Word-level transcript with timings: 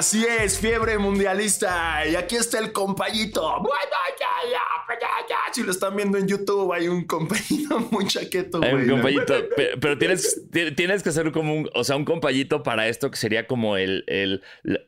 Así 0.00 0.24
es, 0.24 0.58
fiebre 0.58 0.96
mundialista. 0.96 2.06
Y 2.10 2.16
aquí 2.16 2.34
está 2.36 2.58
el 2.58 2.72
compañito. 2.72 3.42
Bueno, 3.60 3.74
ya, 4.18 4.50
ya, 4.50 4.96
ya, 4.98 5.08
ya. 5.28 5.36
Si 5.52 5.62
lo 5.62 5.72
están 5.72 5.94
viendo 5.94 6.16
en 6.16 6.26
YouTube, 6.26 6.72
hay 6.72 6.88
un 6.88 7.04
compañito 7.04 7.78
muy 7.90 8.06
chaqueto, 8.06 8.62
Hay 8.62 8.72
un 8.72 8.88
compañito. 8.88 9.34
pero, 9.78 9.98
tienes, 9.98 10.40
tienes 10.74 11.02
que 11.02 11.10
hacer 11.10 11.30
como 11.32 11.54
un, 11.54 11.70
o 11.74 11.84
sea, 11.84 11.96
un 11.96 12.06
compañito 12.06 12.62
para 12.62 12.88
esto 12.88 13.10
que 13.10 13.18
sería 13.18 13.46
como 13.46 13.76
el, 13.76 14.04
el 14.06 14.42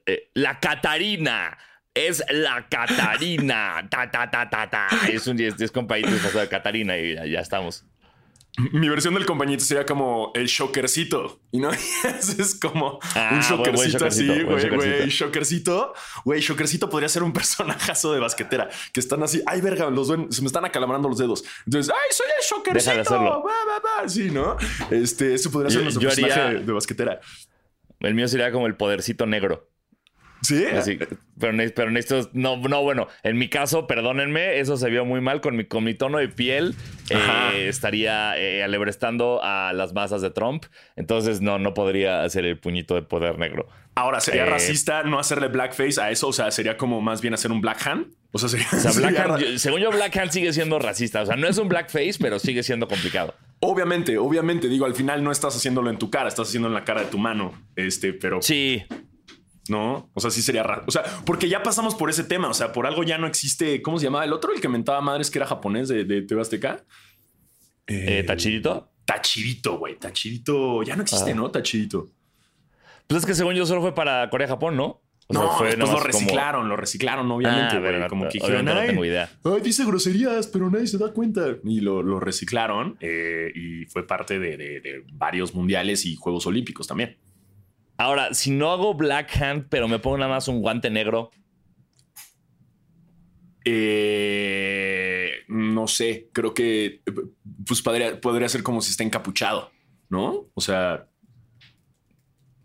eh, 0.06 0.30
la 0.32 0.60
Catarina 0.60 1.58
es 1.92 2.24
la 2.30 2.66
Catarina. 2.70 3.86
ta, 3.90 4.10
ta, 4.10 4.30
ta, 4.30 4.48
ta, 4.48 4.70
ta. 4.70 4.88
Es 5.12 5.26
un 5.26 5.36
10, 5.36 5.58
10 5.58 5.72
compañitos 5.72 6.32
de 6.32 6.48
Catarina 6.48 6.96
y 6.96 7.16
ya, 7.30 7.40
estamos. 7.40 7.84
Mi 8.58 8.86
versión 8.90 9.14
del 9.14 9.24
compañito 9.24 9.64
sería 9.64 9.86
como 9.86 10.30
el 10.34 10.46
shockercito. 10.46 11.40
Y 11.52 11.58
no 11.58 11.70
es 12.38 12.58
como 12.60 12.98
ah, 13.14 13.30
un 13.32 13.40
shockercito 13.40 14.04
así, 14.04 14.26
güey, 14.42 14.68
güey. 14.68 15.08
Shockercito. 15.08 15.94
Güey, 16.24 16.40
shockercito 16.40 16.90
podría 16.90 17.08
ser 17.08 17.22
un 17.22 17.32
personajazo 17.32 18.12
de 18.12 18.20
basquetera 18.20 18.68
que 18.92 19.00
están 19.00 19.22
así. 19.22 19.42
Ay, 19.46 19.62
verga, 19.62 19.88
los 19.88 20.08
se 20.08 20.42
me 20.42 20.46
están 20.46 20.66
acalabrando 20.66 21.08
los 21.08 21.16
dedos. 21.16 21.44
Entonces, 21.64 21.94
ay, 21.94 22.10
soy 22.10 22.26
el 22.36 22.44
shockercito. 22.44 23.44
Sí, 24.06 24.30
¿no? 24.30 24.56
Este, 24.90 25.32
eso 25.32 25.50
podría 25.50 25.70
ser 25.70 25.82
nuestro 25.82 26.02
personaje 26.02 26.58
de 26.58 26.72
basquetera. 26.72 27.20
El 28.00 28.14
mío 28.14 28.28
sería 28.28 28.52
como 28.52 28.66
el 28.66 28.76
podercito 28.76 29.24
negro. 29.24 29.71
Sí. 30.42 30.66
pero, 31.38 31.56
pero 31.74 31.90
necesito. 31.90 32.30
No, 32.32 32.56
no, 32.56 32.82
bueno, 32.82 33.08
en 33.22 33.38
mi 33.38 33.48
caso, 33.48 33.86
perdónenme, 33.86 34.58
eso 34.58 34.76
se 34.76 34.90
vio 34.90 35.04
muy 35.04 35.20
mal 35.20 35.40
con 35.40 35.56
mi, 35.56 35.64
con 35.64 35.84
mi 35.84 35.94
tono 35.94 36.18
de 36.18 36.28
piel. 36.28 36.74
Eh, 37.10 37.68
estaría 37.68 38.36
eh, 38.38 38.62
alebrestando 38.62 39.40
a 39.42 39.72
las 39.72 39.92
masas 39.92 40.20
de 40.20 40.30
Trump. 40.30 40.64
Entonces, 40.96 41.40
no, 41.40 41.58
no 41.58 41.74
podría 41.74 42.24
hacer 42.24 42.44
el 42.44 42.58
puñito 42.58 42.94
de 42.94 43.02
poder 43.02 43.38
negro. 43.38 43.68
Ahora, 43.94 44.20
¿sería 44.20 44.44
eh, 44.44 44.50
racista 44.50 45.02
no 45.02 45.18
hacerle 45.18 45.48
blackface 45.48 46.00
a 46.00 46.10
eso? 46.10 46.28
O 46.28 46.32
sea, 46.32 46.50
sería 46.50 46.76
como 46.76 47.00
más 47.00 47.20
bien 47.20 47.34
hacer 47.34 47.52
un 47.52 47.60
black 47.60 47.86
hand. 47.86 48.06
O 48.32 48.38
sea, 48.38 48.48
sería. 48.48 48.66
según 49.58 49.80
yo, 49.80 49.90
black 49.90 50.16
hand 50.16 50.30
sigue 50.32 50.52
siendo 50.52 50.78
racista. 50.78 51.22
O 51.22 51.26
sea, 51.26 51.36
no 51.36 51.46
es 51.46 51.58
un 51.58 51.68
blackface, 51.68 52.14
pero 52.18 52.38
sigue 52.38 52.62
siendo 52.62 52.88
complicado. 52.88 53.34
Obviamente, 53.60 54.18
obviamente, 54.18 54.68
digo, 54.68 54.86
al 54.86 54.94
final 54.94 55.22
no 55.22 55.30
estás 55.30 55.54
haciéndolo 55.54 55.88
en 55.90 55.98
tu 55.98 56.10
cara, 56.10 56.28
estás 56.28 56.48
haciendo 56.48 56.68
en 56.68 56.74
la 56.74 56.84
cara 56.84 57.02
de 57.02 57.06
tu 57.08 57.18
mano. 57.18 57.52
Este, 57.76 58.12
pero. 58.12 58.42
Sí. 58.42 58.82
¿No? 59.68 60.10
O 60.14 60.20
sea, 60.20 60.30
sí 60.30 60.42
sería 60.42 60.62
raro. 60.62 60.84
O 60.86 60.90
sea, 60.90 61.02
porque 61.24 61.48
ya 61.48 61.62
pasamos 61.62 61.94
por 61.94 62.10
ese 62.10 62.24
tema. 62.24 62.48
O 62.48 62.54
sea, 62.54 62.72
por 62.72 62.86
algo 62.86 63.02
ya 63.02 63.18
no 63.18 63.26
existe. 63.26 63.82
¿Cómo 63.82 63.98
se 63.98 64.04
llamaba 64.04 64.24
el 64.24 64.32
otro? 64.32 64.52
El 64.52 64.60
que 64.60 64.68
mentaba 64.68 65.00
madres 65.00 65.30
que 65.30 65.38
era 65.38 65.46
japonés 65.46 65.88
de, 65.88 66.04
de 66.04 66.22
TV 66.22 66.40
Azteca. 66.40 66.84
Eh, 67.86 68.24
¿Tachirito? 68.26 68.92
Tachirito, 69.04 69.78
güey. 69.78 69.98
Tachirito. 69.98 70.82
Ya 70.82 70.96
no 70.96 71.02
existe, 71.02 71.32
ah. 71.32 71.34
¿no? 71.34 71.50
Tachirito. 71.50 72.08
Pues 73.06 73.22
es 73.22 73.26
que 73.26 73.34
según 73.34 73.54
yo 73.54 73.66
solo 73.66 73.82
fue 73.82 73.94
para 73.94 74.28
Corea-Japón, 74.30 74.76
¿no? 74.76 75.02
no, 75.28 75.50
fue 75.56 75.76
lo 75.76 75.98
reciclaron, 75.98 76.68
lo 76.68 76.76
reciclaron, 76.76 77.30
obviamente, 77.30 77.76
ah, 77.76 77.80
güey. 77.80 78.08
como 78.08 78.28
que 78.28 78.38
dijeron, 78.38 78.66
no 78.66 78.74
tengo 78.74 79.04
idea. 79.04 79.30
Ay, 79.44 79.60
dice 79.62 79.84
groserías, 79.84 80.46
pero 80.46 80.70
nadie 80.70 80.86
se 80.86 80.98
da 80.98 81.12
cuenta. 81.12 81.56
Y 81.64 81.80
lo, 81.80 82.20
reciclaron 82.20 82.98
eh, 83.00 83.50
y 83.54 83.86
fue 83.86 84.06
parte 84.06 84.38
de 84.38 85.04
varios 85.12 85.54
mundiales 85.54 86.04
y 86.04 86.16
Juegos 86.16 86.46
Olímpicos 86.46 86.86
también. 86.86 87.16
Ahora, 88.02 88.34
si 88.34 88.50
no 88.50 88.72
hago 88.72 88.94
Black 88.94 89.40
Hand, 89.40 89.66
pero 89.68 89.86
me 89.86 90.00
pongo 90.00 90.18
nada 90.18 90.32
más 90.32 90.48
un 90.48 90.60
guante 90.60 90.90
negro. 90.90 91.30
Eh, 93.64 95.30
no 95.46 95.86
sé, 95.86 96.28
creo 96.32 96.52
que 96.52 97.02
pues 97.64 97.80
podría, 97.80 98.48
ser 98.48 98.64
como 98.64 98.80
si 98.80 98.90
está 98.90 99.04
encapuchado, 99.04 99.70
¿no? 100.08 100.48
O 100.54 100.60
sea, 100.60 101.06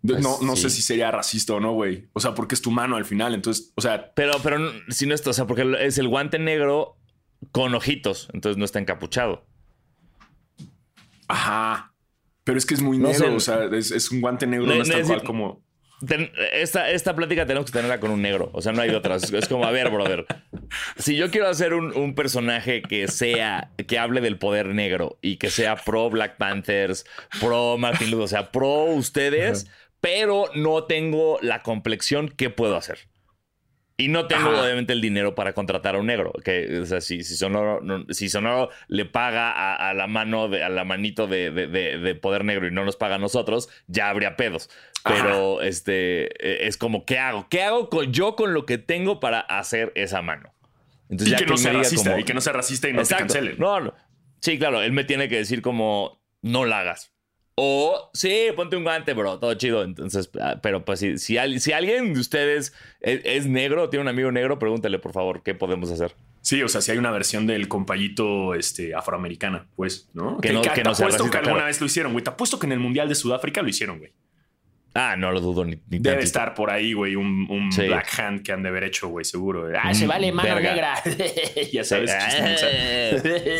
pues 0.01 0.23
no, 0.23 0.39
no 0.41 0.55
sé 0.55 0.71
si 0.71 0.81
sería 0.81 1.11
racista 1.11 1.53
o 1.53 1.59
no, 1.59 1.73
güey. 1.73 2.09
O 2.13 2.19
sea, 2.19 2.33
porque 2.33 2.55
es 2.55 2.61
tu 2.63 2.71
mano 2.71 2.95
al 2.95 3.05
final, 3.05 3.35
entonces, 3.35 3.73
o 3.75 3.81
sea. 3.81 4.13
Pero, 4.15 4.39
pero 4.41 4.57
si 4.89 5.05
no 5.05 5.13
está, 5.13 5.29
o 5.29 5.33
sea, 5.33 5.45
porque 5.45 5.71
es 5.81 5.99
el 5.99 6.07
guante 6.07 6.39
negro 6.39 6.97
con 7.51 7.75
ojitos, 7.75 8.27
entonces 8.33 8.57
no 8.57 8.65
está 8.65 8.79
encapuchado. 8.79 9.45
Ajá. 11.27 11.93
Pero 12.47 12.59
es 12.59 12.65
que 12.65 12.75
es 12.75 12.81
muy 12.81 12.97
negro, 12.97 13.35
o 13.35 13.41
sea, 13.41 13.65
es, 13.73 14.09
un 14.09 14.21
guante 14.21 14.47
negro, 14.47 14.67
no, 14.67 14.81
es 14.81 14.87
tal 14.87 15.03
cual 15.03 15.21
como. 15.21 15.61
esta, 16.53 16.89
esta 16.91 17.13
plática 17.13 17.45
tenemos 17.45 17.65
que 17.65 17.73
tenerla 17.73 17.99
con 17.99 18.09
un 18.09 18.21
negro, 18.21 18.51
o 18.53 18.61
sea, 18.61 18.71
no 18.71 18.81
hay 18.81 18.91
otra. 18.91 19.17
Es 19.17 19.49
como, 19.49 19.65
a 19.65 19.71
ver, 19.71 19.89
brother, 19.89 20.25
si 20.95 21.17
yo 21.17 21.29
quiero 21.29 21.49
hacer 21.49 21.73
un, 21.73 22.15
personaje 22.15 22.81
que 22.81 23.09
sea, 23.09 23.71
que 23.85 23.99
hable 23.99 24.21
del 24.21 24.37
poder 24.37 24.67
negro 24.67 25.19
y 25.21 25.35
que 25.35 25.49
sea 25.49 25.75
pro 25.75 26.09
Black 26.09 26.37
Panthers, 26.37 27.05
pro 27.41 27.77
Martin 27.77 28.11
Luther, 28.11 28.23
o 28.23 28.27
sea, 28.29 28.49
pro 28.49 28.85
ustedes, 28.85 29.67
pero 29.99 30.45
no 30.55 30.85
tengo 30.85 31.39
la 31.41 31.63
complexión, 31.63 32.29
¿qué 32.29 32.49
puedo 32.49 32.77
hacer? 32.77 33.09
Y 33.99 34.09
no 34.09 34.27
tengo, 34.27 34.49
obviamente, 34.49 34.93
el 34.93 35.01
dinero 35.01 35.33
para 35.33 35.53
contratar 35.53 35.95
a 35.95 35.99
un 35.99 36.05
negro. 36.05 36.31
Que, 36.43 36.81
o 36.81 36.85
sea, 36.85 37.01
si, 37.01 37.23
si, 37.23 37.35
Sonoro, 37.35 37.81
si 38.11 38.29
Sonoro 38.29 38.69
le 38.87 39.05
paga 39.05 39.75
a, 39.75 39.93
la 39.95 40.05
mano, 40.05 40.49
de, 40.49 40.63
a 40.63 40.69
la 40.69 40.85
manito 40.85 41.25
de, 41.25 42.19
poder 42.21 42.45
negro 42.45 42.67
y 42.67 42.71
no 42.71 42.85
nos 42.85 42.95
paga 42.95 43.15
a 43.15 43.17
nosotros, 43.17 43.69
ya 43.87 44.09
habría 44.09 44.35
pedos. 44.35 44.69
Pero 45.03 45.61
este 45.61 46.25
e, 46.45 46.67
es 46.67 46.77
como, 46.77 47.05
¿qué 47.05 47.17
hago? 47.17 47.47
¿Qué 47.49 47.63
hago 47.63 47.89
con, 47.89 48.13
yo 48.13 48.35
con 48.35 48.53
lo 48.53 48.67
que 48.67 48.77
tengo 48.77 49.19
para 49.19 49.39
hacer 49.39 49.93
esa 49.95 50.21
mano? 50.21 50.53
Entonces, 51.09 51.33
y, 51.33 51.43
que 51.43 51.49
no 51.49 51.57
sea 51.57 51.73
racista, 51.73 52.19
y 52.19 52.23
que 52.23 52.33
no 52.35 52.41
sea 52.41 52.53
racista 52.53 52.89
y 52.89 52.93
no 52.93 53.03
se 53.03 53.15
cancele. 53.15 53.55
No, 53.57 53.79
no. 53.79 53.95
Sí, 54.41 54.59
claro, 54.59 54.83
él 54.83 54.91
me 54.91 55.05
tiene 55.05 55.27
que 55.27 55.37
decir 55.37 55.63
como, 55.63 56.21
no 56.43 56.65
la 56.65 56.81
hagas. 56.81 57.16
O, 57.59 58.11
sí, 58.13 58.49
ponte 58.55 58.75
un 58.75 58.83
guante, 58.83 59.15
bro, 59.15 59.39
todo 59.39 59.51
chido. 59.55 59.83
Entonces, 59.83 60.29
ah, 60.39 60.59
pero 60.61 60.85
pues 60.85 60.99
si, 60.99 61.17
si, 61.17 61.37
alguien 61.37 62.13
de 62.13 62.19
ustedes 62.19 62.71
es, 63.01 63.47
negro, 63.47 63.89
tiene 63.89 64.03
un 64.03 64.09
amigo 64.09 64.31
negro, 64.31 64.59
pregúntale, 64.59 64.99
por 64.99 65.11
favor, 65.11 65.41
¿qué 65.41 65.55
podemos 65.55 65.89
hacer? 65.89 66.15
Sí, 66.41 66.61
o 66.61 66.67
sea, 66.67 66.81
si 66.81 66.91
hay 66.91 66.99
una 66.99 67.09
versión 67.09 67.47
del 67.47 67.67
compayito 67.67 68.53
este, 68.53 68.93
afroamericana, 68.93 69.65
pues, 69.75 70.07
¿no? 70.13 70.37
Que, 70.37 70.53
no, 70.53 70.61
que, 70.61 70.69
que 70.69 70.83
te 70.83 70.89
apuesto 70.89 71.31
que 71.31 71.37
alguna 71.37 71.65
vez 71.65 71.81
lo 71.81 71.87
hicieron, 71.87 72.11
güey. 72.11 72.23
Te 72.23 72.29
apuesto 72.29 72.59
que 72.59 72.67
en 72.67 72.73
el 72.73 72.79
Mundial 72.79 73.09
de 73.09 73.15
Sudáfrica 73.15 73.63
lo 73.63 73.69
hicieron, 73.69 73.97
güey. 73.97 74.13
Ah, 74.99 75.15
no 75.15 75.31
lo 75.31 75.39
dudo 75.39 75.63
ni, 75.63 75.79
Debe 75.85 76.23
estar 76.23 76.55
por 76.55 76.71
ahí, 76.71 76.93
güey, 76.93 77.15
un, 77.15 77.69
Black 77.69 78.19
Hand 78.19 78.41
que 78.41 78.51
han 78.51 78.63
de 78.63 78.69
haber 78.69 78.83
hecho, 78.83 79.09
güey, 79.09 79.23
seguro. 79.23 79.69
Ah, 79.79 79.93
se 79.93 80.07
vale 80.07 80.31
mano 80.31 80.59
negra. 80.59 80.95
ya 81.71 81.83
sabes. 81.83 82.11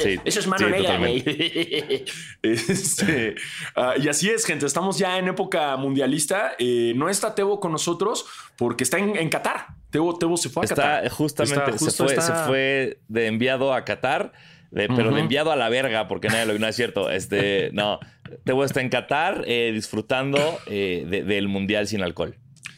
sí. 0.01 0.19
Eso 0.25 0.39
es 0.39 0.47
mano 0.47 0.67
negra, 0.67 0.97
güey. 0.97 1.23
Este, 2.41 3.35
ah, 3.75 3.93
y 4.01 4.07
así 4.07 4.29
es, 4.29 4.45
gente. 4.45 4.65
Estamos 4.65 4.97
ya 4.97 5.19
en 5.19 5.27
época 5.27 5.77
mundialista. 5.77 6.53
Eh, 6.57 6.93
no 6.95 7.07
está 7.07 7.35
Tebo 7.35 7.59
con 7.59 7.71
nosotros 7.71 8.25
porque 8.57 8.83
está 8.83 8.97
en, 8.97 9.29
Qatar. 9.29 9.67
Tebo, 9.91 10.17
Tebo 10.17 10.37
se 10.37 10.49
fue 10.49 10.65
a 10.65 10.67
Qatar. 10.67 11.09
Justamente, 11.09 11.77
se, 11.77 11.91
fue, 11.91 12.19
se 12.19 12.33
fue 12.47 12.99
de 13.07 13.27
enviado 13.27 13.73
a 13.73 13.85
Qatar 13.85 14.31
pero 14.71 15.11
de 15.11 15.21
enviado 15.21 15.51
a 15.51 15.55
la 15.55 15.69
verga, 15.69 16.07
porque 16.07 16.27
nadie 16.27 16.45
lo 16.45 16.57
no 16.59 16.67
es 16.67 16.75
cierto. 16.75 17.09
Este, 17.09 17.69
no, 17.73 17.99
Tebo 18.43 18.63
está 18.63 18.81
en 18.81 18.89
Qatar 18.89 19.43
eh, 19.45 19.71
disfrutando 19.73 20.37
eh, 20.67 21.23
del 21.25 21.47
mundial 21.47 21.87
sin 21.87 22.01
alcohol. 22.01 22.35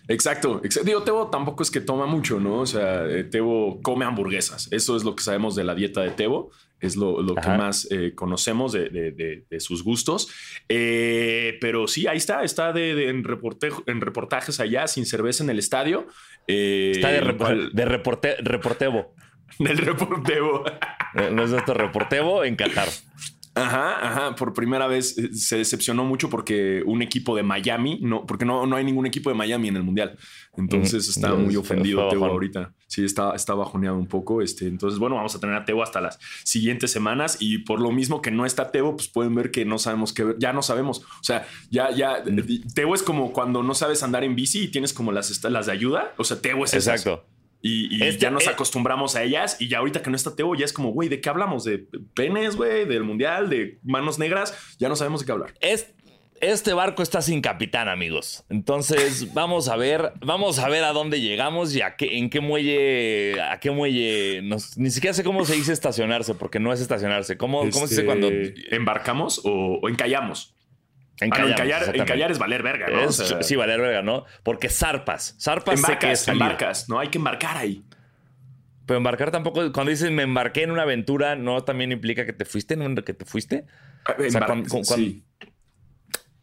Exacto, 0.08 0.62
Digo, 0.84 1.04
Tebo 1.04 1.30
tampoco 1.30 1.62
es 1.62 1.70
que 1.70 1.82
toma 1.82 2.08
mucho, 2.08 2.40
¿no? 2.40 2.62
O 2.62 2.66
sea, 2.66 3.06
eh, 3.06 3.24
Tebo 3.24 3.80
come 3.82 4.06
hamburguesas. 4.06 4.68
Eso 4.72 4.98
es 4.98 5.04
lo 5.04 5.16
que 5.16 5.24
sabemos 5.24 5.56
de 5.56 5.64
la 5.64 5.76
dieta 5.76 6.02
de 6.02 6.10
Tebo. 6.10 6.52
Es 6.80 6.96
lo, 6.96 7.18
que 7.36 7.50
más 7.50 7.90
conocemos 8.16 8.72
de, 8.72 9.44
sus 9.60 9.84
gustos. 9.84 10.30
pero 10.68 11.88
sí, 11.88 12.08
ahí 12.08 12.18
está. 12.18 12.44
Está 12.44 12.72
de, 12.72 13.10
en, 13.10 13.24
en, 13.86 14.02
reportajes 14.02 14.60
allá, 14.62 14.88
sin 14.88 15.06
cerveza 15.06 15.44
en 15.44 15.50
el 15.50 15.60
estadio. 15.60 16.08
está 16.48 17.12
de, 17.12 17.70
de 17.74 17.86
reporte, 17.86 18.38
reportevo. 18.40 19.14
Del 19.60 19.78
reporteo. 19.78 20.64
No 21.32 21.44
es 21.44 21.50
nuestro 21.50 21.74
reporteo 21.74 22.44
en 22.44 22.56
Qatar. 22.56 22.88
Ajá, 23.60 24.08
ajá. 24.08 24.36
Por 24.36 24.54
primera 24.54 24.88
vez 24.88 25.18
eh, 25.18 25.34
se 25.34 25.58
decepcionó 25.58 26.06
mucho 26.06 26.30
porque 26.30 26.84
un 26.86 27.02
equipo 27.02 27.36
de 27.36 27.44
Miami, 27.44 28.00
no, 28.02 28.26
porque 28.26 28.46
no, 28.46 28.66
no 28.66 28.76
hay 28.76 28.84
ningún 28.84 29.06
equipo 29.06 29.30
de 29.30 29.36
Miami 29.36 29.68
en 29.68 29.78
el 29.78 29.84
Mundial. 29.84 30.18
Entonces 30.58 31.08
está 31.08 31.34
muy 31.36 31.56
ofendido 31.56 32.10
Teo 32.10 32.26
ahorita. 32.26 32.74
Sí, 32.88 33.06
está, 33.06 33.34
está 33.36 33.54
bajoneado 33.54 33.98
un 33.98 34.08
poco. 34.08 34.42
Este, 34.42 34.68
entonces, 34.68 35.00
bueno, 35.00 35.16
vamos 35.16 35.36
a 35.36 35.40
tener 35.40 35.56
a 35.56 35.64
Teo 35.64 35.82
hasta 35.84 36.02
las 36.02 36.20
siguientes 36.44 36.92
semanas. 36.92 37.38
Y 37.40 37.60
por 37.60 37.80
lo 37.80 37.92
mismo 37.92 38.22
que 38.22 38.32
no 38.32 38.46
está 38.46 38.72
Teo, 38.72 38.96
pues 38.96 39.08
pueden 39.08 39.36
ver 39.36 39.52
que 39.52 39.64
no 39.64 39.78
sabemos 39.78 40.12
qué 40.12 40.24
ver. 40.24 40.36
Ya 40.40 40.52
no 40.52 40.62
sabemos. 40.62 41.00
O 41.00 41.24
sea, 41.24 41.48
ya, 41.70 41.92
ya. 41.92 42.24
Teo 42.74 42.96
es 42.96 43.04
como 43.04 43.32
cuando 43.32 43.64
no 43.64 43.76
sabes 43.76 44.04
andar 44.04 44.24
en 44.24 44.36
bici 44.36 44.64
y 44.64 44.68
tienes 44.70 44.94
como 44.94 45.12
las, 45.12 45.44
las 45.44 45.66
de 45.68 45.72
ayuda. 45.72 46.14
O 46.18 46.24
sea, 46.24 46.42
Teo 46.42 46.64
es 46.66 46.74
Exacto. 46.74 47.26
Y, 47.62 48.04
este, 48.04 48.22
ya 48.22 48.32
nos 48.32 48.48
eh, 48.48 48.52
acostumbramos 48.52 49.16
a 49.16 49.24
ellas. 49.24 49.58
Y 49.60 49.68
ya 49.68 49.80
ahorita 49.80 50.02
que 50.02 50.10
no 50.10 50.16
está 50.16 50.36
Teo, 50.36 50.56
ya 50.56 50.66
es 50.66 50.74
como, 50.74 50.92
güey, 50.92 51.10
¿de 51.10 51.20
qué 51.20 51.30
hablamos? 51.30 51.64
¿De 51.64 51.80
penes, 52.14 52.56
güey? 52.56 52.86
¿Del 52.86 53.04
mundial? 53.04 53.50
¿De 53.50 53.80
manos 53.84 54.18
negras? 54.20 54.76
Ya 54.78 54.88
no 54.90 54.96
sabemos 54.96 55.22
de 55.22 55.26
qué 55.26 55.32
hablar. 55.34 55.54
Es, 55.60 55.94
este 56.42 56.74
barco 56.74 57.04
está 57.04 57.22
sin 57.22 57.42
capitán, 57.42 57.90
amigos. 57.90 58.46
Entonces, 58.50 59.34
vamos 59.34 59.68
a 59.68 59.76
ver, 59.76 60.14
vamos 60.22 60.60
a 60.60 60.70
ver 60.70 60.84
a 60.84 60.94
dónde 60.94 61.22
llegamos 61.22 61.76
y 61.76 61.82
a 61.82 61.96
qué, 61.96 62.18
en 62.18 62.30
qué 62.30 62.40
muelle, 62.40 63.42
a 63.42 63.60
qué 63.60 63.72
muelle. 63.72 64.42
ni 64.78 64.90
siquiera 64.90 65.14
sé 65.14 65.24
cómo 65.24 65.46
se 65.46 65.56
dice 65.56 65.74
estacionarse, 65.74 66.36
porque 66.36 66.60
no 66.60 66.72
es 66.72 66.80
estacionarse. 66.82 67.38
¿Cómo, 67.38 67.70
se 67.72 67.82
dice 67.82 68.06
cuando 68.06 68.30
embarcamos 68.72 69.42
o, 69.44 69.88
encallamos? 69.90 70.56
Encallar, 71.22 71.96
encallar, 71.96 72.32
es 72.32 72.40
valer 72.40 72.64
verga, 72.64 72.88
¿no? 72.88 73.12
sí, 73.12 73.56
valer 73.56 73.82
verga, 73.82 74.02
¿no? 74.02 74.26
Porque 74.44 74.70
zarpas. 74.70 75.36
Zarpas 75.40 75.82
sé 75.82 75.98
que 75.98 76.12
es 76.12 76.28
embarcas, 76.28 76.88
¿no? 76.90 77.00
Hay 77.00 77.10
que 77.10 77.18
embarcar 77.18 77.58
ahí. 77.58 77.84
Pero 78.86 78.98
embarcar 78.98 79.30
tampoco, 79.30 79.72
cuando 79.72 79.92
dices 79.92 80.10
me 80.10 80.24
embarqué 80.24 80.64
en 80.64 80.72
una 80.72 80.82
aventura, 80.82 81.36
¿no 81.36 81.64
también 81.64 81.92
implica 81.92 82.26
que 82.26 82.34
te 82.34 82.46
fuiste 82.46 82.74
en 82.74 82.96
que 82.96 83.14
te 83.14 83.26
fuiste? 83.26 83.66
Ah, 84.06 84.16
o 84.18 84.30
sea, 84.32 84.46
cuando, 84.46 84.84
sí. 84.84 85.24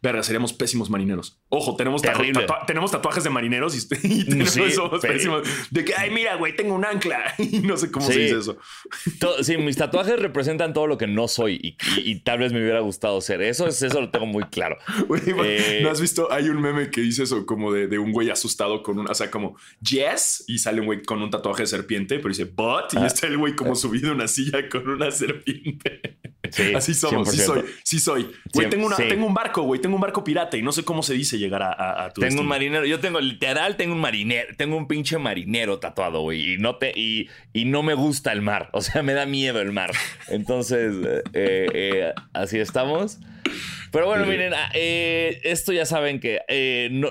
Verga, 0.03 0.23
seríamos 0.23 0.53
pésimos 0.53 0.91
marineros. 0.91 1.41
Ojo, 1.49 1.75
tenemos, 1.77 2.03
tenemos 2.67 2.91
tatuajes 2.91 3.25
de 3.25 3.31
marineros 3.31 3.75
y, 3.75 3.89
tenemos 4.25 4.57
esos 4.57 5.01
pésimos. 5.01 5.43
De 5.71 5.85
que, 5.85 5.95
ay, 5.95 6.11
mira, 6.11 6.37
güey, 6.37 6.55
tengo 6.55 6.75
un 6.75 6.85
ancla. 6.85 7.35
Y 7.47 7.61
no 7.61 7.77
sé 7.77 7.91
cómo 7.91 8.07
se 8.07 8.19
dice 8.19 8.39
eso. 8.39 8.59
sí, 9.43 9.57
mis 9.57 9.77
tatuajes 9.77 10.19
representan 10.19 10.73
todo 10.73 10.87
lo 10.87 10.99
que 10.99 11.07
no 11.07 11.29
soy 11.29 11.77
y, 11.97 12.21
tal 12.21 12.41
vez 12.41 12.53
me 12.53 12.61
hubiera 12.61 12.81
gustado 12.81 13.21
ser. 13.21 13.41
Eso, 13.43 13.67
es, 13.67 13.81
eso 13.83 14.01
lo 14.01 14.11
tengo 14.11 14.27
muy 14.27 14.45
claro. 14.45 14.77
Eh, 15.45 15.81
¿No 15.83 15.91
has 15.91 16.01
visto? 16.01 16.31
Hay 16.33 16.49
un 16.49 16.61
meme 16.61 16.91
que 16.91 17.01
dice 17.01 17.23
eso, 17.23 17.47
como 17.47 17.73
de, 17.73 17.99
un 17.99 18.13
güey 18.13 18.31
asustado 18.31 18.83
con 18.83 18.99
un, 18.99 19.09
o 19.09 19.15
sea, 19.15 19.31
como 19.31 19.57
yes, 19.81 20.45
y 20.49 20.59
sale 20.59 20.81
un 20.81 20.87
güey 20.87 21.03
con 21.03 21.23
un 21.23 21.31
tatuaje 21.31 21.63
de 21.63 21.69
serpiente, 21.69 22.17
pero 22.17 22.29
dice 22.29 22.45
but, 22.45 22.93
y 22.93 22.99
ah. 22.99 23.07
está 23.07 23.27
el 23.27 23.39
güey 23.39 23.55
como 23.55 23.75
subido 23.75 24.09
en 24.09 24.15
una 24.15 24.29
silla 24.29 24.69
con 24.69 24.89
una 24.89 25.11
serpiente. 25.11 26.19
Así 26.75 26.95
somos, 26.95 27.31
sí 27.31 27.39
soy, 27.39 27.65
sí 27.83 27.99
soy. 27.99 28.31
Güey, 28.53 28.69
tengo, 28.69 28.95
tengo 28.97 29.27
un 29.27 29.35
barco, 29.35 29.63
güey, 29.63 29.81
tengo 29.81 29.95
un 29.95 30.01
barco 30.01 30.25
pirata 30.25 30.57
y 30.57 30.63
no 30.63 30.73
sé 30.73 30.85
cómo 30.85 31.03
se 31.03 31.15
dice 31.15 31.39
llegar 31.39 31.63
a, 31.63 32.11
tu 32.15 32.21
Tengo 32.21 32.41
un 32.41 32.47
marinero, 32.47 32.85
yo 32.87 33.01
tengo 33.01 33.21
literal, 33.21 33.77
tengo 33.77 33.95
un 33.95 34.01
marinero, 34.01 34.55
tengo 34.57 34.77
un 34.77 34.87
pinche 34.87 35.19
marinero 35.19 35.79
tatuado, 35.79 36.21
güey, 36.21 36.55
y 36.55 36.59
no 36.59 36.77
te 36.77 36.93
y, 36.95 37.29
y, 37.53 37.65
no 37.65 37.83
me 37.83 37.95
gusta 37.95 38.33
el 38.33 38.43
mar, 38.43 38.71
o 38.73 38.81
sea, 38.81 39.03
me 39.03 39.13
da 39.13 39.27
miedo 39.27 39.61
el 39.61 39.73
mar. 39.73 39.91
Entonces, 40.29 40.95
eh, 41.33 41.67
eh, 41.73 42.13
así 42.33 42.59
estamos. 42.59 43.19
Pero 43.93 44.07
bueno, 44.07 44.27
miren, 44.27 44.53
ah, 44.53 44.71
eh, 44.75 45.41
esto 45.45 45.73
ya 45.73 45.87
saben 45.87 46.21
que 46.21 46.41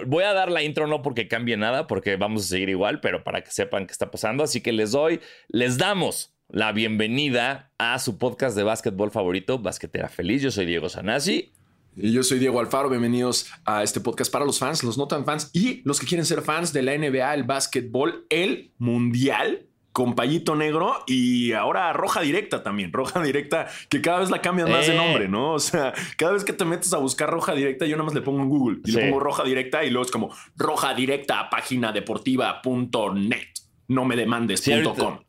voy 0.05 0.23
a 0.23 0.33
dar 0.33 0.51
la 0.51 0.61
intro 0.61 0.87
no 0.87 1.01
porque 1.01 1.27
cambie 1.27 1.57
nada, 1.57 1.87
porque 1.87 2.15
vamos 2.15 2.43
a 2.43 2.47
seguir 2.47 2.69
igual, 2.69 2.99
pero 2.99 3.23
para 3.23 3.41
que 3.41 3.51
sepan 3.51 3.87
qué 3.87 3.91
está 3.91 4.11
pasando. 4.11 4.43
Así 4.43 4.61
que 4.61 4.71
les 4.71 4.91
doy, 4.91 5.21
les 5.47 5.77
damos 5.77 6.34
la 6.49 6.71
bienvenida 6.71 7.71
a 7.77 7.99
su 7.99 8.17
podcast 8.17 8.55
de 8.55 8.63
básquetbol 8.63 9.11
favorito, 9.11 9.59
Basquetera 9.59 10.09
Feliz. 10.09 10.41
Yo 10.41 10.51
soy 10.51 10.65
Diego 10.65 10.89
Sanasi. 10.89 11.51
Y 11.97 12.11
yo 12.11 12.23
soy 12.23 12.39
Diego 12.39 12.59
Alfaro, 12.59 12.89
bienvenidos 12.89 13.49
a 13.63 13.81
este 13.81 14.01
podcast 14.01 14.31
para 14.31 14.43
los 14.43 14.59
fans, 14.59 14.83
los 14.83 14.97
no 14.97 15.07
tan 15.07 15.23
fans 15.23 15.49
y 15.53 15.81
los 15.85 15.99
que 15.99 16.05
quieren 16.05 16.25
ser 16.25 16.41
fans 16.41 16.73
de 16.73 16.83
la 16.83 16.97
NBA, 16.97 17.33
el 17.33 17.43
básquetbol, 17.43 18.25
el 18.29 18.73
mundial 18.77 19.67
con 19.93 20.13
payito 20.13 20.57
negro 20.57 20.93
y 21.07 21.53
ahora 21.53 21.93
roja 21.93 22.19
directa 22.19 22.63
también, 22.63 22.91
roja 22.91 23.23
directa, 23.23 23.67
que 23.87 24.01
cada 24.01 24.19
vez 24.19 24.29
la 24.29 24.41
cambian 24.41 24.69
más 24.69 24.87
de 24.87 24.93
eh. 24.93 24.97
nombre, 24.97 25.29
¿no? 25.29 25.53
O 25.53 25.59
sea, 25.59 25.93
cada 26.17 26.33
vez 26.33 26.43
que 26.43 26.51
te 26.51 26.65
metes 26.65 26.91
a 26.93 26.97
buscar 26.97 27.29
roja 27.29 27.53
directa, 27.53 27.85
yo 27.85 27.95
nada 27.95 28.07
más 28.07 28.13
le 28.13 28.21
pongo 28.21 28.41
en 28.41 28.49
Google 28.49 28.79
y 28.83 28.91
le 28.91 29.05
pongo 29.05 29.21
roja 29.21 29.45
directa 29.45 29.85
y 29.85 29.89
luego 29.89 30.05
es 30.05 30.11
como 30.11 30.35
roja 30.57 30.93
directa 30.93 31.49
página 31.49 31.93
deportiva.net, 31.93 33.47
no 33.87 34.03
me 34.03 34.17
demandes.com. 34.17 35.24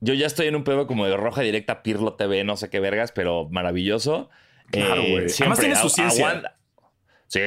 yo 0.00 0.14
ya 0.14 0.26
estoy 0.26 0.46
en 0.46 0.56
un 0.56 0.64
pedo 0.64 0.86
como 0.86 1.06
de 1.06 1.16
roja 1.16 1.42
directa, 1.42 1.82
Pirlo 1.82 2.14
TV, 2.14 2.44
no 2.44 2.56
sé 2.56 2.70
qué 2.70 2.80
vergas, 2.80 3.12
pero 3.12 3.48
maravilloso. 3.50 4.30
Claro, 4.70 5.02
eh, 5.02 5.10
güey. 5.10 5.26
Además 5.40 5.60
tiene 5.60 5.76
su 5.76 5.88
ciencia. 5.88 6.54
sí. 7.28 7.40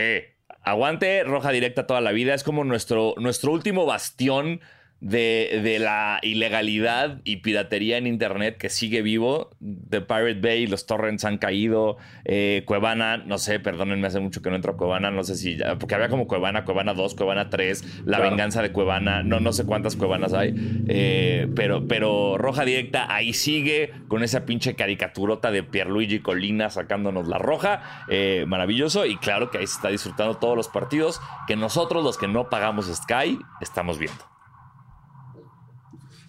Aguante 0.62 1.24
roja 1.24 1.52
directa 1.52 1.88
toda 1.88 2.02
la 2.02 2.12
vida. 2.12 2.34
Es 2.34 2.44
como 2.44 2.64
nuestro, 2.64 3.16
nuestro 3.18 3.52
último 3.52 3.86
bastión 3.86 4.60
de, 5.02 5.78
la 5.80 6.20
ilegalidad 6.22 7.22
y 7.24 7.38
piratería 7.38 7.98
en 7.98 8.08
Internet 8.08 8.58
que 8.58 8.70
sigue 8.70 9.02
vivo. 9.02 9.50
The 9.90 10.02
Pirate 10.02 10.40
Bay, 10.42 10.68
los 10.68 10.86
torrents 10.86 11.26
han 11.26 11.38
caído. 11.38 11.98
Eh, 12.26 12.64
Cuevana, 12.66 13.18
no 13.18 13.38
sé, 13.38 13.60
perdónenme, 13.60 14.08
hace 14.08 14.20
mucho 14.20 14.42
que 14.42 14.50
no 14.50 14.56
entro 14.56 14.74
a 14.74 14.78
Cuevana, 14.78 15.12
no 15.12 15.24
sé 15.24 15.36
si 15.36 15.58
ya, 15.58 15.78
porque 15.78 15.96
había 15.96 16.10
como 16.10 16.28
Cuevana, 16.28 16.66
Cuevana 16.66 16.94
2, 16.94 17.16
Cuevana 17.16 17.50
3, 17.50 18.04
La 18.06 18.20
Venganza 18.20 18.62
de 18.62 18.72
Cuevana, 18.72 19.24
no, 19.24 19.40
no 19.40 19.54
sé 19.54 19.66
cuántas 19.66 19.96
Cuevanas 19.96 20.34
hay, 20.34 20.54
eh, 20.88 21.48
pero, 21.56 21.88
pero 21.88 22.38
Roja 22.38 22.66
Directa 22.66 23.14
ahí 23.14 23.34
sigue 23.34 23.92
con 24.08 24.24
esa 24.24 24.46
pinche 24.46 24.76
caricaturota 24.76 25.52
de 25.52 25.64
Pierluigi 25.64 26.20
Colina 26.20 26.70
sacándonos 26.70 27.28
la 27.28 27.38
roja, 27.38 28.06
eh, 28.10 28.46
maravilloso, 28.48 29.06
y 29.06 29.18
claro 29.18 29.50
que 29.50 29.60
ahí 29.60 29.68
se 29.68 29.76
está 29.76 29.90
disfrutando 29.90 30.36
todos 30.38 30.58
los 30.58 30.68
partidos 30.68 31.22
que 31.48 31.56
nosotros, 31.56 32.04
los 32.04 32.18
que 32.18 32.28
no 32.28 32.50
pagamos 32.50 32.88
Sky, 32.94 33.40
estamos 33.62 33.98
viendo. 33.98 34.39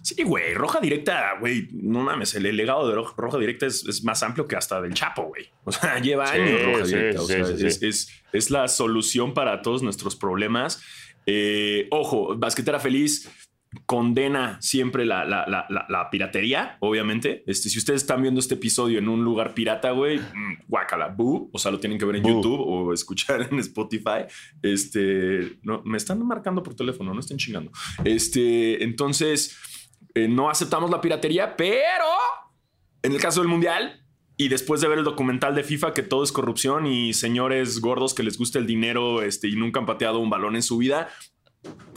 Sí, 0.01 0.23
güey, 0.23 0.53
roja 0.53 0.79
directa, 0.79 1.37
güey, 1.39 1.67
no 1.73 2.01
mames, 2.01 2.33
el, 2.35 2.55
legado 2.55 2.87
de 2.87 2.95
roja 3.15 3.37
directa 3.37 3.67
es, 3.67 4.03
más 4.03 4.23
amplio 4.23 4.47
que 4.47 4.55
hasta 4.55 4.81
del 4.81 4.93
Chapo, 4.93 5.23
güey. 5.23 5.49
O 5.63 5.71
sea, 5.71 5.99
lleva 5.99 6.29
años 6.29 6.63
roja 6.63 6.83
directa. 6.85 7.21
o 7.21 7.25
sea, 7.25 7.43
es, 8.31 8.49
la 8.49 8.67
solución 8.67 9.33
para 9.33 9.61
todos 9.61 9.83
nuestros 9.83 10.15
problemas. 10.15 10.81
Eh, 11.25 11.87
ojo, 11.91 12.35
Basquetera 12.35 12.79
Feliz 12.79 13.29
condena 13.85 14.57
siempre 14.61 15.05
la, 15.05 15.23
la, 15.25 16.09
piratería, 16.09 16.77
obviamente. 16.81 17.43
Este, 17.47 17.69
si 17.69 17.77
ustedes 17.77 18.01
están 18.01 18.21
viendo 18.21 18.39
este 18.39 18.55
episodio 18.55 18.99
en 18.99 19.07
un 19.07 19.23
lugar 19.23 19.53
pirata, 19.53 19.91
güey, 19.91 20.19
mm, 20.19 20.65
guácala, 20.67 21.07
boo. 21.07 21.49
O 21.53 21.57
sea, 21.57 21.71
lo 21.71 21.79
tienen 21.79 21.97
que 21.97 22.05
ver 22.05 22.17
en 22.17 22.23
YouTube 22.23 22.59
o 22.59 22.93
escuchar 22.93 23.47
en 23.51 23.59
Spotify. 23.59 24.25
Este, 24.61 25.57
no, 25.61 25.81
me 25.85 25.97
están 25.97 26.25
marcando 26.25 26.61
por 26.61 26.75
teléfono, 26.75 27.13
no 27.13 27.19
estén 27.19 27.37
chingando. 27.37 27.71
Este, 28.03 28.83
entonces 28.83 29.57
eh, 30.15 30.27
no 30.27 30.49
aceptamos 30.49 30.89
la 30.89 31.01
piratería, 31.01 31.55
pero 31.55 32.05
en 33.03 33.13
el 33.13 33.19
caso 33.19 33.41
del 33.41 33.49
Mundial, 33.49 34.05
y 34.37 34.47
después 34.47 34.81
de 34.81 34.87
ver 34.87 34.97
el 34.97 35.03
documental 35.03 35.55
de 35.55 35.63
FIFA 35.63 35.93
que 35.93 36.03
todo 36.03 36.23
es 36.23 36.31
corrupción 36.31 36.87
y 36.87 37.13
señores 37.13 37.79
gordos 37.79 38.13
que 38.13 38.23
les 38.23 38.37
gusta 38.37 38.59
el 38.59 38.65
dinero 38.65 39.21
este, 39.21 39.47
y 39.47 39.55
nunca 39.55 39.79
han 39.79 39.85
pateado 39.85 40.19
un 40.19 40.29
balón 40.29 40.55
en 40.55 40.63
su 40.63 40.77
vida, 40.77 41.09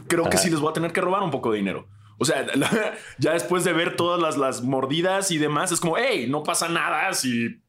creo 0.08 0.28
que 0.28 0.36
sí 0.36 0.50
les 0.50 0.60
voy 0.60 0.70
a 0.70 0.74
tener 0.74 0.92
que 0.92 1.00
robar 1.00 1.22
un 1.22 1.30
poco 1.30 1.50
de 1.50 1.58
dinero. 1.58 1.88
O 2.18 2.24
sea, 2.24 2.46
ya 3.18 3.32
después 3.32 3.64
de 3.64 3.72
ver 3.72 3.96
todas 3.96 4.20
las, 4.20 4.36
las 4.36 4.62
mordidas 4.62 5.30
y 5.30 5.38
demás, 5.38 5.72
es 5.72 5.80
como, 5.80 5.96
hey, 5.96 6.26
no 6.28 6.42
pasa 6.42 6.68
nada 6.68 7.12
si 7.14 7.62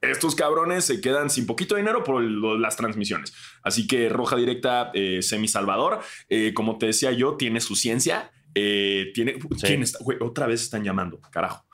estos 0.00 0.34
cabrones 0.34 0.84
se 0.84 1.00
quedan 1.00 1.30
sin 1.30 1.46
poquito 1.46 1.76
dinero 1.76 2.02
por 2.02 2.22
las 2.22 2.76
transmisiones. 2.76 3.32
Así 3.62 3.86
que 3.86 4.08
Roja 4.08 4.36
Directa, 4.36 4.90
eh, 4.94 5.22
Semi 5.22 5.46
Salvador, 5.46 6.00
eh, 6.28 6.52
como 6.54 6.76
te 6.76 6.86
decía 6.86 7.12
yo, 7.12 7.36
tiene 7.36 7.60
su 7.60 7.76
ciencia 7.76 8.32
eh, 8.54 9.10
tiene. 9.14 9.38
¿Quién 9.60 9.82
está? 9.82 9.98
otra 10.20 10.46
vez 10.46 10.62
están 10.62 10.84
llamando, 10.84 11.20
carajo. 11.30 11.64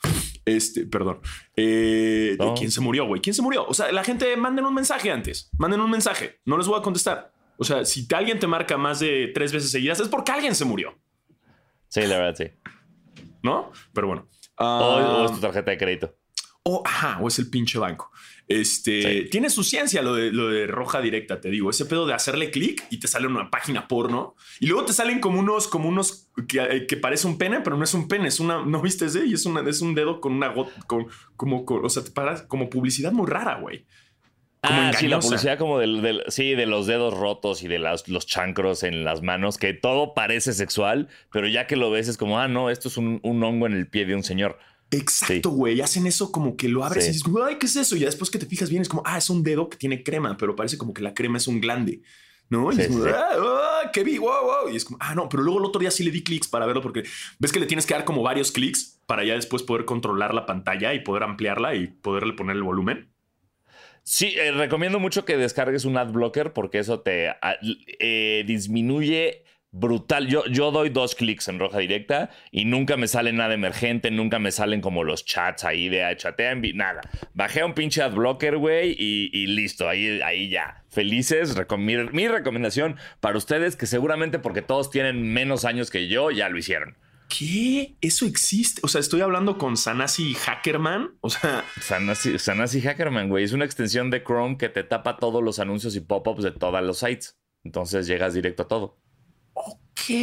Este, 0.44 0.86
perdón. 0.86 1.20
Eh, 1.56 2.36
¿Quién 2.56 2.70
se 2.70 2.80
murió, 2.80 3.06
güey? 3.06 3.20
¿Quién 3.20 3.34
se 3.34 3.42
murió? 3.42 3.66
O 3.66 3.74
sea, 3.74 3.92
la 3.92 4.02
gente 4.02 4.34
manden 4.36 4.64
un 4.64 4.74
mensaje 4.74 5.10
antes. 5.10 5.50
Manden 5.58 5.80
un 5.80 5.90
mensaje. 5.90 6.40
No 6.44 6.56
les 6.56 6.66
voy 6.66 6.78
a 6.78 6.82
contestar. 6.82 7.32
O 7.58 7.64
sea, 7.64 7.84
si 7.84 8.06
alguien 8.14 8.38
te 8.38 8.46
marca 8.46 8.78
más 8.78 9.00
de 9.00 9.30
tres 9.34 9.52
veces 9.52 9.70
seguidas, 9.70 10.00
es 10.00 10.08
porque 10.08 10.32
alguien 10.32 10.54
se 10.54 10.64
murió. 10.64 10.96
Sí, 11.88 12.00
la 12.02 12.18
verdad, 12.18 12.34
sí. 12.36 12.72
¿No? 13.42 13.72
Pero 13.92 14.06
bueno. 14.06 14.28
o, 14.56 15.24
es 15.24 15.32
tu 15.32 15.40
tarjeta 15.40 15.70
de 15.70 15.78
crédito. 15.78 16.16
O, 16.62 16.82
ajá, 16.84 17.18
o 17.20 17.28
es 17.28 17.38
el 17.38 17.50
pinche 17.50 17.78
banco. 17.78 18.10
Este 18.48 19.28
tiene 19.30 19.50
su 19.50 19.62
ciencia 19.62 20.00
lo 20.00 20.14
de, 20.14 20.32
lo 20.32 20.48
de 20.48 20.66
roja 20.66 21.02
directa, 21.02 21.38
te 21.40 21.50
digo. 21.50 21.68
Ese 21.68 21.84
pedo 21.84 22.06
de 22.06 22.14
hacerle 22.14 22.50
clic 22.50 22.82
y 22.90 22.98
te 22.98 23.06
sale 23.06 23.26
una 23.26 23.50
página 23.50 23.86
porno 23.88 24.36
y 24.58 24.66
luego 24.66 24.86
te 24.86 24.94
salen 24.94 25.20
como 25.20 25.38
unos, 25.38 25.68
como 25.68 25.86
unos 25.86 26.30
que, 26.48 26.86
que 26.86 26.96
parece 26.96 27.26
un 27.26 27.36
pene, 27.36 27.60
pero 27.60 27.76
no 27.76 27.84
es 27.84 27.92
un 27.92 28.08
pene, 28.08 28.28
es 28.28 28.40
una, 28.40 28.64
no 28.64 28.80
viste 28.80 29.04
ese 29.04 29.26
y 29.26 29.34
es 29.34 29.44
una, 29.44 29.68
es 29.68 29.82
un 29.82 29.94
dedo 29.94 30.22
con 30.22 30.32
una 30.32 30.48
gota, 30.48 30.72
con, 30.86 31.08
como, 31.36 31.64
o 31.66 31.88
sea, 31.90 32.02
te 32.02 32.10
para, 32.10 32.48
como 32.48 32.70
publicidad 32.70 33.12
muy 33.12 33.26
rara, 33.26 33.56
güey. 33.56 33.84
ah, 34.62 34.92
sí, 34.98 35.08
la 35.08 35.20
publicidad 35.20 35.58
como 35.58 35.78
del, 35.78 36.24
sí, 36.28 36.54
de 36.54 36.64
los 36.64 36.86
dedos 36.86 37.12
rotos 37.14 37.62
y 37.62 37.68
de 37.68 37.78
los, 37.78 38.08
los 38.08 38.26
chancros 38.26 38.82
en 38.82 39.04
las 39.04 39.22
manos, 39.22 39.58
que 39.58 39.74
todo 39.74 40.14
parece 40.14 40.54
sexual, 40.54 41.08
pero 41.30 41.46
ya 41.48 41.66
que 41.66 41.76
lo 41.76 41.90
ves 41.90 42.08
es 42.08 42.16
como, 42.16 42.40
ah, 42.40 42.48
no, 42.48 42.70
esto 42.70 42.88
es 42.88 42.96
un, 42.96 43.20
un 43.22 43.44
hongo 43.44 43.66
en 43.66 43.74
el 43.74 43.88
pie 43.88 44.06
de 44.06 44.14
un 44.14 44.22
señor. 44.22 44.58
Exacto, 44.90 45.50
güey. 45.50 45.80
Hacen 45.80 46.06
eso 46.06 46.32
como 46.32 46.56
que 46.56 46.68
lo 46.68 46.84
abres 46.84 47.04
y 47.04 47.08
dices, 47.08 47.24
ay, 47.46 47.56
¿qué 47.58 47.66
es 47.66 47.76
eso? 47.76 47.96
Y 47.96 48.00
después 48.00 48.30
que 48.30 48.38
te 48.38 48.46
fijas 48.46 48.70
bien, 48.70 48.82
es 48.82 48.88
como, 48.88 49.02
ah, 49.04 49.18
es 49.18 49.28
un 49.28 49.42
dedo 49.42 49.68
que 49.68 49.76
tiene 49.76 50.02
crema, 50.02 50.36
pero 50.36 50.56
parece 50.56 50.78
como 50.78 50.94
que 50.94 51.02
la 51.02 51.14
crema 51.14 51.38
es 51.38 51.46
un 51.46 51.60
glande. 51.60 52.02
¿no? 52.50 52.72
Y 52.72 52.80
es 52.80 52.88
como, 52.88 53.04
ah, 53.04 53.28
ah, 53.36 53.90
qué 53.92 54.04
vi, 54.04 54.18
wow, 54.18 54.42
wow. 54.42 54.72
Y 54.72 54.76
es 54.76 54.84
como, 54.84 54.98
ah, 55.00 55.14
no, 55.14 55.28
pero 55.28 55.42
luego 55.42 55.60
el 55.60 55.66
otro 55.66 55.80
día 55.80 55.90
sí 55.90 56.02
le 56.02 56.10
di 56.10 56.22
clics 56.22 56.48
para 56.48 56.66
verlo 56.66 56.80
porque 56.80 57.04
ves 57.38 57.52
que 57.52 57.60
le 57.60 57.66
tienes 57.66 57.86
que 57.86 57.94
dar 57.94 58.04
como 58.04 58.22
varios 58.22 58.52
clics 58.52 59.00
para 59.06 59.24
ya 59.24 59.34
después 59.34 59.62
poder 59.62 59.84
controlar 59.84 60.34
la 60.34 60.46
pantalla 60.46 60.94
y 60.94 61.00
poder 61.00 61.22
ampliarla 61.22 61.74
y 61.74 61.88
poderle 61.88 62.32
poner 62.32 62.56
el 62.56 62.62
volumen. 62.62 63.10
Sí, 64.02 64.34
eh, 64.38 64.52
recomiendo 64.52 64.98
mucho 64.98 65.26
que 65.26 65.36
descargues 65.36 65.84
un 65.84 65.98
ad 65.98 66.12
blocker 66.12 66.54
porque 66.54 66.78
eso 66.78 67.00
te 67.00 67.28
ah, 67.28 67.56
eh, 67.98 68.44
disminuye 68.46 69.44
brutal. 69.70 70.26
Yo, 70.26 70.44
yo 70.46 70.70
doy 70.70 70.90
dos 70.90 71.14
clics 71.14 71.48
en 71.48 71.58
roja 71.58 71.78
directa 71.78 72.30
y 72.50 72.64
nunca 72.64 72.96
me 72.96 73.08
sale 73.08 73.32
nada 73.32 73.54
emergente, 73.54 74.10
nunca 74.10 74.38
me 74.38 74.52
salen 74.52 74.80
como 74.80 75.04
los 75.04 75.24
chats 75.24 75.64
ahí 75.64 75.88
de 75.88 76.04
chatean, 76.16 76.62
nada. 76.74 77.00
Bajé 77.34 77.64
un 77.64 77.74
pinche 77.74 78.02
adblocker, 78.02 78.56
güey, 78.56 78.94
y, 78.98 79.46
listo, 79.46 79.88
ahí, 79.88 80.20
ahí 80.22 80.48
ya. 80.48 80.84
Felices, 80.88 81.54
mi 82.12 82.28
recomendación 82.28 82.96
para 83.20 83.38
ustedes, 83.38 83.76
que 83.76 83.86
seguramente 83.86 84.38
porque 84.38 84.62
todos 84.62 84.90
tienen 84.90 85.32
menos 85.32 85.64
años 85.64 85.90
que 85.90 86.08
yo, 86.08 86.30
ya 86.30 86.48
lo 86.48 86.58
hicieron. 86.58 86.96
¿Qué? 87.28 87.96
¿Eso 88.00 88.24
existe? 88.24 88.80
O 88.82 88.88
sea, 88.88 89.00
estoy 89.00 89.20
hablando 89.20 89.58
con 89.58 89.76
Sanasi 89.76 90.34
Hackerman. 90.34 91.16
O 91.20 91.28
sea. 91.28 91.62
Sanasi, 91.80 92.38
Sanasi 92.38 92.80
Hackerman, 92.80 93.28
güey. 93.28 93.44
Es 93.44 93.52
una 93.52 93.66
extensión 93.66 94.08
de 94.10 94.24
Chrome 94.24 94.56
que 94.56 94.70
te 94.70 94.82
tapa 94.82 95.18
todos 95.18 95.42
los 95.42 95.58
anuncios 95.58 95.94
y 95.94 96.00
pop-ups 96.00 96.42
de 96.42 96.52
todos 96.52 96.82
los 96.82 97.00
sites. 97.00 97.38
Entonces 97.64 98.06
llegas 98.06 98.32
directo 98.32 98.62
a 98.62 98.68
todo. 98.68 98.98
Ok. 99.58 100.14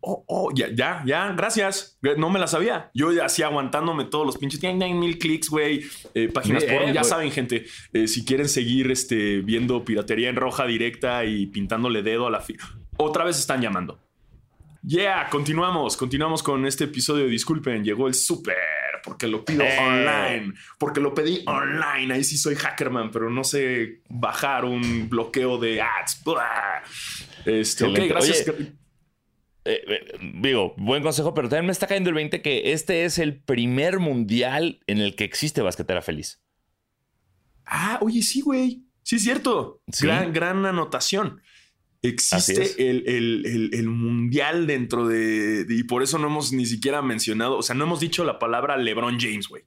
Oh, 0.00 0.24
oh, 0.26 0.50
ya, 0.54 0.68
ya, 0.74 1.02
ya. 1.04 1.32
Gracias. 1.32 1.98
No 2.16 2.30
me 2.30 2.38
la 2.38 2.46
sabía. 2.46 2.90
Yo 2.94 3.10
así 3.22 3.42
aguantándome 3.42 4.04
todos 4.06 4.26
los 4.26 4.38
pinches. 4.38 4.60
Tienen 4.60 4.98
mil 4.98 5.18
clics, 5.18 5.50
güey. 5.50 5.84
Eh, 6.14 6.28
páginas 6.32 6.64
por. 6.64 6.92
Ya 6.92 7.04
saben, 7.04 7.30
gente. 7.30 7.66
Eh, 7.92 8.08
si 8.08 8.24
quieren 8.24 8.48
seguir 8.48 8.90
este, 8.90 9.40
viendo 9.40 9.84
piratería 9.84 10.30
en 10.30 10.36
roja 10.36 10.66
directa 10.66 11.24
y 11.24 11.46
pintándole 11.46 12.02
dedo 12.02 12.26
a 12.26 12.30
la. 12.30 12.42
Otra 12.96 13.24
vez 13.24 13.38
están 13.38 13.60
llamando. 13.60 14.00
Yeah, 14.82 15.28
continuamos, 15.28 15.94
continuamos 15.94 16.42
con 16.42 16.64
este 16.64 16.84
episodio. 16.84 17.26
Disculpen, 17.26 17.84
llegó 17.84 18.08
el 18.08 18.14
súper 18.14 18.56
porque 19.02 19.26
lo 19.26 19.44
pido 19.44 19.62
eh. 19.62 19.78
online, 19.78 20.54
porque 20.78 21.00
lo 21.00 21.14
pedí 21.14 21.42
online. 21.46 22.14
Ahí 22.14 22.24
sí 22.24 22.36
soy 22.36 22.54
hackerman, 22.54 23.10
pero 23.10 23.30
no 23.30 23.44
sé 23.44 24.00
bajar 24.08 24.64
un 24.64 25.08
bloqueo 25.08 25.58
de 25.58 25.80
ads. 25.80 26.22
Este, 27.44 27.84
ok, 27.84 27.98
gracias. 28.08 28.48
Eh, 29.64 29.84
eh, 29.86 30.18
digo, 30.34 30.74
buen 30.78 31.02
consejo, 31.02 31.34
pero 31.34 31.48
también 31.48 31.66
me 31.66 31.72
está 31.72 31.86
cayendo 31.86 32.10
el 32.10 32.14
20 32.14 32.40
que 32.40 32.72
este 32.72 33.04
es 33.04 33.18
el 33.18 33.42
primer 33.42 33.98
mundial 33.98 34.80
en 34.86 34.98
el 34.98 35.14
que 35.14 35.24
existe 35.24 35.60
basquetera 35.60 36.02
feliz. 36.02 36.42
Ah, 37.66 37.98
oye, 38.00 38.22
sí, 38.22 38.40
güey. 38.40 38.84
Sí, 39.02 39.16
es 39.16 39.22
cierto. 39.22 39.82
Gran, 40.00 40.32
gran 40.32 40.66
anotación. 40.66 41.40
Existe 42.02 42.88
el, 42.88 43.88
mundial 43.88 44.66
dentro 44.66 45.06
de, 45.06 45.66
Y 45.68 45.84
por 45.84 46.02
eso 46.02 46.18
no 46.18 46.28
hemos 46.28 46.52
ni 46.52 46.64
siquiera 46.64 47.02
mencionado. 47.02 47.58
O 47.58 47.62
sea, 47.62 47.74
no 47.74 47.84
hemos 47.84 48.00
dicho 48.00 48.24
la 48.24 48.38
palabra 48.38 48.76
LeBron 48.76 49.18
James, 49.20 49.48
güey. 49.48 49.64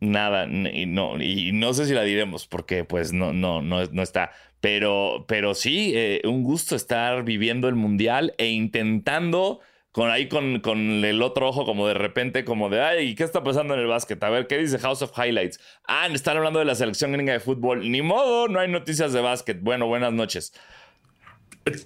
Nada, 0.00 0.46
y 0.48 0.86
no, 0.86 1.22
y 1.22 1.52
no 1.52 1.72
sé 1.74 1.86
si 1.86 1.94
la 1.94 2.02
diremos 2.02 2.48
porque 2.48 2.84
pues 2.84 3.12
no, 3.12 3.32
no, 3.32 3.62
no, 3.62 3.84
no 3.86 4.02
está. 4.02 4.32
Pero, 4.60 5.24
pero 5.28 5.54
sí, 5.54 5.92
eh, 5.94 6.20
un 6.24 6.42
gusto 6.42 6.74
estar 6.74 7.24
viviendo 7.24 7.68
el 7.68 7.76
mundial 7.76 8.34
e 8.36 8.48
intentando 8.48 9.60
con 9.92 10.10
ahí 10.10 10.26
con, 10.26 10.60
con, 10.60 11.04
el 11.04 11.22
otro 11.22 11.48
ojo 11.48 11.64
como 11.64 11.86
de 11.86 11.94
repente 11.94 12.44
como 12.44 12.70
de 12.70 12.80
ay 12.80 13.14
qué 13.14 13.24
está 13.24 13.44
pasando 13.44 13.74
en 13.74 13.80
el 13.80 13.86
básquet 13.86 14.22
a 14.24 14.30
ver 14.30 14.46
qué 14.46 14.56
dice 14.56 14.78
House 14.78 15.02
of 15.02 15.12
Highlights 15.16 15.60
ah 15.86 16.08
están 16.10 16.38
hablando 16.38 16.58
de 16.58 16.64
la 16.64 16.74
selección 16.74 17.12
gringa 17.12 17.34
de 17.34 17.40
fútbol 17.40 17.90
ni 17.90 18.00
modo 18.00 18.48
no 18.48 18.58
hay 18.58 18.68
noticias 18.68 19.12
de 19.12 19.20
básquet 19.20 19.60
bueno 19.60 19.86
buenas 19.86 20.14
noches 20.14 20.54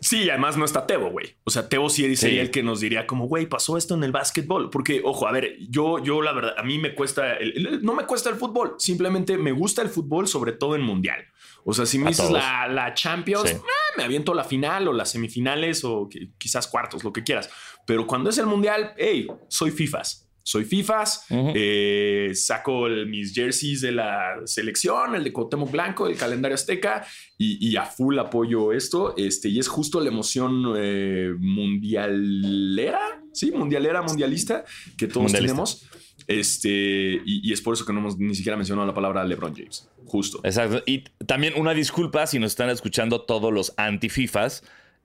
Sí, 0.00 0.30
además 0.30 0.56
no 0.56 0.64
está 0.64 0.87
Tebo, 0.87 1.11
güey. 1.11 1.37
O 1.45 1.50
sea, 1.50 1.68
Tebo 1.68 1.90
sí 1.90 2.16
sería 2.16 2.42
el 2.42 2.50
que 2.50 2.62
nos 2.62 2.80
diría 2.80 3.06
como, 3.06 3.26
güey, 3.26 3.47
pasó 3.47 3.76
esto 3.76 3.95
en 3.95 4.04
el 4.04 4.12
básquetbol. 4.12 4.71
Porque, 4.71 5.02
ojo, 5.04 5.26
a 5.26 5.33
ver, 5.33 5.56
yo, 5.68 6.02
yo 6.02 6.23
la 6.23 6.33
verdad, 6.33 6.54
a 6.56 6.62
mí 6.62 6.78
me 6.78 6.95
cuesta, 6.95 7.37
no 7.83 7.95
me 7.95 8.06
cuesta 8.06 8.30
el 8.30 8.37
fútbol, 8.37 8.76
simplemente 8.78 9.37
me 9.37 9.52
gusta 9.52 9.83
el 9.83 9.88
fútbol, 9.88 10.28
sobre 10.28 10.52
todo 10.52 10.75
en 10.76 10.83
mundial. 10.83 11.25
O 11.64 11.75
sea, 11.75 11.85
si 11.85 11.99
me 11.99 12.09
dices 12.09 12.30
la, 12.30 12.68
la, 12.68 12.95
Champions, 12.95 13.54
ah, 13.56 13.95
me 13.97 14.04
aviento 14.04 14.35
la 14.35 14.45
final 14.45 14.88
o 14.88 14.92
las 14.92 15.11
semifinales 15.11 15.85
o 15.85 16.09
quizás 16.38 16.68
cuartos, 16.68 17.02
lo 17.02 17.12
que 17.12 17.25
quieras. 17.25 17.50
Pero 17.87 18.06
cuando 18.06 18.30
es 18.30 18.38
el 18.38 18.47
mundial, 18.47 18.95
hey, 18.97 19.26
soy 19.49 19.73
FIFAs 19.73 20.25
soy 20.46 20.64
FIFAs, 20.64 21.26
eh, 21.28 22.30
saco 22.34 22.86
mis 22.88 23.34
jerseys 23.34 23.80
de 23.80 23.90
la 23.90 24.42
selección, 24.44 25.16
el 25.16 25.24
de 25.24 25.32
Cuauhtémoc 25.32 25.72
Blanco, 25.72 26.06
el 26.06 26.16
calendario 26.16 26.54
azteca 26.54 27.04
y, 27.36 27.74
a 27.74 27.84
full 27.84 28.16
apoyo 28.20 28.72
esto. 28.72 29.16
Este, 29.16 29.48
y 29.48 29.58
es 29.58 29.66
justo 29.66 30.00
la 30.00 30.08
emoción 30.08 30.74
eh, 30.76 31.34
mundialera, 31.36 33.24
sí, 33.32 33.50
mundialera, 33.50 34.02
mundialista 34.02 34.64
que 34.96 35.08
todos 35.08 35.32
tenemos. 35.32 35.84
Este, 36.28 37.20
y, 37.26 37.52
es 37.52 37.60
por 37.60 37.74
eso 37.74 37.84
que 37.84 37.92
no 37.92 37.98
hemos 37.98 38.16
ni 38.16 38.36
siquiera 38.36 38.56
mencionado 38.56 38.86
la 38.86 38.94
palabra 38.94 39.24
LeBron 39.24 39.52
James. 39.52 39.88
Justo. 40.04 40.38
Exacto. 40.44 40.80
Y 40.86 41.00
también 41.26 41.54
una 41.56 41.74
disculpa 41.74 42.24
si 42.28 42.38
nos 42.38 42.52
están 42.52 42.70
escuchando 42.70 43.22
todos 43.22 43.52
los 43.52 43.74
anti-FIFAs. 43.76 44.62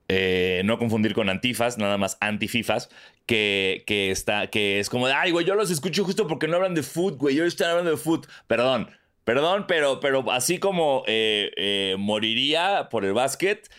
Eh, 0.08 0.62
no 0.64 0.78
confundir 0.78 1.14
con 1.14 1.28
antifas, 1.28 1.78
nada 1.78 1.96
más 1.96 2.18
antififas, 2.20 2.90
que, 3.26 3.84
que, 3.86 4.10
está, 4.10 4.48
que 4.48 4.80
es 4.80 4.90
como 4.90 5.06
de, 5.06 5.14
ay, 5.14 5.30
güey, 5.30 5.46
yo 5.46 5.54
los 5.54 5.70
escucho 5.70 6.04
justo 6.04 6.26
porque 6.26 6.48
no 6.48 6.56
hablan 6.56 6.74
de 6.74 6.82
food, 6.82 7.16
güey, 7.16 7.36
yo 7.36 7.44
estoy 7.44 7.66
hablando 7.66 7.90
de 7.90 7.96
food. 7.96 8.26
Perdón, 8.46 8.90
perdón, 9.24 9.64
pero, 9.66 10.00
pero 10.00 10.30
así 10.32 10.58
como 10.58 11.04
eh, 11.06 11.52
eh, 11.56 11.96
moriría 11.98 12.88
por 12.90 13.04
el 13.04 13.12
básquet, 13.12 13.70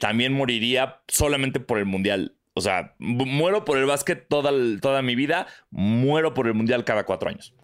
también 0.00 0.32
moriría 0.32 1.00
solamente 1.08 1.60
por 1.60 1.78
el 1.78 1.86
mundial. 1.86 2.34
O 2.54 2.60
sea, 2.60 2.94
muero 2.98 3.64
por 3.64 3.78
el 3.78 3.86
básquet 3.86 4.28
toda, 4.28 4.52
toda 4.80 5.02
mi 5.02 5.14
vida, 5.14 5.46
muero 5.70 6.34
por 6.34 6.46
el 6.46 6.54
mundial 6.54 6.84
cada 6.84 7.04
cuatro 7.04 7.30
años. 7.30 7.54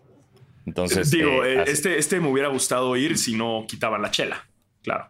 Entonces. 0.64 1.10
Digo, 1.10 1.44
este, 1.44 1.98
este 1.98 2.20
me 2.20 2.28
hubiera 2.28 2.48
gustado 2.48 2.96
ir 2.96 3.18
si 3.18 3.36
no 3.36 3.66
quitaban 3.68 4.02
la 4.02 4.10
chela, 4.10 4.48
claro. 4.82 5.08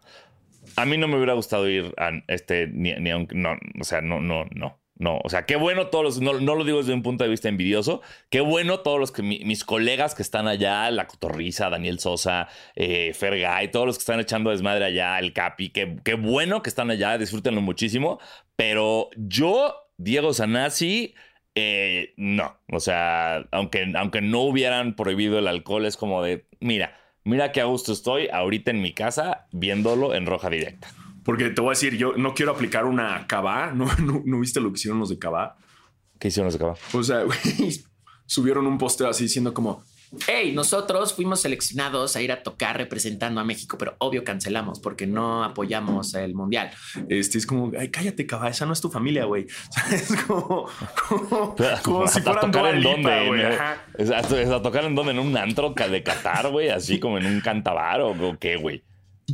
A 0.77 0.85
mí 0.85 0.97
no 0.99 1.09
me 1.09 1.17
hubiera 1.17 1.35
gustado 1.35 1.69
ir 1.69 1.95
a 1.97 2.11
este, 2.29 2.69
ni, 2.69 2.93
ni 2.95 3.11
aunque, 3.11 3.35
no, 3.35 3.57
o 3.81 3.85
sea, 3.85 4.01
no, 4.01 4.21
no, 4.21 4.45
no. 4.55 4.79
No, 4.99 5.21
o 5.23 5.29
sea, 5.29 5.45
qué 5.45 5.57
bueno 5.57 5.89
todos 5.89 6.05
los, 6.05 6.21
no, 6.23 6.41
no, 6.41 6.55
lo 6.55 6.65
digo 6.65 6.79
desde 6.79 6.95
un 6.95 7.03
punto 7.03 7.23
de 7.23 7.29
vista 7.29 7.51
envidioso, 7.51 8.01
qué 8.31 8.41
bueno 8.41 8.81
todos 8.81 8.99
los 8.99 9.13
que 9.13 9.23
mis 9.23 9.63
colegas 9.63 10.15
que 10.15 10.23
están 10.23 10.49
allá, 10.49 10.91
la 10.91 11.07
Cotorriza, 11.07 11.69
Daniel 11.69 11.99
Sosa, 11.99 12.49
eh, 12.75 13.13
Fergay, 13.13 13.71
todos 13.71 13.85
los 13.85 13.99
que 13.99 14.01
están 14.01 14.21
echando 14.21 14.49
desmadre 14.49 14.87
allá, 14.87 15.19
el 15.19 15.35
Capi, 15.35 15.69
qué, 15.69 15.97
qué 16.03 16.15
bueno 16.15 16.63
que 16.63 16.71
están 16.71 16.91
allá, 16.91 17.19
disfrútenlo 17.19 17.61
muchísimo, 17.61 18.19
pero 18.57 19.11
yo, 19.17 19.75
Diego 19.99 20.33
Sanasi, 20.33 21.15
eh, 21.55 22.15
no, 22.17 22.57
o 22.73 22.81
sea, 22.81 23.47
aunque, 23.51 23.93
aunque 23.97 24.23
no 24.23 24.41
hubieran 24.41 24.97
prohibido 24.97 25.39
el 25.39 25.49
alcohol, 25.49 25.85
es 25.85 25.99
como 25.99 26.23
de, 26.23 26.47
mira, 26.61 26.99
Mira 27.27 27.51
qué 27.51 27.61
a 27.61 27.65
gusto 27.65 27.93
estoy 27.93 28.29
ahorita 28.29 28.71
en 28.71 28.81
mi 28.81 28.95
casa 28.95 29.49
viéndolo 29.51 30.15
en 30.15 30.27
roja 30.27 30.49
directa. 30.49 30.87
Porque 31.25 31.51
te 31.51 31.61
voy 31.61 31.71
a 31.71 31.71
decir, 31.71 31.97
yo 31.97 32.13
no 32.17 32.35
quiero 32.35 32.53
aplicar 32.53 32.85
una 32.85 33.27
cava. 33.27 33.73
¿No, 33.75 33.89
no, 33.99 34.39
viste 34.39 34.61
lo 34.61 34.71
que 34.71 34.77
hicieron 34.77 35.01
los 35.01 35.09
de 35.09 35.19
cava? 35.19 35.57
¿Qué 36.21 36.29
hicieron 36.29 36.47
los 36.47 36.55
de 36.55 36.61
cava? 36.61 36.77
O 36.93 37.03
sea, 37.03 37.25
subieron 38.27 38.65
un 38.69 38.79
posteo 38.79 39.09
así 39.09 39.25
diciendo 39.25 39.53
como, 39.53 39.83
hey, 40.27 40.53
nosotros 40.53 41.15
fuimos 41.15 41.41
seleccionados 41.41 42.17
a 42.17 42.23
ir 42.23 42.33
a 42.33 42.43
tocar 42.43 42.77
representando 42.77 43.41
a 43.41 43.45
México, 43.45 43.77
pero 43.79 43.97
obvio 43.99 44.25
cancelamos 44.25 44.81
porque 44.81 45.07
no 45.07 45.45
apoyamos 45.45 46.15
el 46.15 46.35
mundial. 46.35 46.71
Este 47.09 47.39
es 47.39 47.47
como, 47.47 47.73
ay, 47.79 47.89
cállate, 47.89 48.27
cabrón, 48.27 48.51
esa 48.51 48.67
no 48.67 48.73
es 48.73 48.81
tu 48.81 48.91
familia, 48.91 49.25
güey. 49.25 49.47
es 49.93 50.15
como, 50.27 50.69
como, 51.83 52.09
si 52.09 52.21
fueran 52.21 52.51
tocar 52.51 52.75
en 52.75 52.83
dónde, 52.83 53.27
güey. 53.27 53.43
Es 53.99 54.11
a, 54.11 54.63
tocar 54.63 54.85
en 54.85 54.95
dónde, 54.95 55.13
en 55.13 55.19
un 55.19 55.37
antro 55.37 55.75
de 55.77 56.03
Qatar, 56.03 56.51
güey, 56.51 56.69
así 56.69 56.99
como 56.99 57.19
en 57.19 57.27
un 57.27 57.41
cantabar 57.41 58.01
o 58.01 58.15
qué, 58.39 58.57
güey 58.57 58.83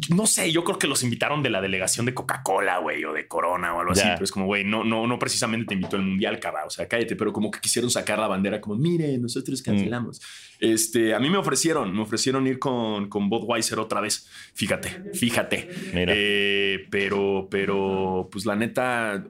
no 0.09 0.27
sé, 0.27 0.51
yo 0.51 0.65
creo 0.65 0.79
que 0.79 0.87
los 0.87 1.03
invitaron 1.03 1.43
de 1.43 1.51
la 1.51 1.61
delegación 1.61 2.07
de 2.07 2.15
Coca-Cola, 2.15 2.79
güey, 2.79 3.05
o 3.05 3.13
de 3.13 3.29
Corona 3.29 3.75
o 3.75 3.81
algo 3.81 3.93
así. 3.93 4.03
Pero 4.03 4.25
es 4.25 4.33
como, 4.33 4.47
güey, 4.47 4.65
no, 4.65 4.85
no, 4.85 5.07
no 5.07 5.19
precisamente 5.19 5.67
te 5.67 5.75
invitó 5.75 5.97
el 5.97 6.03
mundial, 6.03 6.41
cabrón. 6.41 6.65
O 6.67 6.71
sea, 6.71 6.89
cállate, 6.89 7.15
pero 7.15 7.33
como 7.33 7.51
que 7.51 7.61
quisieron 7.61 7.91
sacar 7.91 8.19
la 8.19 8.27
bandera, 8.27 8.61
como, 8.61 8.77
mire, 8.77 9.19
nosotros 9.19 9.61
mm. 9.61 9.65
cancelamos. 9.65 10.23
Este, 10.59 11.15
a 11.15 11.19
mí 11.19 11.29
me 11.29 11.37
ofrecieron, 11.37 11.95
me 11.95 12.01
ofrecieron 12.01 12.47
ir 12.47 12.59
con, 12.59 13.11
con 13.11 13.29
Budweiser 13.29 13.79
otra 13.79 14.01
vez. 14.01 14.29
Fíjate, 14.55 14.89
fíjate. 15.13 15.69
Eh, 15.93 16.87
pero, 16.91 17.49
pero, 17.51 18.29
pues 18.33 18.47
la 18.47 18.57
neta, 18.57 19.27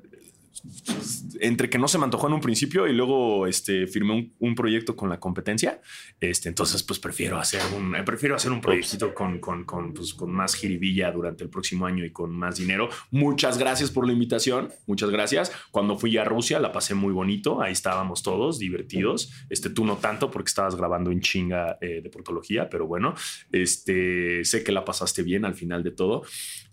entre 1.40 1.68
que 1.70 1.78
no 1.78 1.88
se 1.88 1.98
me 1.98 2.04
antojó 2.04 2.26
en 2.28 2.34
un 2.34 2.40
principio 2.40 2.86
y 2.86 2.92
luego 2.92 3.46
este, 3.46 3.86
firmé 3.86 4.32
un, 4.38 4.54
proyecto 4.54 4.94
con 4.94 5.08
la 5.08 5.18
competencia, 5.18 5.80
este, 6.20 6.48
entonces 6.48 6.82
pues 6.82 6.98
prefiero 6.98 7.38
hacer 7.38 7.60
un, 7.76 7.96
eh, 7.96 8.02
prefiero 8.04 8.36
hacer 8.36 8.52
un 8.52 8.60
proyectito 8.60 9.14
con, 9.14 9.40
con, 9.40 9.64
con, 9.64 9.94
pues, 9.94 10.14
con 10.14 10.30
más 10.30 10.54
jiribilla 10.54 11.10
durante 11.10 11.42
el 11.42 11.50
próximo 11.50 11.86
año 11.86 12.04
y 12.04 12.10
con 12.10 12.30
más 12.30 12.56
dinero. 12.56 12.88
Muchas 13.10 13.58
gracias 13.58 13.90
por 13.90 14.06
la 14.06 14.12
invitación, 14.12 14.70
muchas 14.86 15.10
gracias. 15.10 15.52
Cuando 15.70 15.98
fui 15.98 16.16
a 16.18 16.24
Rusia 16.24 16.60
la 16.60 16.70
pasé 16.70 16.94
muy 16.94 17.12
bonito, 17.12 17.60
ahí 17.62 17.72
estábamos 17.72 18.22
todos 18.22 18.58
divertidos, 18.58 19.32
este, 19.48 19.70
tú 19.70 19.84
no 19.84 19.96
tanto 19.96 20.30
porque 20.30 20.48
estabas 20.48 20.76
grabando 20.76 21.10
en 21.10 21.20
chinga 21.20 21.78
eh, 21.80 22.00
de 22.02 22.10
portología, 22.10 22.68
pero 22.68 22.86
bueno, 22.86 23.14
este, 23.50 24.44
sé 24.44 24.62
que 24.62 24.72
la 24.72 24.84
pasaste 24.84 25.22
bien 25.22 25.44
al 25.44 25.54
final 25.54 25.82
de 25.82 25.90
todo. 25.90 26.22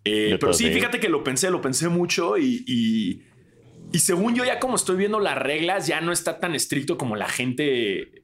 Eh, 0.05 0.37
pero 0.39 0.53
sí, 0.53 0.69
fíjate 0.71 0.99
que 0.99 1.09
lo 1.09 1.23
pensé, 1.23 1.51
lo 1.51 1.61
pensé 1.61 1.89
mucho 1.89 2.37
y 2.37 2.59
y 2.67 3.21
según 3.97 4.35
yo, 4.35 4.45
ya 4.45 4.59
como 4.59 4.75
estoy 4.75 4.97
viendo 4.97 5.19
las 5.19 5.37
reglas, 5.37 5.87
ya 5.87 5.99
no 6.01 6.11
está 6.11 6.39
tan 6.39 6.53
estricto 6.53 6.97
como 6.97 7.15
la 7.15 7.27
gente 7.27 8.01
eh, 8.01 8.23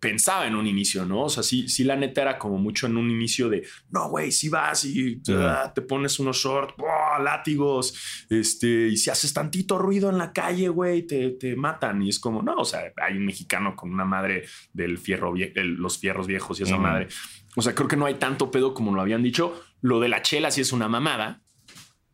pensaba 0.00 0.46
en 0.46 0.54
un 0.54 0.66
inicio, 0.66 1.04
¿no? 1.04 1.24
O 1.24 1.28
sea, 1.28 1.42
sí, 1.42 1.68
sí 1.68 1.84
la 1.84 1.96
neta 1.96 2.22
era 2.22 2.38
como 2.38 2.56
mucho 2.56 2.86
en 2.86 2.96
un 2.96 3.10
inicio 3.10 3.50
de, 3.50 3.66
no, 3.90 4.08
güey, 4.08 4.32
si 4.32 4.48
vas 4.48 4.86
y 4.86 5.20
te 5.20 5.82
pones 5.82 6.18
unos 6.18 6.38
shorts, 6.38 6.74
látigos, 7.22 8.26
este, 8.30 8.88
y 8.88 8.96
si 8.96 9.10
haces 9.10 9.34
tantito 9.34 9.76
ruido 9.76 10.08
en 10.08 10.16
la 10.16 10.32
calle, 10.32 10.68
güey, 10.68 11.02
te, 11.02 11.32
te, 11.32 11.54
matan. 11.54 12.00
Y 12.02 12.08
es 12.08 12.18
como, 12.18 12.42
no, 12.42 12.54
o 12.54 12.64
sea, 12.64 12.92
hay 12.96 13.16
un 13.16 13.26
mexicano 13.26 13.76
con 13.76 13.92
una 13.92 14.04
madre 14.04 14.44
del 14.72 14.96
fierro, 14.96 15.34
los 15.54 15.98
fierros 15.98 16.26
viejos 16.26 16.60
y 16.60 16.62
esa 16.62 16.78
madre. 16.78 17.08
O 17.56 17.62
sea, 17.62 17.74
creo 17.74 17.88
que 17.88 17.96
no 17.96 18.06
hay 18.06 18.14
tanto 18.14 18.50
pedo 18.50 18.72
como 18.72 18.94
lo 18.94 19.00
habían 19.00 19.22
dicho. 19.22 19.60
Lo 19.80 20.00
de 20.00 20.08
la 20.08 20.22
chela 20.22 20.50
sí 20.50 20.60
es 20.60 20.72
una 20.72 20.88
mamada. 20.88 21.42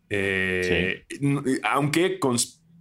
Eh, 0.08 1.06
Aunque 1.64 2.18
con 2.18 2.36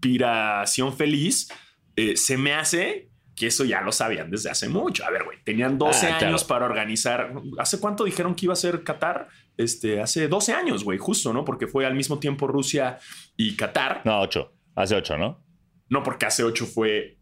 inspiración 0.07 0.93
feliz, 0.95 1.50
eh, 1.95 2.17
se 2.17 2.38
me 2.38 2.53
hace 2.53 3.10
que 3.36 3.48
eso 3.48 3.63
ya 3.63 3.81
lo 3.81 3.91
sabían 3.91 4.29
desde 4.29 4.50
hace 4.51 4.69
mucho. 4.69 5.03
A 5.05 5.10
ver, 5.10 5.24
güey, 5.24 5.39
tenían 5.43 5.77
12 5.77 6.07
Ah, 6.07 6.17
años 6.17 6.43
claro. 6.43 6.48
para 6.48 6.65
organizar. 6.65 7.33
¿Hace 7.57 7.79
cuánto 7.79 8.03
dijeron 8.03 8.36
que 8.36 8.45
iba 8.45 8.53
a 8.53 8.57
ser 8.57 8.83
Qatar? 8.83 9.27
Este, 9.57 10.01
hace 10.01 10.27
12 10.27 10.53
años, 10.53 10.83
güey, 10.83 10.98
justo, 11.00 11.33
¿no? 11.33 11.43
Porque 11.45 11.65
fue 11.67 11.86
al 11.86 11.95
mismo 11.95 12.19
tiempo 12.19 12.45
Rusia 12.48 13.00
y 13.38 13.55
Qatar. 13.55 14.01
No, 14.05 14.19
ocho. 14.22 14.53
Hace 14.75 14.95
ocho, 14.95 15.17
¿no? 15.17 15.43
No, 15.89 16.03
porque 16.03 16.25
hace 16.27 16.43
8 16.43 16.65
fue. 16.65 17.17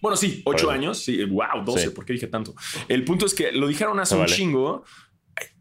Bueno, 0.00 0.16
sí, 0.16 0.42
8 0.44 0.56
eso. 0.58 0.70
años. 0.70 0.98
Sí, 0.98 1.24
wow, 1.24 1.64
12. 1.64 1.82
Sí. 1.84 1.90
¿Por 1.90 2.04
qué 2.04 2.12
dije 2.14 2.26
tanto? 2.26 2.54
El 2.88 3.04
punto 3.04 3.26
es 3.26 3.34
que 3.34 3.52
lo 3.52 3.66
dijeron 3.66 3.98
hace 4.00 4.14
un 4.16 4.26
chingo 4.26 4.84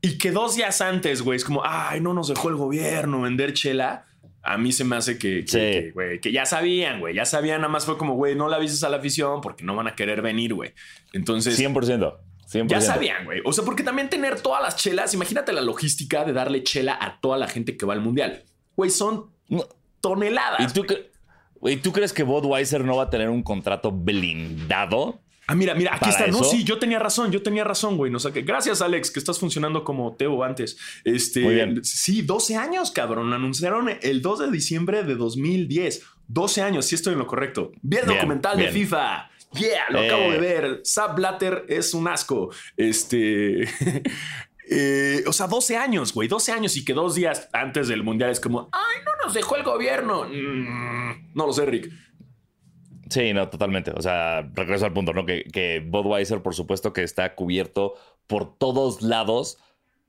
y 0.02 0.18
que 0.18 0.32
dos 0.32 0.56
días 0.56 0.82
antes, 0.82 1.22
güey, 1.22 1.38
es 1.38 1.46
como, 1.46 1.62
ay, 1.66 2.00
no 2.02 2.14
nos 2.14 2.28
dejó 2.28 2.50
el 2.50 2.56
gobierno 2.56 3.22
vender 3.22 3.54
chela. 3.54 4.06
A 4.46 4.58
mí 4.58 4.72
se 4.74 4.84
me 4.84 4.98
hace 4.98 5.18
que, 5.18 5.46
que, 5.46 5.48
Sí. 5.48 5.58
que, 5.58 5.92
güey, 5.94 6.20
que 6.20 6.32
ya 6.34 6.46
sabían, 6.46 7.00
güey, 7.00 7.16
ya 7.16 7.26
sabían, 7.26 7.62
nada 7.62 7.72
más 7.72 7.86
fue 7.86 7.98
como, 7.98 8.14
güey, 8.16 8.36
no 8.36 8.50
la 8.50 8.58
avises 8.58 8.84
a 8.84 8.90
la 8.90 8.98
afición 8.98 9.40
porque 9.40 9.64
no 9.64 9.74
van 9.76 9.88
a 9.88 9.96
querer 9.96 10.22
venir, 10.22 10.54
güey. 10.54 10.74
Entonces, 11.14 11.58
100%. 11.58 12.18
100%. 12.46 12.68
ya 12.68 12.82
sabían, 12.82 13.24
güey. 13.26 13.42
O 13.46 13.54
sea, 13.54 13.64
porque 13.64 13.84
también 13.84 14.10
tener 14.10 14.42
todas 14.42 14.62
las 14.62 14.76
chelas, 14.76 15.14
imagínate 15.14 15.54
la 15.54 15.62
logística 15.62 16.26
de 16.26 16.34
darle 16.34 16.62
chela 16.64 16.98
a 17.00 17.20
toda 17.22 17.38
la 17.38 17.48
gente 17.48 17.78
que 17.78 17.86
va 17.86 17.94
al 17.94 18.02
mundial. 18.02 18.44
Güey, 18.76 18.90
son 18.90 19.32
toneladas. 20.02 20.60
¿Y 20.60 20.80
güey. 21.60 21.78
tú 21.78 21.92
crees 21.94 22.12
que 22.14 22.24
Budweiser 22.24 22.84
no 22.84 22.98
va 22.98 23.04
a 23.04 23.10
tener 23.10 23.30
un 23.30 23.42
contrato 23.44 23.92
blindado? 23.92 25.22
Ah, 25.48 25.56
mira, 25.56 25.76
mira, 25.76 25.92
aquí 25.96 26.10
¿Para 26.10 26.26
está. 26.26 26.28
No, 26.32 26.44
sí, 26.44 26.64
yo 26.64 26.80
tenía 26.80 27.00
razón, 27.00 27.32
yo 27.32 27.42
tenía 27.44 27.64
razón, 27.66 27.98
güey. 27.98 28.10
No 28.12 28.20
sé 28.20 28.32
qué. 28.32 28.44
Gracias, 28.44 28.82
Alex, 28.82 29.12
que 29.12 29.20
estás 29.20 29.40
funcionando 29.40 29.84
como 29.84 30.16
Teo 30.16 30.44
antes. 30.44 30.78
Este, 31.04 31.42
Muy 31.42 31.56
bien. 31.56 31.84
sí, 31.84 32.22
12 32.22 32.56
años, 32.56 32.92
cabrón. 32.92 33.34
Anunciaron 33.34 33.90
el 34.02 34.22
2 34.22 34.40
de 34.40 34.52
diciembre 34.52 35.04
de 35.04 35.16
2010. 35.16 36.02
12 36.28 36.62
años, 36.62 36.86
sí 36.86 36.96
estoy 36.96 37.14
en 37.14 37.20
lo 37.20 37.28
correcto. 37.28 37.72
Vi 37.82 37.98
el 37.98 38.06
Bien, 38.06 38.18
documental 38.18 38.56
bien. 38.58 38.74
de 38.74 38.80
FIFA. 38.80 39.30
Yeah, 39.54 39.84
lo 39.90 40.00
Eh. 40.02 40.08
acabo 40.08 40.32
de 40.32 40.38
ver. 40.40 40.82
Sab 40.84 41.16
Blatter 41.16 41.66
es 41.68 41.94
un 41.94 42.08
asco. 42.08 42.50
Este. 42.78 43.68
eh, 44.70 45.24
o 45.28 45.34
sea, 45.34 45.48
12 45.48 45.76
años, 45.78 46.14
güey. 46.14 46.28
12 46.28 46.52
años 46.52 46.78
y 46.78 46.86
que 46.86 46.94
dos 46.94 47.16
días 47.16 47.50
antes 47.54 47.88
del 47.88 48.04
mundial 48.04 48.30
es 48.32 48.40
como, 48.40 48.70
ay, 48.72 49.02
no 49.06 49.12
nos 49.26 49.34
dejó 49.34 49.56
el 49.58 49.64
gobierno. 49.64 50.24
Mm, 50.26 51.34
no 51.34 51.46
lo 51.48 51.54
sé, 51.54 51.66
Rick. 51.66 51.92
Sí, 53.14 53.32
no, 53.32 53.48
totalmente. 53.48 53.92
O 53.92 54.02
sea, 54.02 54.42
regreso 54.56 54.88
al 54.88 54.94
punto, 54.94 55.14
¿no? 55.14 55.24
Que, 55.24 55.44
que 55.44 55.84
Budweiser, 55.86 56.42
por 56.42 56.56
supuesto, 56.56 56.94
que 56.94 57.04
está 57.04 57.36
cubierto 57.36 57.94
por 58.26 58.58
todos 58.58 59.04
lados 59.04 59.60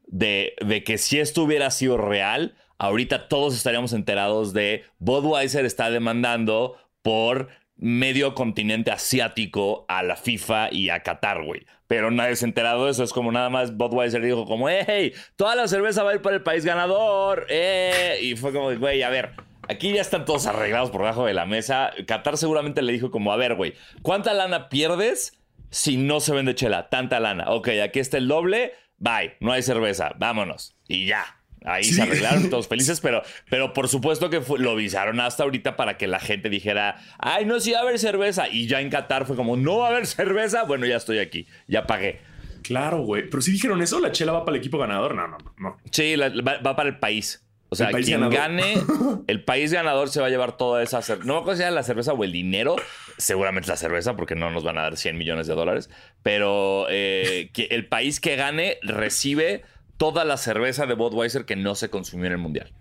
de, 0.07 0.55
de 0.67 0.83
que 0.85 0.97
si 0.97 1.19
esto 1.21 1.43
hubiera 1.43 1.71
sido 1.71 1.99
real, 1.99 2.57
ahorita 2.79 3.29
todos 3.29 3.55
estaríamos 3.55 3.93
enterados 3.93 4.55
de 4.55 4.85
Budweiser 5.01 5.67
está 5.67 5.91
demandando 5.91 6.79
por 7.03 7.49
medio 7.77 8.35
continente 8.35 8.91
asiático 8.91 9.85
a 9.89 10.03
la 10.03 10.17
FIFA 10.17 10.73
y 10.73 10.89
a 10.89 11.01
Qatar, 11.01 11.45
güey. 11.45 11.67
Pero 11.87 12.11
nadie 12.11 12.37
se 12.37 12.47
ha 12.47 12.49
enterado 12.49 12.87
de 12.87 12.93
eso. 12.93 13.05
Es 13.05 13.13
como 13.13 13.33
nada 13.33 13.51
más 13.51 13.77
Budweiser 13.77 14.23
dijo 14.23 14.47
como, 14.47 14.71
hey, 14.71 15.13
toda 15.37 15.57
la 15.57 15.69
cerveza 15.69 16.03
va 16.05 16.13
a 16.13 16.15
ir 16.15 16.23
para 16.23 16.37
el 16.37 16.43
país 16.43 16.65
ganador. 16.65 17.45
eh". 17.51 18.19
Y 18.23 18.35
fue 18.37 18.51
como, 18.55 18.75
güey, 18.79 19.03
a 19.03 19.11
ver, 19.11 19.33
aquí 19.69 19.93
ya 19.93 20.01
están 20.01 20.25
todos 20.25 20.47
arreglados 20.47 20.91
por 20.91 21.01
debajo 21.03 21.27
de 21.27 21.35
la 21.35 21.47
mesa. 21.47 21.91
Qatar 22.07 22.37
seguramente 22.39 22.83
le 22.83 22.93
dijo 22.93 23.11
como, 23.11 23.33
a 23.33 23.37
ver, 23.37 23.55
güey, 23.55 23.75
¿cuánta 24.03 24.33
lana 24.35 24.69
pierdes 24.69 25.39
si 25.71 25.97
no 25.97 26.21
se 26.21 26.33
vende 26.33 26.55
chela? 26.55 26.89
Tanta 26.89 27.21
lana. 27.21 27.51
Ok, 27.51 27.69
aquí 27.83 27.99
está 28.01 28.19
el 28.19 28.29
doble. 28.29 28.73
Bye, 28.99 29.37
no 29.41 29.53
hay 29.53 29.63
cerveza. 29.63 30.13
Vámonos. 30.19 30.77
Y 30.89 31.07
ya. 31.07 31.25
Ahí 31.67 31.85
Sí. 31.85 31.95
se 31.95 32.03
arreglaron 32.03 32.51
todos 32.51 32.69
felices, 32.69 33.01
pero, 33.01 33.23
pero 33.49 33.73
por 33.73 33.89
supuesto 33.89 34.29
que 34.29 34.43
fue- 34.43 34.59
lo 34.59 34.73
avisaron 34.73 35.19
hasta 35.21 35.45
ahorita 35.45 35.77
para 35.77 35.97
que 35.97 36.07
la 36.07 36.21
gente 36.21 36.51
dijera, 36.51 36.97
ay, 37.19 37.47
no, 37.47 37.59
sí 37.59 37.73
va 37.73 37.79
a 37.79 37.83
haber 37.83 37.99
cerveza. 37.99 38.49
Y 38.49 38.67
ya 38.67 38.81
en 38.83 38.91
Qatar 38.91 39.25
fue 39.25 39.35
como, 39.35 39.57
no 39.57 39.79
va 39.79 39.87
a 39.87 39.91
haber 39.91 40.07
cerveza. 40.07 40.65
Bueno, 40.65 40.85
ya 40.87 40.97
estoy 40.97 41.19
aquí, 41.21 41.47
ya 41.67 41.87
pagué. 41.87 42.21
Claro, 42.63 43.03
güey. 43.03 43.29
Pero 43.29 43.43
si 43.43 43.53
dijeron 43.53 43.83
eso, 43.83 44.01
la 44.01 44.11
chela 44.13 44.33
va 44.33 44.45
para 44.45 44.57
el 44.57 44.61
equipo 44.61 44.79
ganador. 44.79 45.15
No, 45.15 45.27
no, 45.29 45.37
no. 45.59 45.77
Sí, 45.91 46.17
la- 46.17 46.29
va, 46.31 46.59
va 46.59 46.77
para 46.77 46.89
el 46.89 46.99
país. 46.99 47.44
O 47.75 47.77
sea, 47.77 47.91
quien 47.91 48.21
ganador. 48.21 48.35
gane, 48.35 48.75
el 49.27 49.45
país 49.45 49.73
ganador 49.73 50.09
se 50.09 50.21
va 50.21 50.27
a 50.27 50.31
llevar 50.31 50.57
toda 50.57 50.83
esa 50.83 51.03
cerveza. 51.03 51.27
No 51.27 51.35
me 51.35 51.41
acuerdo 51.41 51.57
si 51.59 51.63
era 51.63 51.71
la 51.71 51.83
cerveza 51.83 52.13
o 52.13 52.25
el 52.25 52.33
dinero. 52.33 52.77
Seguramente 53.19 53.69
la 53.69 53.77
cerveza, 53.77 54.17
porque 54.17 54.35
no 54.35 54.51
nos 54.51 54.65
van 54.65 54.77
a 54.79 54.83
dar 54.83 54.97
100 54.97 55.17
millones 55.17 55.47
de 55.47 55.55
dólares. 55.55 55.89
Pero 56.23 56.87
eh, 56.91 57.51
que 57.53 57.65
el 57.71 57.87
país 57.87 58.19
que 58.21 58.35
gane 58.37 58.79
recibe 58.83 59.63
toda 59.99 60.25
la 60.25 60.37
cerveza 60.37 60.87
de 60.87 60.95
Budweiser 60.95 61.45
que 61.45 61.55
no 61.55 61.75
se 61.77 61.91
consumió 61.91 62.27
en 62.27 62.33
el 62.33 62.39
mundial. 62.39 62.73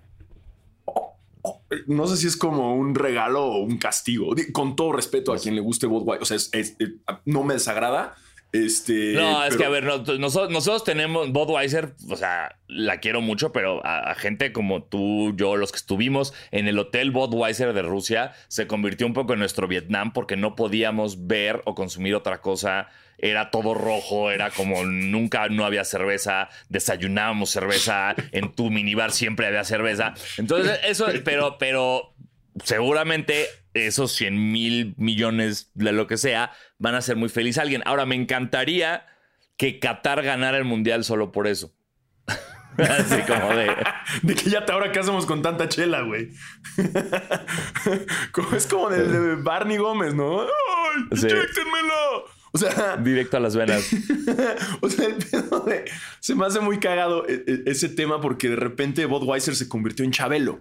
No 1.88 2.08
sé 2.08 2.18
si 2.18 2.28
es 2.28 2.38
como 2.38 2.76
un 2.76 2.96
regalo 2.96 3.46
o 3.46 3.58
un 3.64 3.78
castigo. 3.78 4.34
Con 4.54 4.76
todo 4.76 4.94
respeto 4.94 5.34
a 5.34 5.38
quien 5.40 5.56
le 5.56 5.62
guste 5.62 5.88
Budweiser. 5.88 6.22
O 6.22 6.26
sea, 6.26 6.38
es- 6.38 6.50
es- 6.54 6.76
no 7.26 7.44
me 7.44 7.56
desagrada. 7.56 8.16
Este, 8.54 9.14
No, 9.16 9.44
es 9.44 9.58
que 9.58 9.66
a 9.66 9.70
ver, 9.70 9.84
no- 9.84 9.98
nosotros, 9.98 10.52
nosotros 10.52 10.84
tenemos 10.84 11.32
Budweiser, 11.32 11.96
o 12.08 12.16
sea, 12.16 12.56
la 12.68 13.00
quiero 13.00 13.20
mucho, 13.20 13.52
pero 13.52 13.84
a, 13.86 14.12
a 14.12 14.16
gente 14.16 14.54
como 14.54 14.84
tú, 14.84 15.34
yo, 15.36 15.56
los 15.58 15.72
que 15.72 15.78
estuvimos 15.78 16.34
en 16.52 16.68
el 16.68 16.78
hotel 16.78 17.10
Budweiser 17.10 17.74
de 17.74 17.82
Rusia, 17.82 18.34
se 18.50 18.68
convirtió 18.68 19.08
un 19.08 19.14
poco 19.14 19.34
en 19.34 19.40
nuestro 19.40 19.68
Vietnam 19.68 20.14
porque 20.14 20.38
no 20.38 20.56
podíamos 20.56 21.26
ver 21.26 21.64
o 21.66 21.74
consumir 21.74 22.14
otra 22.14 22.42
cosa. 22.42 22.90
Era 23.18 23.50
todo 23.52 23.74
rojo, 23.74 24.32
era 24.32 24.50
como 24.52 24.84
nunca 24.86 25.48
no 25.48 25.66
había 25.66 25.84
cerveza, 25.86 26.50
desayunábamos 26.70 27.50
cerveza, 27.52 28.16
en 28.34 28.52
tu 28.54 28.70
minibar 28.70 29.12
siempre 29.12 29.48
había 29.48 29.64
cerveza. 29.64 30.14
Entonces, 30.38 30.80
eso, 30.86 31.08
pero, 31.24 31.58
pero 31.58 32.14
seguramente 32.66 33.48
esos 33.74 34.12
100 34.14 34.52
mil 34.52 34.94
millones 34.98 35.72
de 35.74 35.92
lo 35.92 36.08
que 36.08 36.18
sea 36.18 36.52
van 36.78 36.96
a 36.96 37.02
ser 37.02 37.16
muy 37.16 37.30
feliz 37.30 37.58
a 37.58 37.62
alguien. 37.64 37.82
Ahora, 37.86 38.06
me 38.06 38.16
encantaría 38.16 39.06
que 39.58 39.80
Qatar 39.80 40.22
ganara 40.24 40.58
el 40.58 40.66
mundial 40.66 41.04
solo 41.04 41.32
por 41.32 41.48
eso. 41.48 41.74
Así 42.78 43.22
como 43.28 43.56
de. 43.56 43.72
De 44.24 44.36
que 44.36 44.50
ya 44.50 44.66
te 44.66 44.72
ahora 44.72 44.92
qué 44.92 45.00
hacemos 45.00 45.26
con 45.26 45.42
tanta 45.42 45.70
chela, 45.70 46.02
güey. 46.02 46.30
Es 48.56 48.68
como 48.68 48.90
del 48.90 49.12
de 49.12 49.36
Barney 49.36 49.78
Gómez, 49.78 50.14
¿no? 50.14 50.42
¡Ay! 50.42 50.48
Sí. 51.18 51.28
O 52.52 52.58
sea, 52.58 52.98
Directo 52.98 53.38
a 53.38 53.40
las 53.40 53.56
venas. 53.56 53.90
o 54.82 54.90
sea, 54.90 55.08
el 55.08 55.16
pedo 55.16 55.62
de. 55.62 55.86
Se 56.20 56.36
me 56.36 56.46
hace 56.46 56.60
muy 56.60 56.80
cagado 56.80 57.28
e- 57.28 57.44
e- 57.48 57.64
ese 57.66 57.90
tema 57.90 58.22
porque 58.22 58.50
de 58.50 58.56
repente 58.56 59.06
Budweiser 59.06 59.56
se 59.56 59.68
convirtió 59.68 60.06
en 60.06 60.12
Chabelo. 60.12 60.60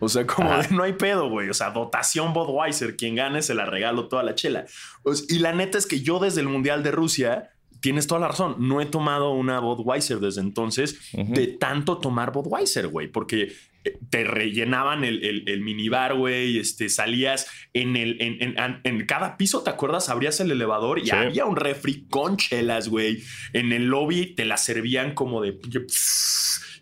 O 0.00 0.08
sea, 0.08 0.26
como 0.26 0.50
Ajá. 0.52 0.62
de 0.68 0.74
no 0.74 0.82
hay 0.82 0.94
pedo, 0.94 1.28
güey. 1.30 1.48
O 1.48 1.54
sea, 1.54 1.70
dotación 1.70 2.32
Budweiser. 2.32 2.96
Quien 2.96 3.14
gane 3.14 3.42
se 3.42 3.54
la 3.54 3.64
regalo 3.64 4.08
toda 4.08 4.22
la 4.22 4.34
chela. 4.34 4.66
O 5.02 5.14
sea, 5.14 5.24
y 5.34 5.38
la 5.38 5.52
neta 5.52 5.78
es 5.78 5.86
que 5.86 6.00
yo 6.00 6.18
desde 6.18 6.40
el 6.40 6.48
Mundial 6.48 6.82
de 6.82 6.90
Rusia. 6.90 7.50
Tienes 7.80 8.06
toda 8.06 8.18
la 8.22 8.28
razón. 8.28 8.56
No 8.60 8.80
he 8.80 8.86
tomado 8.86 9.32
una 9.32 9.60
Budweiser 9.60 10.18
desde 10.18 10.40
entonces 10.40 10.98
de 11.12 11.48
tanto 11.48 11.98
tomar 11.98 12.32
Budweiser, 12.32 12.88
güey, 12.88 13.08
porque 13.08 13.52
eh, 13.84 13.98
te 14.08 14.24
rellenaban 14.24 15.04
el, 15.04 15.22
el, 15.22 15.46
el 15.50 15.60
minibar, 15.60 16.14
güey, 16.14 16.58
este, 16.58 16.88
salías 16.88 17.46
en 17.74 17.96
el, 17.96 18.16
en, 18.22 18.40
en- 18.58 18.80
en 18.84 19.04
cada 19.04 19.36
piso, 19.36 19.62
¿te 19.62 19.68
acuerdas? 19.68 20.08
Abrías 20.08 20.40
el 20.40 20.50
elevador 20.50 20.98
y 20.98 21.04
Sí. 21.04 21.10
había 21.10 21.44
un 21.44 21.56
refri 21.56 22.06
con 22.08 22.38
chelas, 22.38 22.88
güey. 22.88 23.22
En 23.52 23.70
el 23.70 23.84
lobby 23.88 24.34
te 24.34 24.46
las 24.46 24.64
servían 24.64 25.12
como 25.12 25.42
de 25.42 25.52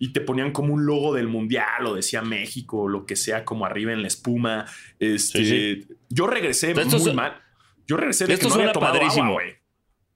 y 0.03 0.13
te 0.13 0.21
ponían 0.21 0.51
como 0.51 0.75
un 0.75 0.85
logo 0.85 1.15
del 1.15 1.29
mundial 1.29 1.87
o 1.87 1.95
decía 1.95 2.23
México 2.23 2.81
o 2.81 2.89
lo 2.89 3.07
que 3.07 3.15
sea 3.15 3.45
como 3.45 3.67
arriba 3.67 3.93
en 3.93 4.03
la 4.03 4.09
espuma. 4.09 4.67
Este, 4.99 5.45
Sí, 5.45 5.87
yo 6.09 6.27
regresé 6.27 6.75
muy 6.75 7.15
mal. 7.15 7.41
Yo 7.87 7.97
regresé 7.97 8.27
de 8.27 8.35
Esto 8.35 8.49
que 8.49 8.49
no 8.49 8.55
había 8.55 8.65
suena 8.65 8.73
tomado 8.73 8.95
padrísimo. 8.95 9.25
agua, 9.27 9.35
güey. 9.35 9.55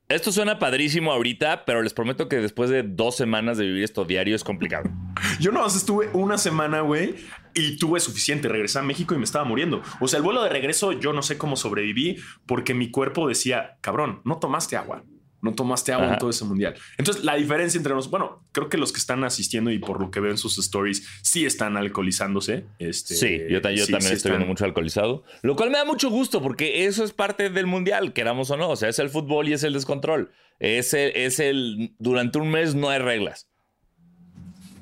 Esto 0.08 0.32
suena 0.32 0.58
padrísimo 0.58 1.12
ahorita, 1.12 1.64
pero 1.64 1.82
les 1.82 1.94
prometo 1.94 2.28
que 2.28 2.34
después 2.38 2.68
de 2.68 2.82
dos 2.82 3.16
semanas 3.16 3.58
de 3.58 3.66
vivir 3.66 3.84
esto 3.84 4.04
diario 4.04 4.34
es 4.34 4.42
complicado. 4.42 4.90
Yo 5.38 5.52
no 5.52 5.64
estuve 5.64 6.10
una 6.14 6.36
semana, 6.36 6.80
güey, 6.80 7.14
y 7.54 7.76
tuve 7.76 8.00
suficiente. 8.00 8.48
Regresé 8.48 8.80
a 8.80 8.82
México 8.82 9.14
y 9.14 9.18
me 9.18 9.24
estaba 9.24 9.44
muriendo. 9.44 9.82
O 10.00 10.08
sea, 10.08 10.16
el 10.16 10.24
vuelo 10.24 10.42
de 10.42 10.48
regreso, 10.48 10.90
yo 10.90 11.12
no 11.12 11.22
sé 11.22 11.38
cómo 11.38 11.54
sobreviví 11.54 12.16
porque 12.44 12.74
mi 12.74 12.90
cuerpo 12.90 13.28
decía, 13.28 13.78
cabrón, 13.82 14.20
no 14.24 14.40
tomaste 14.40 14.76
agua. 14.76 15.04
No 15.46 15.54
tomaste 15.54 15.92
agua 15.92 16.06
Ajá. 16.06 16.14
en 16.14 16.18
todo 16.18 16.30
ese 16.30 16.44
mundial. 16.44 16.74
Entonces, 16.98 17.24
la 17.24 17.36
diferencia 17.36 17.78
entre 17.78 17.94
nosotros, 17.94 18.10
bueno, 18.10 18.42
creo 18.52 18.68
que 18.68 18.76
los 18.76 18.92
que 18.92 18.98
están 18.98 19.24
asistiendo 19.24 19.70
y 19.70 19.78
por 19.78 20.00
lo 20.00 20.10
que 20.10 20.20
veo 20.20 20.30
en 20.32 20.38
sus 20.38 20.58
stories, 20.58 21.06
sí 21.22 21.46
están 21.46 21.76
alcoholizándose. 21.76 22.66
Este, 22.78 23.14
Sí, 23.14 23.40
yo, 23.48 23.62
ta- 23.62 23.70
yo 23.70 23.86
sí, 23.86 23.92
también 23.92 24.08
sí 24.10 24.14
estoy 24.16 24.30
están- 24.30 24.32
viendo 24.32 24.46
mucho 24.46 24.64
alcoholizado. 24.64 25.24
Lo 25.42 25.56
cual 25.56 25.70
me 25.70 25.78
da 25.78 25.84
mucho 25.84 26.10
gusto 26.10 26.42
porque 26.42 26.84
eso 26.86 27.04
es 27.04 27.12
parte 27.12 27.48
del 27.48 27.66
mundial, 27.66 28.12
queramos 28.12 28.50
o 28.50 28.56
no. 28.56 28.68
O 28.70 28.76
sea, 28.76 28.88
es 28.88 28.98
el 28.98 29.08
fútbol 29.08 29.48
y 29.48 29.52
es 29.52 29.62
el 29.62 29.72
descontrol. 29.72 30.32
Es 30.58 30.94
el, 30.94 31.12
es 31.14 31.38
el 31.38 31.94
durante 31.98 32.38
un 32.38 32.50
mes 32.50 32.74
no 32.74 32.88
hay 32.90 32.98
reglas. 32.98 33.48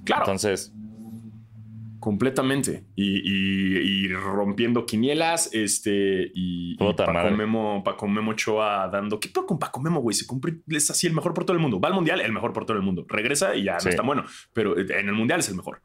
Claro, 0.05 0.23
Entonces, 0.25 0.73
completamente. 2.05 2.85
Y, 2.95 3.17
y- 3.25 4.05
y 4.05 4.09
rompiendo 4.09 4.85
quinielas, 4.85 5.49
este, 5.55 6.31
y, 6.35 6.73
y 6.75 6.93
Paco, 6.95 7.13
madre. 7.13 7.31
Memo, 7.35 7.83
Paco 7.83 8.07
Memo 8.07 8.33
Ochoa 8.33 8.89
dando. 8.93 9.19
¿Qué 9.19 9.31
pedo 9.31 9.47
con 9.47 9.59
Paco 9.59 9.81
Memo, 9.81 10.01
güey? 10.01 10.15
Se 10.15 10.27
cumple, 10.27 10.59
es 10.69 10.91
así 10.91 11.07
el 11.07 11.15
mejor 11.15 11.33
portero 11.33 11.55
del 11.55 11.63
mundo. 11.63 11.81
Va 11.81 11.89
al 11.89 11.95
mundial, 11.95 12.21
el 12.21 12.33
mejor 12.33 12.53
portero 12.53 12.79
del 12.79 12.85
mundo. 12.85 13.07
Regresa 13.09 13.57
y 13.57 13.65
ya 13.65 13.81
Sí. 13.81 13.87
no 13.87 13.91
está 13.91 14.03
bueno, 14.03 14.25
pero 14.53 14.79
en 14.79 15.09
el 15.09 15.15
mundial 15.15 15.41
es 15.41 15.49
el 15.49 15.57
mejor. 15.57 15.81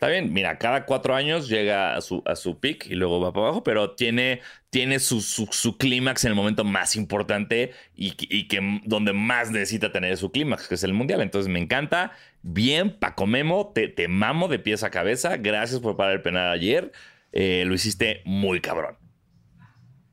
Está 0.00 0.08
bien, 0.08 0.32
mira, 0.32 0.56
cada 0.56 0.86
cuatro 0.86 1.14
años 1.14 1.46
llega 1.46 1.94
a 1.94 2.00
su, 2.00 2.22
a 2.24 2.34
su 2.34 2.58
pick 2.58 2.86
y 2.86 2.94
luego 2.94 3.20
va 3.20 3.34
para 3.34 3.48
abajo, 3.48 3.62
pero 3.62 3.96
tiene, 3.96 4.40
tiene 4.70 4.98
su, 4.98 5.20
su, 5.20 5.76
clímax 5.76 6.24
en 6.24 6.30
el 6.30 6.36
momento 6.36 6.64
más 6.64 6.96
importante 6.96 7.72
y, 7.94 8.12
que 8.48 8.80
donde 8.86 9.12
más 9.12 9.50
necesita 9.50 9.92
tener 9.92 10.16
su 10.16 10.32
clímax, 10.32 10.68
que 10.68 10.76
es 10.76 10.84
el 10.84 10.94
mundial. 10.94 11.20
Entonces 11.20 11.52
me 11.52 11.58
encanta. 11.58 12.12
Bien, 12.40 12.98
Paco 12.98 13.26
Memo, 13.26 13.72
te, 13.74 13.88
te 13.88 14.08
mamo 14.08 14.48
de 14.48 14.58
pies 14.58 14.84
a 14.84 14.90
cabeza. 14.90 15.36
Gracias 15.36 15.80
por 15.80 15.98
parar 15.98 16.14
el 16.14 16.22
penal 16.22 16.50
ayer. 16.50 16.92
Eh, 17.32 17.64
lo 17.66 17.74
hiciste 17.74 18.22
muy 18.24 18.62
cabrón. 18.62 18.96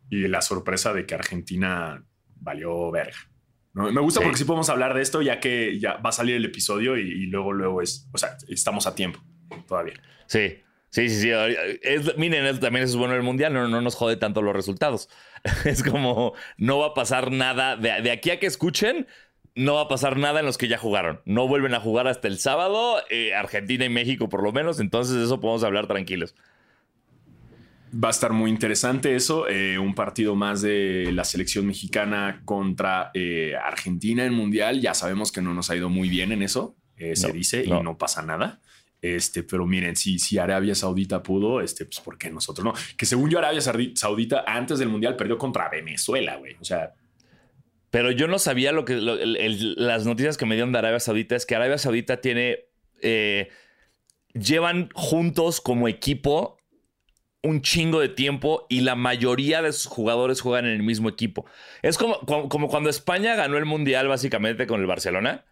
Y 0.10 0.28
la 0.28 0.42
sorpresa 0.42 0.92
de 0.92 1.06
que 1.06 1.16
Argentina 1.16 2.04
valió 2.36 2.92
verga. 2.92 3.16
Me 3.74 4.02
gusta 4.02 4.20
porque 4.20 4.38
sí 4.38 4.44
podemos 4.44 4.68
hablar 4.68 4.94
de 4.94 5.02
esto 5.02 5.22
ya 5.22 5.40
que 5.40 5.80
ya 5.80 5.96
va 5.96 6.10
a 6.10 6.12
salir 6.12 6.36
el 6.36 6.44
episodio 6.44 6.98
y 6.98 7.28
luego, 7.28 7.54
luego 7.54 7.82
es, 7.82 8.10
o 8.12 8.18
sea, 8.18 8.36
estamos 8.50 8.86
a 8.86 8.94
tiempo 8.94 9.22
todavía. 9.68 9.96
Sí, 10.26 10.64
sí, 10.90 11.10
sí, 11.10 11.22
sí. 11.22 12.12
miren, 12.18 12.60
también 12.60 12.86
es 12.86 12.96
bueno 12.96 13.16
el 13.16 13.24
mundial, 13.24 13.54
no, 13.54 13.68
no 13.68 13.82
nos 13.82 13.96
jode 13.96 14.18
tanto 14.18 14.42
los 14.42 14.56
resultados. 14.56 15.10
es 15.66 15.84
como, 15.84 16.34
no 16.58 16.80
va 16.80 16.88
a 16.88 16.94
pasar 16.94 17.32
nada. 17.32 17.76
De, 17.76 18.12
aquí 18.12 18.32
a 18.32 18.40
que 18.40 18.48
escuchen, 18.48 19.08
no 19.56 19.76
va 19.76 19.82
a 19.82 19.88
pasar 19.88 20.18
nada 20.18 20.40
en 20.40 20.46
los 20.46 20.58
que 20.58 20.68
ya 20.68 20.78
jugaron. 20.78 21.22
No 21.26 21.48
vuelven 21.48 21.74
a 21.74 21.80
jugar 21.80 22.08
hasta 22.08 22.28
el 22.28 22.38
sábado, 22.40 22.98
eh, 23.10 23.34
Argentina 23.34 23.86
y 23.86 23.90
México 23.90 24.30
por 24.30 24.44
lo 24.44 24.52
menos, 24.52 24.80
entonces 24.80 25.18
eso 25.18 25.40
podemos 25.40 25.64
hablar 25.64 25.88
tranquilos. 25.88 26.36
Va 27.94 28.10
a 28.10 28.12
estar 28.12 28.34
muy 28.34 28.52
interesante 28.52 29.16
eso, 29.16 29.48
eh, 29.48 29.80
un 29.80 29.96
partido 29.96 30.36
más 30.36 30.62
de 30.62 31.10
la 31.14 31.24
selección 31.24 31.66
mexicana 31.66 32.42
contra 32.44 33.12
eh, 33.14 33.54
Argentina 33.56 34.26
en 34.26 34.34
Mundial. 34.34 34.82
Ya 34.82 34.94
sabemos 34.94 35.32
que 35.32 35.42
no 35.42 35.54
nos 35.54 35.72
ha 35.72 35.76
ido 35.76 35.90
muy 35.90 36.10
bien 36.10 36.32
en 36.32 36.44
eso, 36.44 36.76
se 37.14 37.32
dice, 37.32 37.64
y 37.64 37.70
no 37.70 37.98
pasa 37.98 38.24
nada. 38.24 38.60
Este, 39.02 39.44
pero 39.44 39.68
miren, 39.68 39.96
si, 39.96 40.18
si 40.18 40.38
Arabia 40.38 40.74
Saudita 40.74 41.22
pudo, 41.22 41.62
este, 41.62 41.86
pues 41.86 42.00
¿por 42.00 42.18
qué 42.18 42.30
nosotros 42.30 42.66
no? 42.66 42.74
Que 42.98 43.06
según 43.06 43.30
yo, 43.30 43.38
Arabia 43.38 43.62
Saudita 43.62 44.44
antes 44.48 44.80
del 44.80 44.90
Mundial 44.90 45.16
perdió 45.16 45.38
contra 45.38 45.70
Venezuela, 45.70 46.38
güey. 46.38 46.56
O 46.60 46.66
sea. 46.66 46.94
Pero 47.90 48.12
yo 48.12 48.28
no 48.28 48.38
sabía 48.38 48.72
lo 48.72 48.84
que 48.86 48.96
las 48.98 50.06
noticias 50.06 50.38
que 50.38 50.46
me 50.46 50.56
dieron 50.56 50.72
de 50.72 50.80
Arabia 50.80 51.00
Saudita 51.00 51.36
es 51.36 51.46
que 51.46 51.56
Arabia 51.56 51.78
Saudita 51.78 52.22
tiene. 52.22 52.66
Eh, 53.02 53.50
llevan 54.34 54.90
juntos 54.94 55.62
como 55.62 55.88
equipo 55.88 56.58
un 57.44 57.62
chingo 57.62 58.00
de 58.00 58.10
tiempo 58.10 58.66
y 58.70 58.82
la 58.82 58.96
mayoría 58.96 59.62
de 59.62 59.72
sus 59.72 59.86
jugadores 59.86 60.42
juegan 60.42 60.66
en 60.66 60.74
el 60.74 60.84
mismo 60.84 61.08
equipo. 61.08 61.46
Es 61.82 61.98
como, 61.98 62.20
como, 62.50 62.68
cuando 62.68 62.90
España 62.90 63.36
ganó 63.36 63.58
el 63.58 63.66
Mundial 63.66 64.08
básicamente 64.08 64.68
con 64.68 64.82
el 64.82 64.88
Barcelona. 64.88 65.46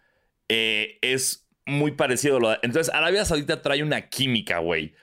Eh, 0.48 0.98
es 1.00 1.45
muy 1.66 1.92
parecido. 1.92 2.38
Entonces, 2.62 2.92
Arabia 2.94 3.24
Saudita 3.24 3.62
trae 3.62 3.82
una 3.82 4.08
química, 4.08 4.58
güey. 4.58 4.94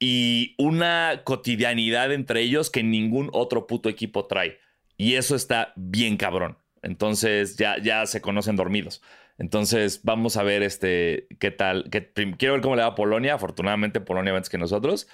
Y 0.00 0.54
una 0.58 1.22
cotidianidad 1.24 2.12
entre 2.12 2.42
ellos 2.42 2.70
que 2.70 2.82
ningún 2.82 3.30
otro 3.32 3.66
puto 3.66 3.88
equipo 3.88 4.26
trae. 4.26 4.58
Y 4.96 5.14
eso 5.14 5.34
está 5.36 5.72
bien 5.76 6.16
cabrón. 6.16 6.58
Entonces, 6.82 7.56
ya, 7.56 7.78
ya 7.82 8.06
se 8.06 8.20
conocen 8.20 8.56
dormidos. 8.56 9.02
Entonces, 9.38 10.00
vamos 10.02 10.36
a 10.36 10.42
ver 10.42 10.62
este, 10.62 11.28
qué 11.38 11.50
tal. 11.50 11.88
quiero 11.90 12.54
ver 12.54 12.62
cómo 12.62 12.76
le 12.76 12.82
va 12.82 12.88
a 12.88 12.94
Polonia. 12.94 13.34
Afortunadamente, 13.34 14.00
Polonia 14.00 14.32
va 14.32 14.38
antes 14.38 14.50
que 14.50 14.58
nosotros. 14.58 15.08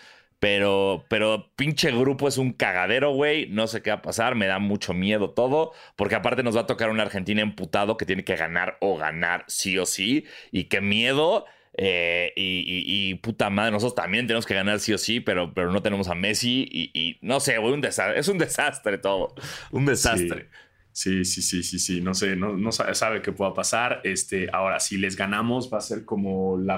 Pero, 0.44 1.06
pero 1.08 1.48
pinche 1.56 1.90
grupo 1.90 2.28
es 2.28 2.36
un 2.36 2.52
cagadero, 2.52 3.14
güey. 3.14 3.46
No 3.46 3.66
sé 3.66 3.80
qué 3.80 3.88
va 3.88 3.96
a 3.96 4.02
pasar. 4.02 4.34
Me 4.34 4.44
da 4.46 4.58
mucho 4.58 4.92
miedo 4.92 5.30
todo. 5.30 5.72
Porque 5.96 6.16
aparte 6.16 6.42
nos 6.42 6.54
va 6.54 6.60
a 6.60 6.66
tocar 6.66 6.90
una 6.90 7.02
Argentina 7.02 7.40
emputado 7.40 7.96
que 7.96 8.04
tiene 8.04 8.24
que 8.24 8.36
ganar 8.36 8.76
o 8.82 8.98
ganar 8.98 9.46
sí 9.48 9.78
o 9.78 9.86
sí. 9.86 10.26
Y 10.52 10.64
qué 10.64 10.82
miedo. 10.82 11.46
Eh, 11.78 12.34
y, 12.36 13.14
puta 13.22 13.48
madre, 13.48 13.70
nosotros 13.70 13.94
también 13.94 14.26
tenemos 14.26 14.44
que 14.44 14.52
ganar 14.52 14.80
sí 14.80 14.92
o 14.92 14.98
sí, 14.98 15.20
pero, 15.20 15.54
pero 15.54 15.72
no 15.72 15.80
tenemos 15.80 16.08
a 16.08 16.14
Messi. 16.14 16.68
Y, 16.70 17.16
no 17.22 17.40
sé, 17.40 17.56
güey. 17.56 17.80
Es 18.14 18.28
un 18.28 18.36
desastre 18.36 18.98
todo. 18.98 19.34
Un 19.70 19.86
desastre. 19.86 20.50
Sí, 21.24 21.42
sí, 21.42 21.62
sí, 21.62 21.78
sí. 21.78 22.00
No 22.00 22.14
sé, 22.14 22.36
no, 22.36 22.56
no 22.56 22.72
sabe, 22.72 23.20
qué 23.20 23.32
pueda 23.32 23.52
pasar. 23.52 24.00
Este, 24.04 24.48
ahora, 24.52 24.78
si 24.78 24.96
les 24.96 25.16
ganamos, 25.16 25.70
va 25.72 25.78
a 25.78 25.80
ser 25.80 26.04
como 26.04 26.56
la, 26.56 26.76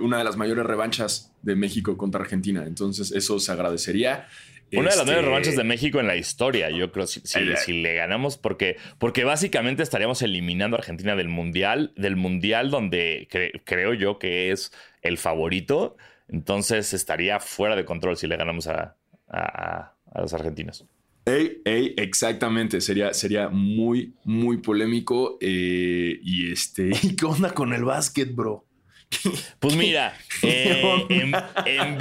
una 0.00 0.18
de 0.18 0.24
las 0.24 0.36
mayores 0.36 0.66
revanchas 0.66 1.32
de 1.42 1.54
México 1.54 1.96
contra 1.96 2.20
Argentina. 2.20 2.64
Entonces, 2.66 3.12
eso 3.12 3.38
se 3.38 3.52
agradecería. 3.52 4.26
Una 4.72 4.90
de 4.90 4.96
las 4.96 5.06
mayores 5.06 5.18
este, 5.18 5.28
revanchas 5.28 5.56
de 5.56 5.64
México 5.64 6.00
en 6.00 6.06
la 6.06 6.16
historia, 6.16 6.70
yo 6.70 6.90
creo, 6.90 7.06
si, 7.06 7.20
si, 7.24 7.72
le 7.72 7.94
ganamos, 7.94 8.38
porque, 8.38 8.78
porque 8.98 9.24
básicamente 9.24 9.82
estaríamos 9.82 10.22
eliminando 10.22 10.76
a 10.76 10.80
Argentina 10.80 11.14
del 11.14 11.28
Mundial, 11.28 11.92
del 11.94 12.16
Mundial 12.16 12.70
donde 12.70 13.28
creo 13.64 13.94
yo 13.94 14.18
que 14.18 14.50
es 14.50 14.72
el 15.02 15.18
favorito. 15.18 15.96
Entonces 16.28 16.94
estaría 16.94 17.38
fuera 17.38 17.76
de 17.76 17.84
control 17.84 18.16
si 18.16 18.26
le 18.26 18.36
ganamos 18.36 18.66
a, 18.66 18.96
a, 19.28 19.94
a 20.10 20.20
los 20.20 20.32
argentinos. 20.32 20.86
Ey, 21.24 21.62
ey, 21.64 21.94
exactamente. 21.96 22.80
Sería, 22.80 23.14
sería 23.14 23.48
muy, 23.48 24.14
muy 24.24 24.58
polémico. 24.58 25.38
Eh, 25.40 26.18
y 26.22 26.50
este, 26.52 26.90
¿y 27.02 27.16
qué 27.16 27.26
onda 27.26 27.52
con 27.54 27.72
el 27.72 27.84
básquet, 27.84 28.34
bro? 28.34 28.66
Pues 29.58 29.76
mira, 29.76 30.14
eh, 30.42 30.82
en, 31.66 31.98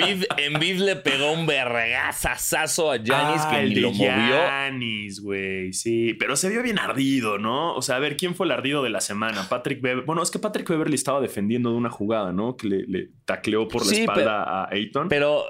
Vid, 0.60 0.80
le 0.80 0.96
pegó 0.96 1.32
un 1.34 1.46
vergazazazo 1.46 2.92
a 2.92 2.98
Janis 2.98 3.46
que 3.46 3.64
ni 3.64 3.76
lo 3.76 3.92
movió. 3.92 4.10
Janis, 4.10 5.22
güey, 5.22 5.74
sí. 5.74 6.16
Pero 6.16 6.36
se 6.36 6.50
vio 6.50 6.64
bien 6.64 6.80
ardido, 6.80 7.38
¿no? 7.38 7.76
O 7.76 7.82
sea, 7.82 7.98
a 7.98 8.00
ver, 8.00 8.18
¿quién 8.18 8.34
fue 8.34 8.46
el 8.46 8.52
ardido 8.52 8.82
de 8.82 8.90
la 8.90 9.02
semana? 9.02 9.48
Patrick 9.48 9.82
Beverly. 9.82 10.06
Bueno, 10.06 10.24
es 10.24 10.32
que 10.32 10.40
Patrick 10.40 10.68
Beverly 10.70 10.96
estaba 10.96 11.22
defendiendo 11.22 11.72
de 11.72 11.78
una 11.78 11.90
jugada, 11.90 12.32
¿no? 12.32 12.56
Que 12.56 12.68
le, 12.68 13.10
tacleó 13.26 13.68
por 13.68 13.86
la 13.86 13.94
espalda 13.94 14.44
a 14.44 14.70
Ayton. 14.72 15.10
Pero. 15.10 15.46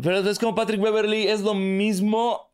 Pero 0.00 0.18
es 0.18 0.38
como 0.38 0.54
Patrick 0.54 0.80
Beverly, 0.80 1.26
es 1.26 1.40
lo 1.40 1.54
mismo 1.54 2.47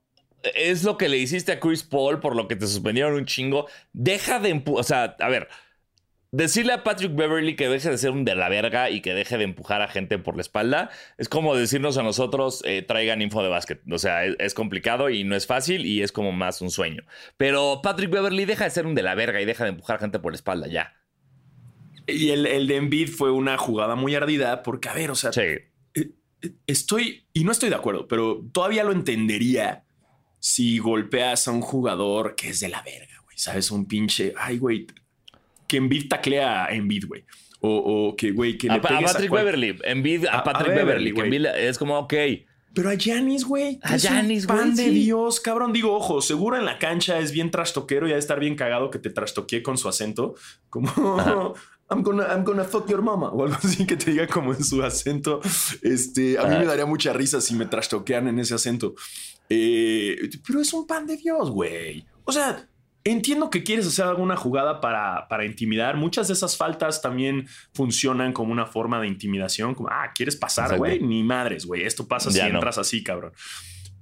es 0.54 0.84
lo 0.84 0.98
que 0.98 1.08
le 1.08 1.18
hiciste 1.18 1.52
a 1.52 1.60
Chris 1.60 1.82
Paul 1.82 2.20
por 2.20 2.36
lo 2.36 2.48
que 2.48 2.56
te 2.56 2.66
suspendieron 2.66 3.14
un 3.14 3.26
chingo. 3.26 3.66
Deja 3.92 4.38
de 4.38 4.50
empujar. 4.50 4.80
O 4.80 4.84
sea, 4.84 5.16
a 5.18 5.28
ver. 5.28 5.48
Decirle 6.36 6.72
a 6.72 6.82
Patrick 6.82 7.14
Beverly 7.14 7.54
que 7.54 7.68
deje 7.68 7.90
de 7.90 7.96
ser 7.96 8.10
un 8.10 8.24
de 8.24 8.34
la 8.34 8.48
verga 8.48 8.90
y 8.90 9.02
que 9.02 9.14
deje 9.14 9.38
de 9.38 9.44
empujar 9.44 9.82
a 9.82 9.86
gente 9.86 10.18
por 10.18 10.34
la 10.34 10.40
espalda 10.40 10.90
es 11.16 11.28
como 11.28 11.54
decirnos 11.54 11.96
a 11.96 12.02
nosotros 12.02 12.60
eh, 12.64 12.82
traigan 12.82 13.22
info 13.22 13.40
de 13.44 13.48
básquet. 13.48 13.80
O 13.88 13.98
sea, 13.98 14.24
es, 14.24 14.52
complicado 14.52 15.10
y 15.10 15.22
no 15.22 15.36
es 15.36 15.46
fácil 15.46 15.86
y 15.86 16.02
es 16.02 16.10
como 16.10 16.32
más 16.32 16.60
un 16.60 16.72
sueño. 16.72 17.04
Pero 17.36 17.78
Patrick 17.84 18.10
Beverly 18.10 18.46
deja 18.46 18.64
de 18.64 18.70
ser 18.70 18.84
un 18.84 18.96
de 18.96 19.04
la 19.04 19.14
verga 19.14 19.40
y 19.40 19.44
deja 19.44 19.62
de 19.62 19.70
empujar 19.70 19.98
a 19.98 20.00
gente 20.00 20.18
por 20.18 20.32
la 20.32 20.36
espalda 20.36 20.66
ya. 20.66 20.94
Y 22.08 22.30
el, 22.30 22.46
el 22.46 22.66
de 22.66 22.76
Embiid 22.76 23.10
fue 23.10 23.30
una 23.30 23.56
jugada 23.56 23.94
muy 23.94 24.16
ardida 24.16 24.64
porque, 24.64 24.88
a 24.88 24.94
ver, 24.94 25.12
o 25.12 25.14
sea, 25.14 25.30
eh, 25.36 25.70
eh, 25.94 26.50
estoy, 26.66 27.28
y 27.32 27.44
no 27.44 27.52
estoy 27.52 27.68
de 27.68 27.76
acuerdo, 27.76 28.08
pero 28.08 28.44
todavía 28.52 28.82
lo 28.82 28.90
entendería 28.90 29.83
si 30.44 30.78
golpeas 30.78 31.48
a 31.48 31.52
un 31.52 31.62
jugador 31.62 32.34
que 32.34 32.50
es 32.50 32.60
de 32.60 32.68
la 32.68 32.82
verga, 32.82 33.18
güey, 33.24 33.38
¿sabes? 33.38 33.70
Un 33.70 33.86
pinche, 33.86 34.34
ay, 34.36 34.58
güey, 34.58 34.86
que 35.66 35.78
Embiid 35.78 36.06
taclea 36.06 36.66
a 36.66 36.74
Embiid, 36.74 37.06
güey. 37.06 37.24
O, 37.62 38.14
que, 38.14 38.30
güey, 38.30 38.58
que 38.58 38.68
a, 38.68 38.74
le 38.74 38.80
pegues 38.82 39.08
a 39.08 39.12
Patrick 39.14 39.30
Beverly, 39.30 39.78
Embiid 39.84 40.26
a, 40.26 40.44
Patrick 40.44 40.74
Beverly, 40.74 41.12
güey. 41.12 41.46
es 41.56 41.78
como, 41.78 41.98
ok. 41.98 42.12
Pero 42.74 42.90
a 42.90 42.94
Janis, 42.98 43.46
güey. 43.46 43.78
A 43.82 43.98
Janis, 43.98 44.46
güey. 44.46 44.58
Pan 44.58 44.74
de 44.74 44.90
Dios, 44.90 45.40
cabrón. 45.40 45.72
Digo, 45.72 45.96
ojo, 45.96 46.20
seguro 46.20 46.58
en 46.58 46.66
la 46.66 46.78
cancha 46.78 47.20
es 47.20 47.32
bien 47.32 47.50
trastoquero 47.50 48.06
y 48.06 48.10
ha 48.10 48.14
de 48.14 48.20
estar 48.20 48.38
bien 48.38 48.54
cagado 48.54 48.90
que 48.90 48.98
te 48.98 49.08
trastoquee 49.08 49.62
con 49.62 49.78
su 49.78 49.88
acento. 49.88 50.34
Como, 50.68 50.90
I'm 51.90 52.02
gonna, 52.02 52.24
I'm 52.24 52.44
gonna 52.44 52.64
fuck 52.64 52.86
your 52.88 53.00
mama. 53.00 53.30
O 53.30 53.44
algo 53.44 53.56
así 53.62 53.86
que 53.86 53.96
te 53.96 54.10
diga 54.10 54.26
como 54.26 54.52
en 54.52 54.62
su 54.62 54.82
acento. 54.82 55.40
Este, 55.80 56.38
a 56.38 56.44
mí 56.44 56.58
me 56.58 56.66
daría 56.66 56.84
mucha 56.84 57.14
risa 57.14 57.40
si 57.40 57.54
me 57.54 57.64
trastoquean 57.64 58.28
en 58.28 58.38
ese 58.38 58.54
acento. 58.54 58.94
Eh, 59.48 60.30
pero 60.46 60.60
es 60.60 60.72
un 60.72 60.86
pan 60.86 61.06
de 61.06 61.16
Dios, 61.16 61.50
güey. 61.50 62.04
O 62.24 62.32
sea, 62.32 62.66
entiendo 63.04 63.50
que 63.50 63.62
quieres 63.62 63.86
hacer 63.86 64.06
alguna 64.06 64.36
jugada 64.36 64.80
para, 64.80 65.28
para 65.28 65.44
intimidar. 65.44 65.96
Muchas 65.96 66.28
de 66.28 66.34
esas 66.34 66.56
faltas 66.56 67.02
también 67.02 67.46
funcionan 67.72 68.32
como 68.32 68.52
una 68.52 68.66
forma 68.66 69.00
de 69.00 69.08
intimidación. 69.08 69.74
Como, 69.74 69.90
ah, 69.90 70.10
¿quieres 70.14 70.36
pasar, 70.36 70.76
güey? 70.78 71.00
Ni 71.00 71.22
madres, 71.22 71.66
güey. 71.66 71.84
Esto 71.84 72.08
pasa 72.08 72.30
si 72.30 72.40
entras 72.40 72.78
así, 72.78 73.02
cabrón. 73.02 73.32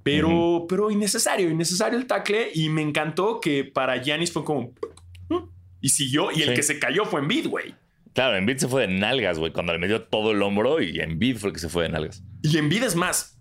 Pero, 0.03 0.65
pero 0.67 0.91
innecesario, 0.91 1.49
innecesario 1.49 1.97
el 1.97 2.07
tackle. 2.07 2.49
Y 2.53 2.69
me 2.69 2.81
encantó 2.81 3.39
que 3.39 3.63
para 3.63 4.01
Yanis 4.01 4.31
fue 4.31 4.43
como. 4.43 4.73
Mm", 5.29 5.49
y 5.81 5.89
siguió. 5.89 6.31
Y 6.31 6.41
el 6.41 6.53
que 6.53 6.63
se 6.63 6.79
cayó 6.79 7.05
fue 7.05 7.21
Envid, 7.21 7.47
güey. 7.47 7.75
Claro, 8.13 8.37
Envid 8.37 8.57
se 8.57 8.67
fue 8.67 8.81
de 8.87 8.93
nalgas, 8.93 9.39
güey. 9.39 9.51
Cuando 9.51 9.73
le 9.73 9.79
metió 9.79 10.03
todo 10.03 10.31
el 10.31 10.41
hombro 10.41 10.81
y 10.81 10.99
Envid 10.99 11.37
fue 11.37 11.49
el 11.49 11.53
que 11.53 11.59
se 11.59 11.69
fue 11.69 11.83
de 11.83 11.89
nalgas. 11.89 12.23
Y 12.43 12.57
Envid 12.57 12.83
es 12.83 12.95
más 12.95 13.39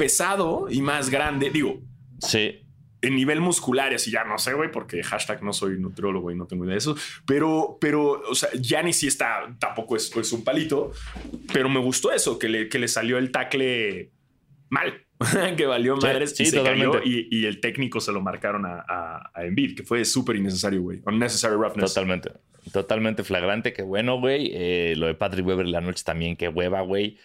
pesado 0.00 0.66
y 0.70 0.80
más 0.80 1.10
grande. 1.10 1.50
Digo, 1.50 1.82
sí. 2.20 2.66
En 3.02 3.14
nivel 3.14 3.40
muscular, 3.40 3.92
y 3.92 3.96
así 3.96 4.10
ya 4.10 4.24
no 4.24 4.38
sé, 4.38 4.54
güey, 4.54 4.70
porque 4.70 5.02
hashtag 5.02 5.42
no 5.42 5.52
soy 5.52 5.78
nutriólogo 5.78 6.30
y 6.30 6.34
no 6.34 6.46
tengo 6.46 6.64
idea 6.64 6.74
de 6.74 6.78
eso. 6.78 6.96
Pero, 7.26 7.78
pero, 7.80 8.22
o 8.28 8.34
sea, 8.34 8.50
ya 8.54 8.82
ni 8.82 8.92
si 8.92 9.06
está, 9.06 9.54
tampoco 9.58 9.96
es, 9.96 10.32
un 10.32 10.44
palito, 10.44 10.92
pero 11.52 11.68
me 11.68 11.80
gustó 11.80 12.12
eso, 12.12 12.38
que 12.38 12.48
le, 12.48 12.68
que 12.68 12.78
le 12.78 12.88
salió 12.88 13.18
el 13.18 13.30
tackle 13.30 14.10
mal. 14.68 15.06
que 15.56 15.66
valió 15.66 15.96
madres 15.98 16.38
y 16.40 16.46
se 16.46 16.62
cayó 16.62 17.02
y, 17.04 17.44
el 17.44 17.60
técnico 17.60 18.00
se 18.00 18.10
lo 18.10 18.22
marcaron 18.22 18.64
a, 18.64 18.82
a, 18.88 19.30
a 19.34 19.44
Embiid, 19.44 19.76
que 19.76 19.82
fue 19.82 20.04
súper 20.06 20.36
innecesario, 20.36 20.80
güey. 20.80 21.02
Unnecessary 21.04 21.56
roughness. 21.56 21.92
Totalmente. 21.92 22.30
Totalmente 22.72 23.22
flagrante. 23.24 23.74
Qué 23.74 23.82
bueno, 23.82 24.18
güey. 24.18 24.50
Eh, 24.54 24.94
lo 24.96 25.06
de 25.06 25.14
Patrick 25.14 25.46
Weber 25.46 25.66
la 25.66 25.80
noche 25.80 26.04
también, 26.04 26.36
qué 26.36 26.48
hueva, 26.48 26.80
güey. 26.82 27.18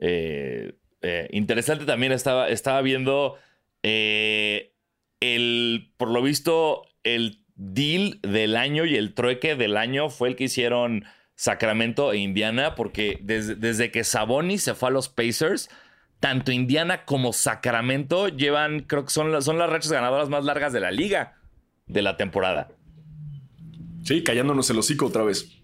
Eh, 0.00 0.74
eh, 1.02 1.28
interesante 1.32 1.84
también 1.84 2.12
estaba, 2.12 2.48
estaba 2.48 2.80
viendo 2.82 3.36
el, 3.82 5.92
por 5.96 6.08
lo 6.08 6.22
visto, 6.22 6.82
el 7.04 7.44
deal 7.54 8.18
del 8.22 8.56
año 8.56 8.84
y 8.84 8.96
el 8.96 9.14
trueque 9.14 9.56
del 9.56 9.76
año 9.76 10.10
fue 10.10 10.28
el 10.28 10.36
que 10.36 10.44
hicieron 10.44 11.04
Sacramento 11.34 12.12
e 12.12 12.18
Indiana, 12.18 12.74
porque 12.74 13.18
desde, 13.22 13.54
desde 13.54 13.90
que 13.90 14.04
Sabonis 14.04 14.62
se 14.62 14.74
fue 14.74 14.88
a 14.88 14.92
los 14.92 15.08
Pacers, 15.08 15.70
tanto 16.20 16.52
Indiana 16.52 17.04
como 17.04 17.32
Sacramento 17.32 18.28
llevan, 18.28 18.80
creo 18.80 19.04
que 19.04 19.10
son, 19.10 19.42
son 19.42 19.58
las 19.58 19.68
rachas 19.68 19.90
ganadoras 19.90 20.28
más 20.28 20.44
largas 20.44 20.72
de 20.72 20.80
la 20.80 20.90
liga 20.90 21.38
de 21.86 22.02
la 22.02 22.16
temporada. 22.16 22.68
Sí, 24.04 24.22
callándonos 24.22 24.68
el 24.70 24.78
hocico 24.78 25.06
otra 25.06 25.22
vez. 25.22 25.61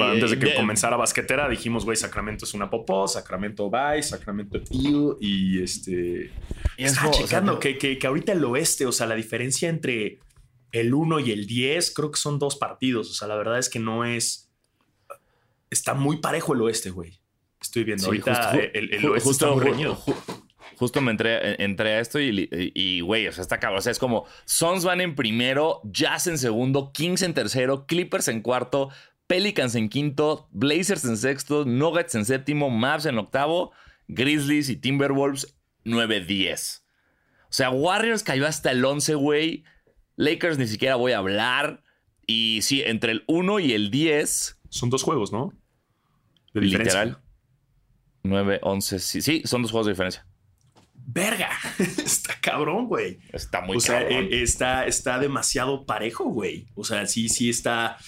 Antes 0.00 0.30
de 0.30 0.38
que 0.38 0.54
comenzara 0.54 0.96
basquetera, 0.96 1.48
dijimos, 1.48 1.84
güey, 1.84 1.96
Sacramento 1.96 2.44
es 2.44 2.54
una 2.54 2.70
popó, 2.70 3.08
Sacramento 3.08 3.68
bye, 3.70 4.02
Sacramento 4.02 4.60
tío, 4.62 5.16
y 5.20 5.62
este. 5.62 6.30
Y 6.76 6.84
estaba 6.84 7.10
checando 7.10 7.58
que, 7.58 7.78
que, 7.78 7.98
que, 7.98 8.06
ahorita 8.06 8.32
el 8.32 8.44
oeste, 8.44 8.86
o 8.86 8.92
sea, 8.92 9.06
la 9.06 9.14
diferencia 9.14 9.68
entre 9.68 10.18
el 10.70 10.94
1 10.94 11.20
y 11.20 11.32
el 11.32 11.46
10, 11.46 11.94
creo 11.94 12.10
que 12.10 12.18
son 12.18 12.38
dos 12.38 12.56
partidos. 12.56 13.10
O 13.10 13.14
sea, 13.14 13.28
la 13.28 13.36
verdad 13.36 13.58
es 13.58 13.68
que 13.68 13.78
no 13.78 14.04
es. 14.04 14.50
Está 15.70 15.94
muy 15.94 16.18
parejo 16.18 16.54
el 16.54 16.62
oeste, 16.62 16.90
güey. 16.90 17.18
Estoy 17.60 17.84
viendo 17.84 18.06
ahorita 18.06 18.52
el, 18.74 18.92
el, 18.92 19.06
oeste 19.06 19.30
está 19.30 19.50
muy 19.50 19.64
reñido 19.64 19.98
justo 20.82 21.00
me 21.00 21.12
entré, 21.12 21.62
entré 21.62 21.94
a 21.94 22.00
esto 22.00 22.18
y, 22.20 23.00
güey, 23.02 23.28
o 23.28 23.32
sea, 23.32 23.42
está 23.42 23.60
cabrón. 23.60 23.78
O 23.78 23.82
sea, 23.82 23.92
es 23.92 24.00
como 24.00 24.26
Sons 24.44 24.84
van 24.84 25.00
en 25.00 25.14
primero, 25.14 25.80
Jazz 25.84 26.26
en 26.26 26.38
segundo, 26.38 26.92
Kings 26.92 27.22
en 27.22 27.34
tercero, 27.34 27.86
Clippers 27.86 28.26
en 28.26 28.40
cuarto, 28.42 28.90
Pelicans 29.26 29.74
en 29.74 29.88
quinto, 29.88 30.48
Blazers 30.52 31.04
en 31.04 31.16
sexto, 31.16 31.64
Nuggets 31.64 32.14
en 32.14 32.24
séptimo, 32.24 32.70
Mavs 32.70 33.06
en 33.06 33.18
octavo, 33.18 33.72
Grizzlies 34.08 34.68
y 34.68 34.76
Timberwolves 34.76 35.56
9-10. 35.84 36.82
O 37.44 37.54
sea, 37.54 37.70
Warriors 37.70 38.22
cayó 38.22 38.46
hasta 38.46 38.70
el 38.70 38.84
11, 38.84 39.14
güey. 39.14 39.64
Lakers 40.16 40.58
ni 40.58 40.66
siquiera 40.66 40.96
voy 40.96 41.12
a 41.12 41.18
hablar. 41.18 41.82
Y 42.26 42.60
sí, 42.62 42.82
entre 42.82 43.12
el 43.12 43.24
1 43.26 43.60
y 43.60 43.72
el 43.72 43.90
10. 43.90 44.60
Son 44.68 44.90
dos 44.90 45.02
juegos, 45.02 45.32
¿no? 45.32 45.52
De 46.54 46.60
Literal. 46.62 47.18
9, 48.22 48.60
11. 48.62 48.98
Sí, 48.98 49.22
sí, 49.22 49.42
son 49.44 49.62
dos 49.62 49.70
juegos 49.70 49.86
de 49.86 49.92
diferencia 49.92 50.26
verga, 51.06 51.50
está 51.78 52.38
cabrón, 52.40 52.86
güey. 52.86 53.18
Está 53.32 53.60
muy 53.60 53.76
O 53.76 53.80
sea, 53.80 54.02
eh, 54.02 54.42
está, 54.42 54.86
está 54.86 55.18
demasiado 55.18 55.84
parejo, 55.84 56.24
güey. 56.24 56.68
O 56.74 56.84
sea, 56.84 57.06
sí, 57.06 57.28
sí 57.28 57.50
está. 57.50 57.98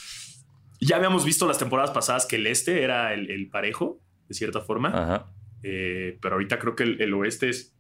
Ya 0.81 0.97
habíamos 0.97 1.25
visto 1.25 1.47
las 1.47 1.59
temporadas 1.59 1.91
pasadas 1.91 2.27
que 2.27 2.37
el 2.37 2.47
este 2.47 2.83
era 2.83 3.15
el, 3.15 3.49
parejo, 3.51 4.01
de 4.29 4.35
cierta 4.35 4.61
forma. 4.61 4.89
Ajá. 4.89 5.27
Eh, 5.63 6.19
pero 6.21 6.35
ahorita 6.35 6.59
creo 6.59 6.77
que 6.77 6.83
el, 6.83 7.15
oeste 7.15 7.49
es. 7.49 7.75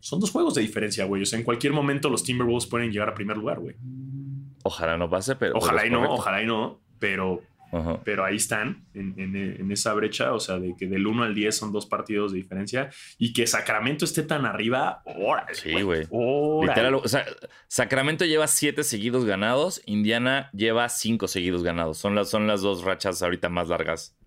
Son 0.00 0.20
dos 0.20 0.30
juegos 0.30 0.54
de 0.54 0.62
diferencia, 0.62 1.04
güey. 1.04 1.22
O 1.22 1.26
sea, 1.26 1.38
en 1.38 1.44
cualquier 1.44 1.72
momento 1.72 2.08
los 2.08 2.22
Timberwolves 2.22 2.66
pueden 2.66 2.92
llegar 2.92 3.08
a 3.08 3.14
primer 3.14 3.36
lugar, 3.36 3.58
güey. 3.58 3.76
Ojalá 4.62 4.96
no 4.96 5.10
pase, 5.10 5.34
pero. 5.36 5.56
Ojalá 5.56 5.86
y 5.86 5.90
no, 5.90 6.12
ojalá 6.12 6.42
y 6.42 6.46
no. 6.46 6.80
Pero 6.98 7.42
pero 8.04 8.24
ahí 8.24 8.36
están, 8.36 8.84
en, 8.94 9.70
esa 9.70 9.92
brecha, 9.94 10.32
o 10.32 10.40
sea, 10.40 10.58
de 10.58 10.74
que 10.76 10.86
del 10.86 11.06
1 11.06 11.22
al 11.22 11.34
10 11.34 11.56
son 11.56 11.72
dos 11.72 11.86
partidos 11.86 12.32
de 12.32 12.38
diferencia 12.38 12.90
y 13.18 13.32
que 13.32 13.46
Sacramento 13.46 14.04
esté 14.04 14.22
tan 14.22 14.46
arriba, 14.46 15.02
órale. 15.04 15.54
Sí, 15.54 15.82
güey. 15.82 16.06
Literal, 16.66 16.94
o 16.94 17.08
sea, 17.08 17.24
Sacramento 17.68 18.24
lleva 18.24 18.46
7 18.46 18.82
seguidos 18.82 19.24
ganados, 19.24 19.82
Indiana 19.86 20.50
lleva 20.52 20.88
5 20.88 21.28
seguidos 21.28 21.62
ganados. 21.62 21.98
Son 21.98 22.14
las, 22.14 22.28
son 22.28 22.46
las 22.46 22.62
dos 22.62 22.82
rachas 22.82 23.22
ahorita 23.22 23.48
más 23.48 23.68
largas 23.68 24.17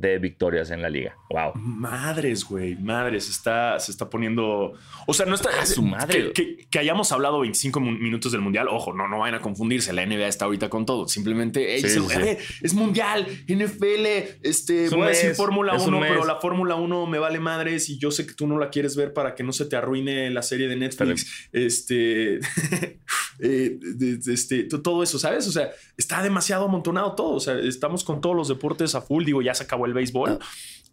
de 0.00 0.18
victorias 0.18 0.70
en 0.70 0.82
la 0.82 0.90
liga. 0.90 1.16
Wow. 1.30 1.52
Madres, 1.54 2.44
güey, 2.44 2.76
madres. 2.76 3.28
Está, 3.28 3.78
se 3.78 3.90
está 3.90 4.08
poniendo. 4.10 4.74
O 5.06 5.14
sea, 5.14 5.26
no 5.26 5.34
está. 5.34 5.50
A 5.60 5.66
su 5.66 5.82
madre. 5.82 6.32
Que, 6.32 6.66
hayamos 6.78 7.10
hablado 7.12 7.40
25 7.40 7.80
minutos 7.80 8.32
del 8.32 8.42
mundial. 8.42 8.68
Ojo, 8.68 8.92
no, 8.92 9.08
no 9.08 9.20
vayan 9.20 9.36
a 9.36 9.40
confundirse. 9.40 9.92
La 9.92 10.04
NBA 10.04 10.28
está 10.28 10.44
ahorita 10.44 10.68
con 10.68 10.86
todo. 10.86 11.08
Simplemente 11.08 11.76
es 11.76 12.74
mundial, 12.74 13.26
NFL, 13.48 14.06
este, 14.42 14.88
voy 14.90 15.02
a 15.02 15.08
decir 15.08 15.34
Fórmula 15.34 15.74
1, 15.74 16.00
pero 16.00 16.24
la 16.24 16.36
Fórmula 16.36 16.74
1 16.76 17.06
me 17.06 17.18
vale 17.18 17.40
madres 17.40 17.88
y 17.88 17.98
yo 17.98 18.10
sé 18.10 18.26
que 18.26 18.34
tú 18.34 18.46
no 18.46 18.58
la 18.58 18.70
quieres 18.70 18.96
ver 18.96 19.12
para 19.12 19.34
que 19.34 19.42
no 19.42 19.52
se 19.52 19.66
te 19.66 19.76
arruine 19.76 20.30
la 20.30 20.42
serie 20.42 20.68
de 20.68 20.76
Netflix. 20.76 21.48
Este. 21.52 22.40
Eh, 23.38 23.78
este, 24.26 24.64
todo 24.64 25.02
eso, 25.02 25.18
¿sabes? 25.18 25.46
O 25.46 25.52
sea, 25.52 25.70
está 25.96 26.22
demasiado 26.22 26.64
amontonado 26.64 27.14
todo. 27.14 27.34
O 27.34 27.40
sea, 27.40 27.58
estamos 27.58 28.04
con 28.04 28.20
todos 28.20 28.36
los 28.36 28.48
deportes 28.48 28.94
a 28.94 29.00
full. 29.00 29.24
Digo, 29.24 29.42
ya 29.42 29.54
se 29.54 29.64
acabó 29.64 29.86
el 29.86 29.94
béisbol. 29.94 30.38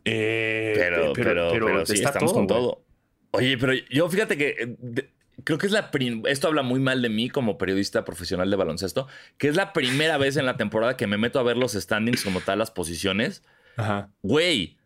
Eh, 0.06 0.74
pero, 0.76 1.14
pero, 1.14 1.50
pero, 1.52 1.86
sí, 1.86 1.94
estamos 1.94 2.34
con 2.34 2.48
todo. 2.48 2.84
Oye, 3.32 3.58
pero 3.58 3.74
yo 3.90 4.10
fíjate 4.10 4.38
que 4.38 4.56
eh, 4.60 5.10
creo 5.44 5.58
que 5.58 5.66
es 5.66 5.72
la 5.72 5.90
esto 6.26 6.48
habla 6.48 6.62
muy 6.62 6.80
mal 6.80 7.02
de 7.02 7.10
mí 7.10 7.30
como 7.30 7.58
periodista 7.58 8.06
profesional 8.06 8.50
de 8.50 8.56
baloncesto, 8.56 9.08
que 9.38 9.48
es 9.48 9.56
la 9.56 9.74
primera 9.74 10.18
vez 10.18 10.38
en 10.38 10.46
la 10.46 10.58
temporada 10.58 10.98
que 10.98 11.08
me 11.08 11.18
meto 11.18 11.40
a 11.40 11.44
ver 11.44 11.58
los 11.58 11.74
standings 11.74 12.24
como 12.24 12.42
tal, 12.42 12.60
las 12.60 12.72
posiciones. 12.72 13.44
Ajá. 13.76 14.12
Güey, 14.22 14.78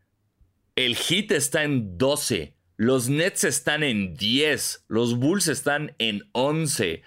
el 0.75 0.95
Heat 0.95 1.31
está 1.31 1.63
en 1.63 1.97
12, 1.97 2.55
los 2.77 3.09
Nets 3.09 3.43
están 3.43 3.83
en 3.83 4.15
10, 4.15 4.85
los 4.87 5.17
Bulls 5.17 5.47
están 5.47 5.95
en 5.97 6.29
11. 6.31 7.01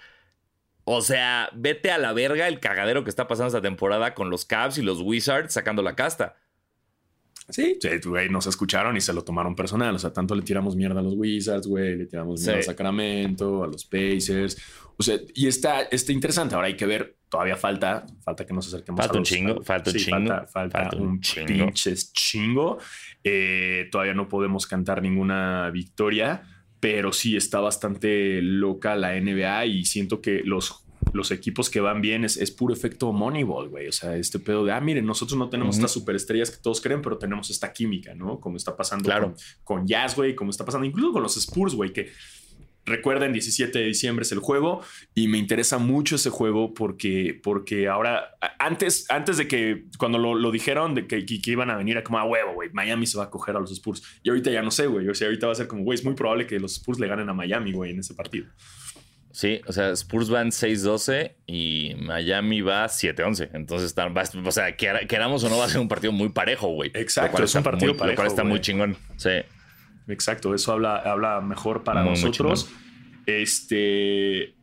O 0.93 1.01
sea, 1.01 1.49
vete 1.53 1.89
a 1.89 1.97
la 1.97 2.11
verga 2.11 2.49
el 2.49 2.59
cagadero 2.59 3.05
que 3.05 3.09
está 3.09 3.25
pasando 3.25 3.47
esta 3.47 3.61
temporada 3.61 4.13
con 4.13 4.29
los 4.29 4.43
Cavs 4.43 4.77
y 4.77 4.81
los 4.81 4.99
Wizards 4.99 5.53
sacando 5.53 5.81
la 5.81 5.95
casta. 5.95 6.35
Sí, 7.47 7.79
güey, 8.03 8.27
nos 8.27 8.45
escucharon 8.45 8.97
y 8.97 9.01
se 9.01 9.13
lo 9.13 9.23
tomaron 9.23 9.55
personal. 9.55 9.95
O 9.95 9.99
sea, 9.99 10.11
tanto 10.11 10.35
le 10.35 10.41
tiramos 10.41 10.75
mierda 10.75 10.99
a 10.99 11.03
los 11.03 11.13
Wizards, 11.13 11.65
güey, 11.65 11.95
le 11.95 12.07
tiramos 12.07 12.41
mierda 12.41 12.59
a 12.59 12.63
Sacramento, 12.63 13.63
a 13.63 13.67
los 13.67 13.85
Pacers. 13.85 14.57
O 14.97 15.01
sea, 15.01 15.17
y 15.33 15.47
está, 15.47 15.83
está 15.83 16.11
interesante. 16.11 16.55
Ahora 16.55 16.67
hay 16.67 16.75
que 16.75 16.85
ver, 16.85 17.15
todavía 17.29 17.55
falta, 17.55 18.05
falta 18.21 18.45
que 18.45 18.53
nos 18.53 18.67
acerquemos 18.67 18.99
falta 18.99 19.15
a 19.15 19.17
un 19.17 19.23
chingo, 19.23 19.63
falta 19.63 19.91
un 19.91 19.95
chingo, 19.95 20.47
falta, 20.47 20.89
un, 20.97 21.21
chingo. 21.21 21.47
pinches 21.47 22.11
chingo. 22.11 22.79
Eh, 23.23 23.87
todavía 23.93 24.13
no 24.13 24.27
podemos 24.27 24.67
cantar 24.67 25.01
ninguna 25.01 25.69
victoria, 25.69 26.43
pero 26.81 27.13
sí 27.13 27.37
está 27.37 27.61
bastante 27.61 28.41
loca 28.41 28.97
la 28.97 29.17
NBA 29.17 29.65
y 29.67 29.85
siento 29.85 30.21
que 30.21 30.41
los 30.43 30.83
los 31.13 31.31
equipos 31.31 31.69
que 31.69 31.81
van 31.81 32.01
bien 32.01 32.23
es, 32.23 32.51
puro 32.51 32.73
efecto 32.73 33.11
Moneyball, 33.11 33.69
güey. 33.69 33.87
O 33.87 33.91
sea, 33.91 34.15
este 34.15 34.39
pedo 34.39 34.63
de, 34.63 34.71
ah, 34.71 34.79
miren, 34.79 35.05
nosotros 35.05 35.37
no 35.37 35.49
tenemos 35.49 35.75
estas 35.75 35.91
superestrellas 35.91 36.51
que 36.51 36.61
todos 36.61 36.79
creen, 36.79 37.01
pero 37.01 37.17
tenemos 37.17 37.49
esta 37.49 37.73
química, 37.73 38.13
¿no? 38.15 38.39
Como 38.39 38.55
está 38.55 38.77
pasando 38.77 39.09
con, 39.09 39.35
con, 39.63 39.87
Jazz, 39.87 40.15
güey, 40.15 40.35
como 40.35 40.51
está 40.51 40.63
pasando 40.63 40.85
incluso 40.85 41.11
con 41.11 41.23
los 41.23 41.35
Spurs, 41.35 41.75
güey, 41.75 41.91
que 41.91 42.11
recuerden, 42.85 43.33
17 43.33 43.77
de 43.77 43.85
diciembre 43.85 44.23
es 44.23 44.31
el 44.31 44.39
juego 44.39 44.81
y 45.13 45.27
me 45.27 45.37
interesa 45.37 45.77
mucho 45.77 46.15
ese 46.15 46.29
juego 46.29 46.73
porque, 46.73 47.39
porque 47.43 47.87
ahora, 47.87 48.35
antes, 48.59 49.05
antes 49.09 49.37
de 49.37 49.47
que, 49.47 49.85
cuando 49.97 50.17
lo, 50.17 50.51
dijeron 50.51 50.95
de 50.95 51.07
que, 51.07 51.25
que, 51.25 51.51
iban 51.51 51.69
a 51.69 51.77
venir 51.77 51.97
a 51.97 52.03
como 52.03 52.19
a 52.19 52.23
huevo, 52.23 52.53
güey, 52.53 52.69
Miami 52.73 53.05
se 53.05 53.17
va 53.17 53.25
a 53.25 53.29
coger 53.29 53.55
a 53.55 53.59
los 53.59 53.71
Spurs. 53.71 54.03
Y 54.23 54.29
ahorita 54.29 54.51
ya 54.51 54.61
no 54.61 54.71
sé, 54.71 54.87
güey. 54.87 55.07
O 55.07 55.13
sea, 55.13 55.27
ahorita 55.27 55.47
va 55.47 55.53
a 55.53 55.55
ser 55.55 55.67
como, 55.67 55.83
güey, 55.83 55.97
es 55.97 56.03
muy 56.03 56.13
probable 56.13 56.47
que 56.47 56.59
los 56.59 56.73
Spurs 56.73 56.99
le 56.99 57.07
ganen 57.07 57.29
a 57.29 57.33
Miami, 57.33 57.71
güey, 57.71 57.91
en 57.91 57.99
ese 57.99 58.13
partido. 58.13 58.47
Sí, 59.33 59.61
o 59.65 59.71
sea, 59.71 59.91
Spurs 59.91 60.29
van 60.29 60.49
6-12 60.49 61.35
y 61.47 61.93
Miami 61.99 62.61
va 62.61 62.85
7-11. 62.85 63.51
Entonces, 63.53 63.87
están, 63.87 64.13
o 64.15 64.51
sea, 64.51 64.75
queramos 64.75 65.43
o 65.43 65.49
no, 65.49 65.57
va 65.57 65.65
a 65.65 65.69
ser 65.69 65.79
un 65.79 65.87
partido 65.87 66.11
muy 66.11 66.29
parejo, 66.29 66.67
güey. 66.67 66.91
Exacto, 66.93 67.41
es 67.43 67.55
un 67.55 67.63
partido 67.63 67.95
parejo. 67.95 68.11
Lo 68.11 68.15
cual 68.15 68.27
está 68.27 68.43
muy 68.43 68.59
chingón. 68.59 68.97
Sí. 69.15 69.29
Exacto, 70.07 70.53
eso 70.53 70.73
habla, 70.73 70.97
habla 70.97 71.41
mejor 71.41 71.83
para 71.83 72.03
nosotros. 72.03 72.69
Este. 73.25 74.55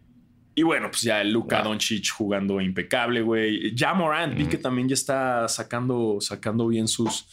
Y 0.55 0.63
bueno, 0.65 0.91
pues 0.91 1.03
ya 1.03 1.23
Luka 1.23 1.63
Doncic 1.63 2.11
jugando 2.11 2.61
impecable, 2.61 3.23
güey. 3.23 3.75
Ya 3.75 3.95
Morant, 3.95 4.37
vi 4.37 4.47
que 4.47 4.59
también 4.59 4.89
ya 4.89 4.95
está 4.95 5.47
sacando, 5.47 6.19
sacando 6.21 6.67
bien 6.67 6.89
sus, 6.89 7.29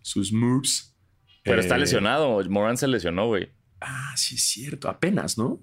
sus 0.00 0.32
moves. 0.32 0.96
Pero 1.42 1.60
está 1.60 1.76
eh, 1.76 1.80
lesionado. 1.80 2.40
Morant 2.48 2.78
se 2.78 2.86
lesionó, 2.86 3.26
güey. 3.26 3.50
Ah, 3.80 4.12
sí, 4.16 4.36
es 4.36 4.42
cierto. 4.42 4.88
Apenas, 4.88 5.36
¿no? 5.38 5.60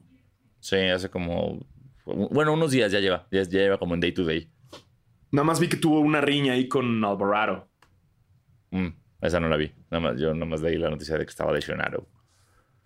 Sí, 0.59 0.77
hace 0.77 1.09
como. 1.09 1.65
Bueno, 2.05 2.53
unos 2.53 2.71
días 2.71 2.91
ya 2.91 2.99
lleva. 2.99 3.27
Ya, 3.31 3.43
lleva 3.43 3.77
como 3.77 3.93
en 3.93 4.01
day 4.01 4.11
to 4.11 4.25
day. 4.25 4.49
Nada 5.31 5.45
más 5.45 5.59
vi 5.59 5.67
que 5.67 5.77
tuvo 5.77 5.99
una 5.99 6.21
riña 6.21 6.53
ahí 6.53 6.67
con 6.67 7.03
Alvarado. 7.03 7.69
Mm, 8.71 8.87
esa 9.27 9.39
no 9.39 9.49
la 9.49 9.57
vi. 9.57 9.71
Nada 9.89 10.01
más, 10.01 10.19
yo 10.19 10.33
nada 10.33 10.45
más 10.45 10.61
leí 10.61 10.77
la 10.77 10.89
noticia 10.89 11.17
de 11.17 11.25
que 11.25 11.29
estaba 11.29 11.51
lesionado. 11.51 12.07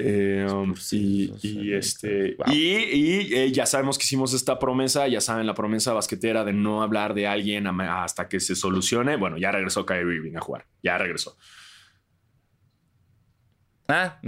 Eh, 0.02 0.48
um, 0.50 0.74
y, 0.92 1.74
este 1.74 2.38
y, 2.48 3.36
eh, 3.36 3.52
ya 3.52 3.66
sabemos 3.66 3.98
que 3.98 4.06
hicimos 4.06 4.34
esta 4.34 4.58
promesa, 4.58 5.10
ya 5.10 5.20
saben 5.20 5.46
la 5.46 5.54
promesa 5.54 5.92
basquetera 5.92 6.46
de 6.46 6.54
no 6.54 6.82
hablar 6.82 7.14
de 7.14 7.28
alguien 7.28 7.68
hasta 7.68 8.30
que 8.30 8.40
se 8.40 8.56
solucione. 8.56 9.18
Bueno, 9.18 9.38
ya 9.38 9.52
regresó 9.52 9.86
Kyrie 9.86 10.16
Irving 10.16 10.38
a 10.38 10.42
jugar, 10.42 10.66
ya 10.82 10.98
regresó. 10.98 11.36
Ah, 13.90 14.22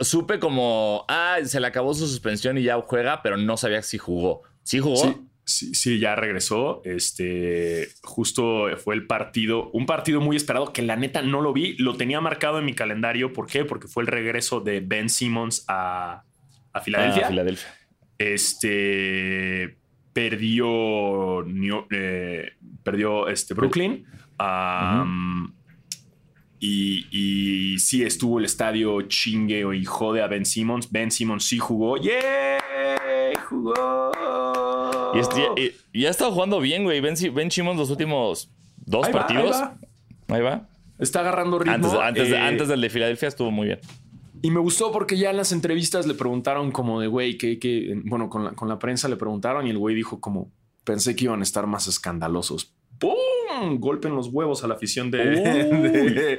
supe 0.00 0.38
como, 0.38 1.04
ah, 1.08 1.38
se 1.42 1.58
le 1.58 1.66
acabó 1.66 1.92
su 1.94 2.06
suspensión 2.06 2.56
y 2.58 2.62
ya 2.62 2.80
juega, 2.82 3.22
pero 3.22 3.36
no 3.36 3.56
sabía 3.56 3.82
si 3.82 3.98
jugó. 3.98 4.42
¿Sí 4.62 4.78
jugó? 4.78 4.98
Sí, 4.98 5.16
sí, 5.46 5.98
ya 5.98 6.14
regresó. 6.16 6.82
Este, 6.84 7.88
justo 8.02 8.66
fue 8.76 8.94
el 8.94 9.06
partido, 9.06 9.70
un 9.70 9.86
partido 9.86 10.20
muy 10.20 10.36
esperado 10.36 10.72
que 10.72 10.82
la 10.82 10.96
neta 10.96 11.22
no 11.22 11.40
lo 11.40 11.52
vi. 11.52 11.76
Lo 11.78 11.96
tenía 11.96 12.20
marcado 12.20 12.58
en 12.58 12.64
mi 12.64 12.74
calendario. 12.74 13.32
¿Por 13.32 13.46
qué? 13.46 13.64
Porque 13.64 13.88
fue 13.88 14.02
el 14.02 14.08
regreso 14.08 14.60
de 14.60 14.80
Ben 14.80 15.08
Simmons 15.08 15.64
a, 15.68 16.24
a 16.72 16.80
Filadelfia. 16.80 17.28
Filadelfia. 17.28 17.68
Este 18.18 19.76
perdió, 20.12 21.46
eh, 21.90 22.52
perdió 22.82 23.28
este 23.28 23.54
Brooklyn. 23.54 24.06
Y, 26.58 27.06
y, 27.10 27.78
sí 27.78 28.02
estuvo 28.02 28.38
el 28.38 28.46
estadio 28.46 29.02
chingue 29.02 29.64
y 29.76 29.84
jode 29.84 30.22
a 30.22 30.26
Ben 30.26 30.44
Simmons. 30.46 30.90
Ben 30.90 31.10
Simmons 31.10 31.44
sí 31.44 31.58
jugó. 31.58 31.96
¡Yeah! 31.98 32.58
¡Jugó! 33.48 34.12
Y, 35.92 36.06
ha 36.06 36.10
estado 36.10 36.32
jugando 36.32 36.60
bien, 36.60 36.84
güey. 36.84 37.00
Ben, 37.00 37.14
ben 37.34 37.50
Simmons 37.50 37.78
los 37.78 37.90
últimos 37.90 38.50
dos 38.76 39.08
partidos. 39.08 39.56
ahí, 40.28 40.42
va. 40.42 40.68
Está 40.98 41.20
agarrando 41.20 41.58
ritmo. 41.58 42.00
Antes, 42.00 42.30
eh, 42.30 42.38
antes, 42.38 42.68
del 42.68 42.80
de 42.80 42.90
Filadelfia 42.90 43.28
estuvo 43.28 43.50
muy 43.50 43.66
bien. 43.66 43.80
Y 44.42 44.50
me 44.50 44.60
gustó 44.60 44.92
porque 44.92 45.16
ya 45.16 45.30
en 45.30 45.36
las 45.36 45.52
entrevistas 45.52 46.06
le 46.06 46.14
preguntaron 46.14 46.70
como 46.70 47.00
de, 47.00 47.06
güey, 47.06 47.36
que, 47.36 48.00
bueno, 48.04 48.30
con 48.30 48.44
la, 48.44 48.52
con 48.52 48.68
la 48.68 48.78
prensa 48.78 49.08
le 49.08 49.16
preguntaron 49.16 49.66
y 49.66 49.70
el 49.70 49.78
güey 49.78 49.94
dijo 49.94 50.20
como, 50.20 50.52
pensé 50.84 51.16
que 51.16 51.24
iban 51.24 51.40
a 51.40 51.42
estar 51.42 51.66
más 51.66 51.86
escandalosos. 51.86 52.74
¡Pum! 52.98 53.35
Golpe 53.78 54.08
en 54.08 54.16
los 54.16 54.28
huevos 54.28 54.64
a 54.64 54.68
la 54.68 54.74
afición 54.74 55.10
de, 55.10 55.18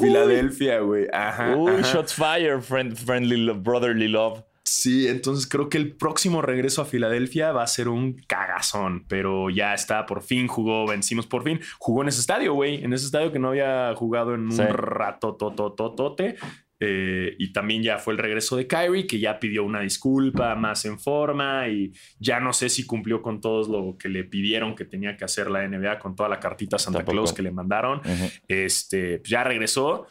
Filadelfia, 0.00 0.80
güey. 0.80 1.06
Ajá, 1.12 1.56
Uy, 1.56 1.82
shots 1.82 2.14
fire, 2.14 2.60
friend, 2.60 2.96
friendly, 2.96 3.52
brotherly 3.52 4.08
love. 4.08 4.42
Sí, 4.66 5.06
entonces 5.06 5.46
creo 5.46 5.68
que 5.68 5.78
el 5.78 5.94
próximo 5.94 6.42
regreso 6.42 6.82
a 6.82 6.86
Filadelfia 6.86 7.52
va 7.52 7.62
a 7.62 7.68
ser 7.68 7.88
un 7.88 8.14
cagazón, 8.26 9.04
pero 9.08 9.48
ya 9.48 9.74
está, 9.74 10.06
por 10.06 10.22
fin 10.22 10.48
jugó, 10.48 10.88
vencimos 10.88 11.26
por 11.28 11.44
fin. 11.44 11.60
Jugó 11.78 12.02
en 12.02 12.08
ese 12.08 12.20
estadio, 12.20 12.52
güey, 12.52 12.82
en 12.82 12.92
ese 12.92 13.06
estadio 13.06 13.30
que 13.30 13.38
no 13.38 13.50
había 13.50 13.94
jugado 13.94 14.34
en 14.34 14.48
un 14.48 14.58
rato, 14.58 15.36
totototote. 15.36 16.34
Eh, 16.78 17.34
y 17.38 17.52
también 17.52 17.82
ya 17.82 17.96
fue 17.98 18.12
el 18.12 18.18
regreso 18.18 18.56
de 18.56 18.66
Kyrie, 18.66 19.06
que 19.06 19.18
ya 19.18 19.38
pidió 19.38 19.64
una 19.64 19.80
disculpa 19.80 20.54
más 20.56 20.84
en 20.84 20.98
forma 20.98 21.68
y 21.68 21.92
ya 22.18 22.38
no 22.38 22.52
sé 22.52 22.68
si 22.68 22.84
cumplió 22.84 23.22
con 23.22 23.40
todo 23.40 23.66
lo 23.66 23.96
que 23.96 24.10
le 24.10 24.24
pidieron 24.24 24.74
que 24.74 24.84
tenía 24.84 25.16
que 25.16 25.24
hacer 25.24 25.50
la 25.50 25.66
NBA 25.66 25.98
con 25.98 26.14
toda 26.14 26.28
la 26.28 26.38
cartita 26.38 26.78
Santa 26.78 27.04
Claus 27.04 27.32
que 27.32 27.42
le 27.42 27.50
mandaron. 27.50 28.02
Este 28.46 29.18
pues 29.18 29.30
ya 29.30 29.42
regresó. 29.42 30.06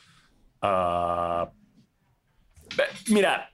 Ah, 0.61 1.51
mira, 3.09 3.51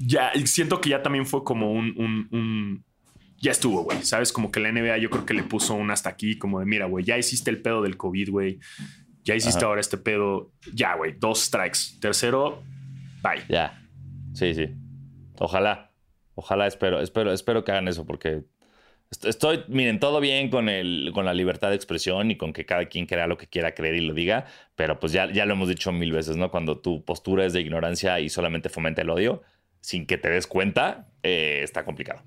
ya 0.00 0.32
siento 0.44 0.80
que 0.80 0.90
ya 0.90 1.02
también 1.02 1.26
fue 1.26 1.44
como 1.44 1.72
un, 1.72 2.84
ya 3.40 3.52
estuvo, 3.52 3.84
güey. 3.84 4.02
Sabes, 4.02 4.32
como 4.32 4.50
que 4.50 4.58
la 4.58 4.72
NBA 4.72 4.98
yo 4.98 5.10
creo 5.10 5.24
que 5.24 5.34
le 5.34 5.44
puso 5.44 5.74
un 5.74 5.92
hasta 5.92 6.08
aquí, 6.08 6.36
como 6.38 6.58
de 6.58 6.66
mira, 6.66 6.86
güey, 6.86 7.04
ya 7.04 7.16
hiciste 7.16 7.50
el 7.50 7.62
pedo 7.62 7.82
del 7.82 7.96
COVID, 7.96 8.30
güey 8.30 8.58
ya 9.26 9.34
hiciste 9.34 9.64
ahora 9.64 9.80
este 9.80 9.98
pedo. 9.98 10.52
Ya, 10.72 10.94
güey, 10.94 11.12
dos 11.18 11.40
strikes. 11.40 11.98
Tercero, 12.00 12.62
bye. 13.22 13.42
Ya. 13.48 13.82
Sí, 14.32 14.54
sí. 14.54 14.70
Ojalá. 15.38 15.90
Ojalá, 16.36 16.66
espero, 16.66 17.00
espero, 17.00 17.32
espero 17.32 17.64
que 17.64 17.72
hagan 17.72 17.88
eso 17.88 18.06
porque 18.06 18.44
estoy, 19.22 19.64
miren, 19.68 19.98
todo 19.98 20.20
bien 20.20 20.48
con, 20.50 20.68
el, 20.68 21.10
con 21.14 21.24
la 21.24 21.34
libertad 21.34 21.70
de 21.70 21.76
expresión 21.76 22.30
y 22.30 22.36
con 22.36 22.52
que 22.52 22.66
cada 22.66 22.86
quien 22.86 23.06
crea 23.06 23.26
lo 23.26 23.36
que 23.36 23.48
quiera 23.48 23.74
creer 23.74 23.96
y 23.96 24.06
lo 24.06 24.14
diga, 24.14 24.44
pero 24.76 25.00
pues 25.00 25.12
ya, 25.12 25.32
ya 25.32 25.46
lo 25.46 25.54
hemos 25.54 25.68
dicho 25.68 25.90
mil 25.92 26.12
veces, 26.12 26.36
¿no? 26.36 26.50
Cuando 26.50 26.78
tu 26.78 27.04
postura 27.04 27.46
es 27.46 27.52
de 27.52 27.62
ignorancia 27.62 28.20
y 28.20 28.28
solamente 28.28 28.68
fomenta 28.68 29.02
el 29.02 29.10
odio, 29.10 29.42
sin 29.80 30.06
que 30.06 30.18
te 30.18 30.28
des 30.28 30.46
cuenta, 30.46 31.08
eh, 31.22 31.60
está 31.62 31.84
complicado. 31.84 32.22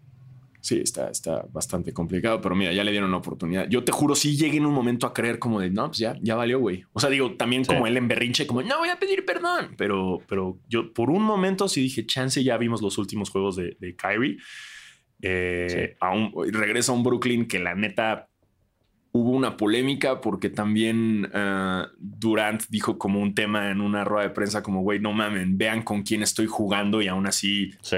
Sí, 0.62 0.82
está, 0.82 1.10
está 1.10 1.46
bastante 1.52 1.94
complicado, 1.94 2.42
pero 2.42 2.54
mira, 2.54 2.74
ya 2.74 2.84
le 2.84 2.92
dieron 2.92 3.12
la 3.12 3.18
oportunidad. 3.18 3.68
Yo 3.70 3.84
te 3.84 3.92
juro, 3.92 4.14
sí 4.14 4.36
llegué 4.36 4.58
en 4.58 4.66
un 4.66 4.74
momento 4.74 5.08
a 5.08 5.14
creer 5.14 5.40
como 5.40 5.62
de, 5.62 5.70
no, 5.70 5.88
pues 5.88 6.00
ya, 6.00 6.18
ya 6.22 6.36
valió, 6.36 6.60
güey. 6.60 6.84
O 6.92 7.00
sea, 7.00 7.10
digo, 7.10 7.36
también 7.36 7.64
como 7.64 7.88
él 7.88 7.96
en 7.96 8.08
berrinche, 8.08 8.46
como, 8.46 8.62
no 8.62 8.80
voy 8.80 8.90
a 8.90 9.00
pedir 9.00 9.26
perdón. 9.26 9.76
Pero, 9.78 10.20
pero 10.28 10.60
yo 10.68 10.94
por 10.94 11.10
un 11.10 11.24
momento 11.24 11.68
sí 11.70 11.82
dije, 11.82 12.06
chance, 12.06 12.44
ya 12.44 12.58
vimos 12.58 12.82
los 12.82 12.98
últimos 12.98 13.30
juegos 13.30 13.56
de, 13.56 13.78
de 13.80 13.96
Kyrie. 13.96 14.38
Eh, 15.22 15.96
regresa 16.52 16.92
a 16.92 16.96
un 16.96 17.04
Brooklyn 17.04 17.48
que 17.48 17.60
la 17.60 17.76
neta 17.76 18.30
hubo 19.12 19.32
una 19.32 19.58
polémica 19.58 20.22
porque 20.22 20.50
también 20.50 21.26
uh, 21.26 21.88
Durant 21.98 22.64
dijo 22.70 22.98
como 22.98 23.20
un 23.20 23.34
tema 23.34 23.72
en 23.72 23.82
una 23.82 24.04
rueda 24.04 24.28
de 24.28 24.34
prensa 24.34 24.62
como, 24.62 24.82
güey, 24.82 25.00
no 25.00 25.14
mamen, 25.14 25.58
vean 25.58 25.84
con 25.84 26.04
quién 26.04 26.22
estoy 26.22 26.48
jugando 26.48 27.02
y 27.02 27.08
aún 27.08 27.28
así... 27.28 27.72
Sí 27.82 27.98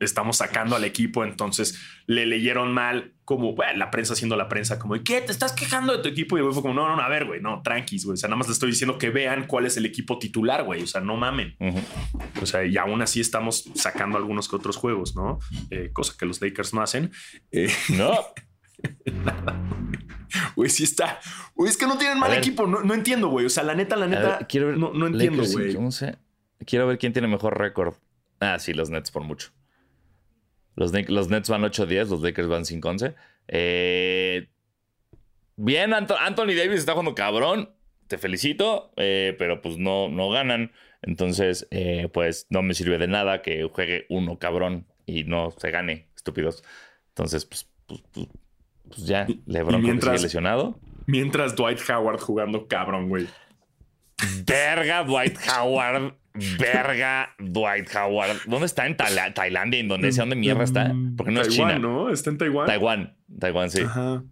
estamos 0.00 0.36
sacando 0.36 0.76
al 0.76 0.84
equipo, 0.84 1.24
entonces 1.24 1.78
le 2.06 2.26
leyeron 2.26 2.72
mal 2.72 3.14
como 3.24 3.54
bueno, 3.54 3.76
la 3.76 3.90
prensa 3.90 4.14
haciendo 4.14 4.36
la 4.36 4.48
prensa 4.48 4.78
como 4.78 4.94
¿qué? 5.02 5.20
¿Te 5.20 5.32
estás 5.32 5.52
quejando 5.52 5.96
de 5.96 6.02
tu 6.02 6.08
equipo? 6.08 6.38
Y 6.38 6.52
fue 6.52 6.62
como 6.62 6.74
no, 6.74 6.94
no, 6.94 7.02
a 7.02 7.08
ver, 7.08 7.26
güey, 7.26 7.40
no, 7.40 7.62
tranquis, 7.62 8.04
güey. 8.04 8.14
O 8.14 8.16
sea, 8.16 8.28
nada 8.28 8.38
más 8.38 8.46
le 8.46 8.54
estoy 8.54 8.70
diciendo 8.70 8.98
que 8.98 9.10
vean 9.10 9.46
cuál 9.46 9.66
es 9.66 9.76
el 9.76 9.84
equipo 9.86 10.18
titular, 10.18 10.64
güey. 10.64 10.82
O 10.82 10.86
sea, 10.86 11.00
no 11.00 11.16
mamen. 11.16 11.56
O 12.40 12.46
sea, 12.46 12.64
y 12.64 12.76
aún 12.76 13.02
así 13.02 13.20
estamos 13.20 13.70
sacando 13.74 14.16
algunos 14.16 14.48
que 14.48 14.56
otros 14.56 14.76
juegos, 14.76 15.14
¿no? 15.14 15.38
Eh, 15.70 15.90
cosa 15.92 16.14
que 16.18 16.26
los 16.26 16.40
Lakers 16.40 16.72
no 16.72 16.82
hacen. 16.82 17.10
Eh, 17.50 17.70
no. 17.96 18.12
Güey, 20.56 20.70
sí 20.70 20.84
está. 20.84 21.20
Güey, 21.54 21.70
es 21.70 21.76
que 21.76 21.86
no 21.86 21.98
tienen 21.98 22.18
mal 22.18 22.32
equipo. 22.32 22.66
No, 22.66 22.94
entiendo, 22.94 23.28
güey. 23.28 23.46
O 23.46 23.50
sea, 23.50 23.62
la 23.62 23.74
neta, 23.74 23.96
la 23.96 24.06
neta. 24.06 24.38
quiero 24.48 24.68
ver, 24.68 24.78
no, 24.78 24.92
no 24.92 25.06
entiendo, 25.06 25.44
güey. 25.44 25.74
No 25.74 25.90
sé. 25.90 26.16
Quiero 26.64 26.86
ver 26.86 26.98
quién 26.98 27.12
tiene 27.12 27.28
mejor 27.28 27.58
récord. 27.58 27.94
Ah, 28.40 28.58
sí, 28.58 28.72
los 28.72 28.90
Nets 28.90 29.10
por 29.10 29.22
mucho. 29.22 29.50
Los, 30.78 30.92
Nets 31.28 31.48
van 31.48 31.62
8-10, 31.62 32.08
los 32.08 32.20
Lakers 32.20 32.46
van 32.46 32.62
5-11. 32.62 33.14
Eh, 33.48 34.48
bien, 35.56 35.92
Anthony 35.92 36.54
Davis 36.56 36.78
está 36.78 36.92
jugando 36.92 37.16
cabrón. 37.16 37.70
Te 38.06 38.16
felicito, 38.16 38.92
eh, 38.96 39.34
pero 39.38 39.60
pues 39.60 39.76
no, 39.76 40.08
no 40.08 40.30
ganan. 40.30 40.70
Entonces, 41.02 41.66
eh, 41.72 42.08
pues 42.12 42.46
no 42.50 42.62
me 42.62 42.74
sirve 42.74 42.96
de 42.98 43.08
nada 43.08 43.42
que 43.42 43.64
juegue 43.64 44.06
uno 44.08 44.38
cabrón 44.38 44.86
y 45.04 45.24
no 45.24 45.50
se 45.50 45.72
gane, 45.72 46.06
estúpidos. 46.14 46.62
Entonces, 47.08 47.44
pues, 47.44 47.68
pues, 47.86 48.00
pues, 48.12 48.28
pues 48.86 49.04
ya, 49.04 49.26
LeBron 49.46 49.82
mientras, 49.82 50.16
sigue 50.16 50.26
lesionado. 50.26 50.78
Mientras 51.06 51.56
Dwight 51.56 51.80
Howard 51.90 52.20
jugando 52.20 52.68
cabrón, 52.68 53.08
güey. 53.08 53.26
Verga, 54.46 55.02
Dwight 55.02 55.38
Howard 55.48 56.14
Verga, 56.58 57.34
Dwight 57.38 57.94
Howard. 57.94 58.38
¿Dónde 58.46 58.66
está? 58.66 58.86
¿En 58.86 58.96
Tailandia, 58.96 59.80
Indonesia? 59.80 60.22
¿Dónde 60.22 60.36
mierda 60.36 60.64
está? 60.64 60.94
Porque 61.16 61.32
no 61.32 61.40
es 61.40 61.48
China. 61.48 61.78
¿no? 61.78 62.10
Está 62.10 62.30
en 62.30 62.38
Taiwán. 62.38 62.66
Taiwán, 62.66 63.16
Taiwán, 63.38 63.70
sí. 63.70 63.82
Ajá. 63.82 64.22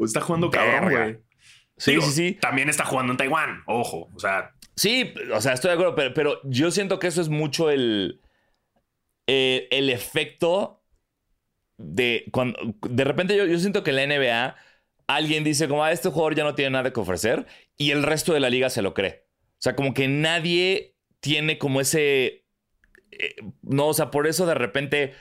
Está 0.00 0.20
jugando 0.20 0.50
cabrón, 0.50 0.90
güey. 0.90 1.18
Sí, 1.76 2.00
sí, 2.00 2.10
sí. 2.12 2.38
También 2.40 2.68
está 2.68 2.84
jugando 2.84 3.12
en 3.12 3.16
Taiwán, 3.16 3.62
ojo. 3.66 4.08
O 4.14 4.18
sea. 4.18 4.52
Sí, 4.76 5.12
o 5.34 5.40
sea, 5.40 5.52
estoy 5.52 5.70
de 5.70 5.74
acuerdo, 5.74 5.94
pero, 5.94 6.14
pero 6.14 6.40
yo 6.44 6.70
siento 6.70 6.98
que 6.98 7.08
eso 7.08 7.20
es 7.20 7.28
mucho 7.28 7.70
el. 7.70 8.20
Eh, 9.26 9.68
el 9.70 9.90
efecto 9.90 10.82
de. 11.78 12.24
Cuando, 12.32 12.58
de 12.88 13.04
repente 13.04 13.36
yo, 13.36 13.46
yo 13.46 13.58
siento 13.58 13.82
que 13.82 13.90
en 13.90 13.96
la 13.96 14.06
NBA 14.06 14.56
alguien 15.06 15.44
dice 15.44 15.68
como, 15.68 15.84
ah, 15.84 15.92
este 15.92 16.08
jugador 16.08 16.34
ya 16.34 16.44
no 16.44 16.54
tiene 16.54 16.70
nada 16.70 16.92
que 16.92 17.00
ofrecer 17.00 17.46
y 17.76 17.90
el 17.90 18.02
resto 18.02 18.32
de 18.32 18.40
la 18.40 18.50
liga 18.50 18.70
se 18.70 18.82
lo 18.82 18.94
cree. 18.94 19.26
O 19.52 19.62
sea, 19.62 19.76
como 19.76 19.94
que 19.94 20.08
nadie 20.08 20.91
tiene 21.22 21.56
como 21.56 21.80
ese... 21.80 22.44
Eh, 23.12 23.36
no, 23.62 23.88
o 23.88 23.94
sea, 23.94 24.10
por 24.10 24.26
eso 24.26 24.44
de 24.44 24.54
repente 24.54 25.14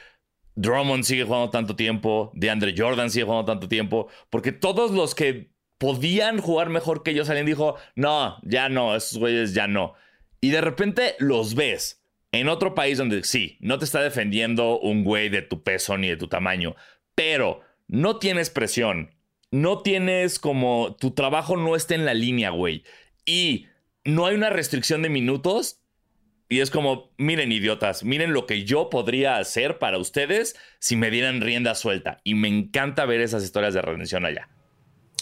Drummond 0.55 1.03
sigue 1.03 1.23
jugando 1.23 1.51
tanto 1.51 1.75
tiempo, 1.75 2.31
DeAndre 2.33 2.73
Jordan 2.75 3.09
sigue 3.09 3.25
jugando 3.25 3.45
tanto 3.45 3.69
tiempo, 3.69 4.09
porque 4.29 4.51
todos 4.51 4.91
los 4.91 5.15
que 5.15 5.51
podían 5.77 6.39
jugar 6.39 6.69
mejor 6.69 7.03
que 7.03 7.11
ellos 7.11 7.29
alguien 7.29 7.45
dijo, 7.45 7.75
no, 7.95 8.37
ya 8.43 8.67
no, 8.67 8.95
esos 8.95 9.19
güeyes 9.19 9.53
ya 9.53 9.67
no. 9.67 9.93
Y 10.41 10.49
de 10.49 10.61
repente 10.61 11.15
los 11.19 11.55
ves 11.55 12.03
en 12.31 12.49
otro 12.49 12.73
país 12.73 12.97
donde 12.97 13.23
sí, 13.23 13.57
no 13.59 13.77
te 13.77 13.85
está 13.85 14.01
defendiendo 14.01 14.79
un 14.79 15.03
güey 15.03 15.29
de 15.29 15.41
tu 15.41 15.63
peso 15.63 15.97
ni 15.97 16.09
de 16.09 16.17
tu 16.17 16.27
tamaño, 16.27 16.75
pero 17.13 17.61
no 17.87 18.17
tienes 18.17 18.49
presión, 18.49 19.13
no 19.51 19.81
tienes 19.81 20.39
como 20.39 20.95
tu 20.99 21.12
trabajo 21.12 21.58
no 21.58 21.75
está 21.75 21.93
en 21.93 22.06
la 22.06 22.13
línea, 22.13 22.49
güey, 22.49 22.83
y 23.25 23.67
no 24.04 24.25
hay 24.25 24.35
una 24.35 24.49
restricción 24.49 25.02
de 25.02 25.10
minutos, 25.10 25.81
y 26.52 26.60
es 26.60 26.69
como, 26.69 27.13
miren 27.17 27.54
idiotas, 27.54 28.04
miren 28.04 28.33
lo 28.33 28.45
que 28.45 28.65
yo 28.65 28.89
podría 28.89 29.37
hacer 29.37 29.79
para 29.79 29.97
ustedes 29.97 30.58
si 30.79 30.97
me 30.97 31.10
dieran 31.10 31.39
rienda 31.39 31.75
suelta. 31.75 32.19
Y 32.25 32.35
me 32.35 32.49
encanta 32.49 33.06
ver 33.06 33.21
esas 33.21 33.45
historias 33.45 33.73
de 33.73 33.81
redención 33.81 34.25
allá. 34.25 34.49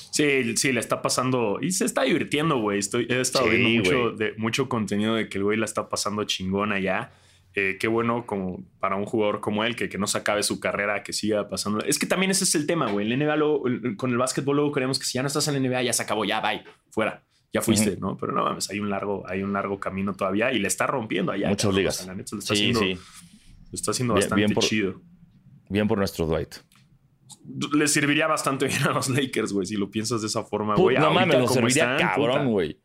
Sí, 0.10 0.58
sí, 0.58 0.74
le 0.74 0.80
está 0.80 1.04
pasando 1.04 1.60
y 1.62 1.72
se 1.72 1.86
está 1.86 2.02
divirtiendo, 2.02 2.60
güey. 2.60 2.80
Estoy, 2.80 3.06
he 3.08 3.22
estado 3.22 3.48
viendo 3.48 3.70
mucho, 3.70 4.12
de, 4.14 4.34
mucho 4.38 4.68
contenido 4.68 5.14
de 5.14 5.30
que 5.30 5.38
el 5.38 5.44
güey 5.44 5.60
la 5.60 5.66
está 5.66 5.88
pasando 5.88 6.24
chingón 6.24 6.72
allá. 6.72 7.12
Eh, 7.54 7.78
qué 7.80 7.88
bueno 7.88 8.26
como 8.26 8.64
para 8.80 8.96
un 8.96 9.06
jugador 9.06 9.40
como 9.40 9.64
él, 9.64 9.76
que, 9.76 9.88
que 9.88 10.00
no 10.00 10.08
se 10.08 10.18
acabe 10.18 10.42
su 10.42 10.60
carrera, 10.60 11.04
que 11.04 11.14
siga 11.14 11.48
pasando. 11.48 11.86
Es 11.86 12.00
que 12.00 12.08
también 12.08 12.32
ese 12.32 12.44
es 12.44 12.56
el 12.56 12.66
tema, 12.66 12.90
güey. 12.90 13.06
En 13.06 13.20
la 13.20 13.36
NBA, 13.38 13.96
con 13.98 14.10
el 14.10 14.18
básquetbol, 14.18 14.56
luego 14.56 14.72
creemos 14.72 14.98
que 14.98 15.06
si 15.06 15.14
ya 15.14 15.22
no 15.22 15.28
estás 15.28 15.48
en 15.48 15.62
la 15.62 15.70
NBA, 15.70 15.84
ya 15.84 15.94
se 15.94 16.02
acabó, 16.02 16.26
ya, 16.26 16.42
bye, 16.42 16.64
fuera. 16.90 17.22
Ya 17.52 17.62
fuiste, 17.62 17.98
¿no? 17.98 18.18
Pero 18.18 18.32
no 18.34 18.44
mames, 18.44 18.70
hay 18.70 18.80
un 18.80 18.90
largo, 18.90 19.24
hay 19.28 19.42
un 19.42 19.54
largo 19.54 19.80
camino 19.80 20.14
todavía 20.14 20.52
y 20.52 20.60
le 20.60 20.68
está 20.68 20.88
rompiendo 20.88 21.32
allá. 21.32 21.50
Muchas 21.50 21.74
ligas. 21.74 22.08
lo 22.08 22.22
está 22.22 22.54
haciendo, 22.54 22.82
Lo 22.82 22.96
está 23.74 23.92
haciendo 23.92 24.14
bastante 24.14 24.56
chido. 24.56 25.02
Bien 25.70 25.88
por 25.88 25.98
nuestro 25.98 26.26
Dwight. 26.26 26.56
Le 27.74 27.88
serviría 27.88 28.28
bastante 28.28 28.68
bien 28.68 28.84
a 28.84 28.92
los 28.92 29.10
Lakers, 29.10 29.54
güey, 29.54 29.66
si 29.66 29.76
lo 29.76 29.90
piensas 29.90 30.22
de 30.22 30.28
esa 30.28 30.44
forma, 30.44 30.76
güey. 30.76 30.98
No 30.98 31.12
mames, 31.12 31.40
lo 31.40 31.48
serviría 31.48 31.98
cabrón, 31.98 32.52
güey. 32.52 32.80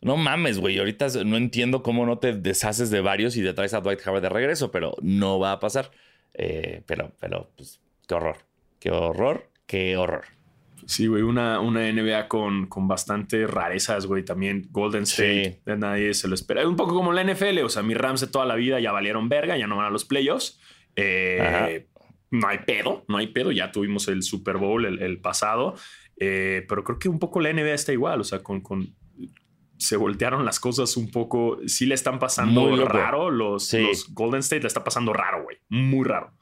No 0.00 0.16
mames, 0.16 0.58
güey. 0.58 0.78
Ahorita 0.78 1.06
no 1.24 1.36
entiendo 1.36 1.82
cómo 1.82 2.04
no 2.06 2.18
te 2.18 2.34
deshaces 2.34 2.90
de 2.90 3.00
varios 3.00 3.36
y 3.36 3.42
te 3.42 3.54
traes 3.54 3.72
a 3.72 3.80
Dwight 3.80 4.00
Howard 4.06 4.22
de 4.22 4.28
regreso, 4.28 4.70
pero 4.70 4.96
no 5.00 5.38
va 5.38 5.52
a 5.52 5.60
pasar. 5.60 5.92
Eh, 6.34 6.82
pero, 6.86 7.12
pero, 7.20 7.50
pues, 7.56 7.80
qué 8.08 8.14
horror. 8.14 8.38
Qué 8.80 8.90
horror, 8.90 9.48
qué 9.66 9.96
horror. 9.96 10.24
Sí, 10.86 11.06
güey, 11.06 11.22
una, 11.22 11.60
una 11.60 11.90
NBA 11.90 12.28
con, 12.28 12.66
con 12.66 12.88
bastantes 12.88 13.48
rarezas, 13.48 14.06
güey. 14.06 14.24
También 14.24 14.68
Golden 14.70 15.04
State, 15.04 15.60
nadie 15.64 16.14
se 16.14 16.28
lo 16.28 16.34
espera. 16.34 16.62
Es 16.62 16.66
un 16.66 16.76
poco 16.76 16.94
como 16.94 17.12
la 17.12 17.24
NFL, 17.24 17.58
o 17.64 17.68
sea, 17.68 17.82
mis 17.82 17.96
Rams 17.96 18.20
de 18.20 18.26
toda 18.26 18.44
la 18.44 18.54
vida 18.54 18.80
ya 18.80 18.92
valieron 18.92 19.28
verga, 19.28 19.56
ya 19.56 19.66
no 19.66 19.76
van 19.76 19.86
a 19.86 19.90
los 19.90 20.04
playoffs. 20.04 20.60
Eh, 20.96 21.86
no 22.30 22.48
hay 22.48 22.58
pedo, 22.58 23.04
no 23.08 23.18
hay 23.18 23.28
pedo. 23.28 23.52
Ya 23.52 23.72
tuvimos 23.72 24.08
el 24.08 24.22
Super 24.22 24.56
Bowl 24.56 24.84
el, 24.84 25.18
pasado, 25.20 25.74
eh, 26.16 26.64
pero 26.68 26.84
creo 26.84 26.98
que 26.98 27.08
un 27.08 27.18
poco 27.18 27.40
la 27.40 27.52
NBA 27.52 27.74
está 27.74 27.92
igual, 27.92 28.20
o 28.20 28.24
sea, 28.24 28.42
con, 28.42 28.60
con 28.60 28.94
se 29.78 29.96
voltearon 29.96 30.44
las 30.44 30.60
cosas 30.60 30.96
un 30.96 31.10
poco. 31.10 31.58
Sí 31.66 31.86
le 31.86 31.94
están 31.94 32.18
pasando 32.18 32.84
raro. 32.86 33.30
Los, 33.30 33.72
los 33.72 34.12
Golden 34.14 34.40
State 34.40 34.62
le 34.62 34.68
está 34.68 34.84
pasando 34.84 35.12
raro, 35.12 35.44
güey. 35.44 35.58
Muy 35.68 36.04
raro 36.04 36.32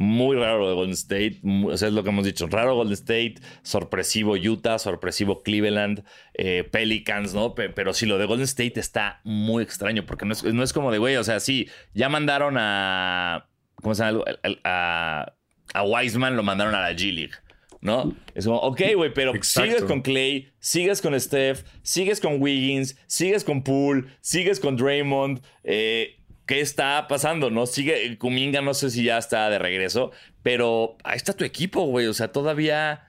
muy 0.00 0.34
raro 0.34 0.66
de 0.66 0.74
Golden 0.74 0.94
State. 0.94 1.40
O 1.44 1.76
sea, 1.76 1.88
es 1.88 1.94
lo 1.94 2.02
que 2.02 2.08
hemos 2.08 2.24
dicho. 2.24 2.46
Raro 2.46 2.74
Golden 2.74 2.94
State, 2.94 3.34
sorpresivo 3.62 4.34
Utah, 4.34 4.78
sorpresivo 4.78 5.42
Cleveland, 5.42 6.04
eh, 6.32 6.64
Pelicans, 6.64 7.34
¿no? 7.34 7.54
Pero 7.54 7.92
sí, 7.92 8.06
lo 8.06 8.16
de 8.16 8.24
Golden 8.24 8.44
State 8.44 8.80
está 8.80 9.20
muy 9.24 9.62
extraño 9.62 10.06
porque 10.06 10.24
no 10.24 10.62
es, 10.62 10.72
como 10.72 10.90
de, 10.90 10.96
güey, 10.96 11.16
o 11.16 11.24
sea, 11.24 11.38
sí, 11.38 11.68
ya 11.92 12.08
mandaron 12.08 12.56
a. 12.58 13.50
¿Cómo 13.74 13.94
se 13.94 14.02
llama? 14.02 14.24
A, 14.64 15.34
a 15.74 15.82
Wiseman 15.82 16.34
lo 16.34 16.42
mandaron 16.42 16.74
a 16.74 16.80
la 16.80 16.92
G 16.92 17.12
League. 17.12 17.34
¿no? 17.82 18.14
Es 18.34 18.46
como, 18.46 18.58
ok, 18.58 18.80
güey, 18.96 19.12
pero 19.12 19.34
sigues 19.42 19.84
con 19.84 20.00
Clay, 20.00 20.50
sigues 20.58 21.02
con 21.02 21.18
Steph, 21.18 21.62
sigues 21.82 22.20
con 22.20 22.40
Wiggins, 22.40 22.96
sigues 23.06 23.44
con 23.44 23.62
Poole, 23.62 24.04
sigues 24.20 24.60
con 24.60 24.76
Draymond, 24.76 25.42
eh, 25.64 26.19
qué 26.50 26.60
está 26.60 27.06
pasando, 27.06 27.48
¿no? 27.48 27.64
Sigue, 27.64 28.18
Kuminga 28.18 28.60
no 28.60 28.74
sé 28.74 28.90
si 28.90 29.04
ya 29.04 29.18
está 29.18 29.48
de 29.50 29.60
regreso, 29.60 30.10
pero 30.42 30.96
ahí 31.04 31.16
está 31.16 31.32
tu 31.32 31.44
equipo, 31.44 31.84
güey. 31.84 32.08
O 32.08 32.12
sea, 32.12 32.32
todavía 32.32 33.06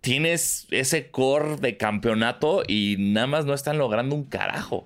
tienes 0.00 0.66
ese 0.72 1.12
core 1.12 1.58
de 1.58 1.76
campeonato 1.76 2.64
y 2.66 2.96
nada 2.98 3.28
más 3.28 3.44
no 3.44 3.54
están 3.54 3.78
logrando 3.78 4.16
un 4.16 4.24
carajo. 4.24 4.84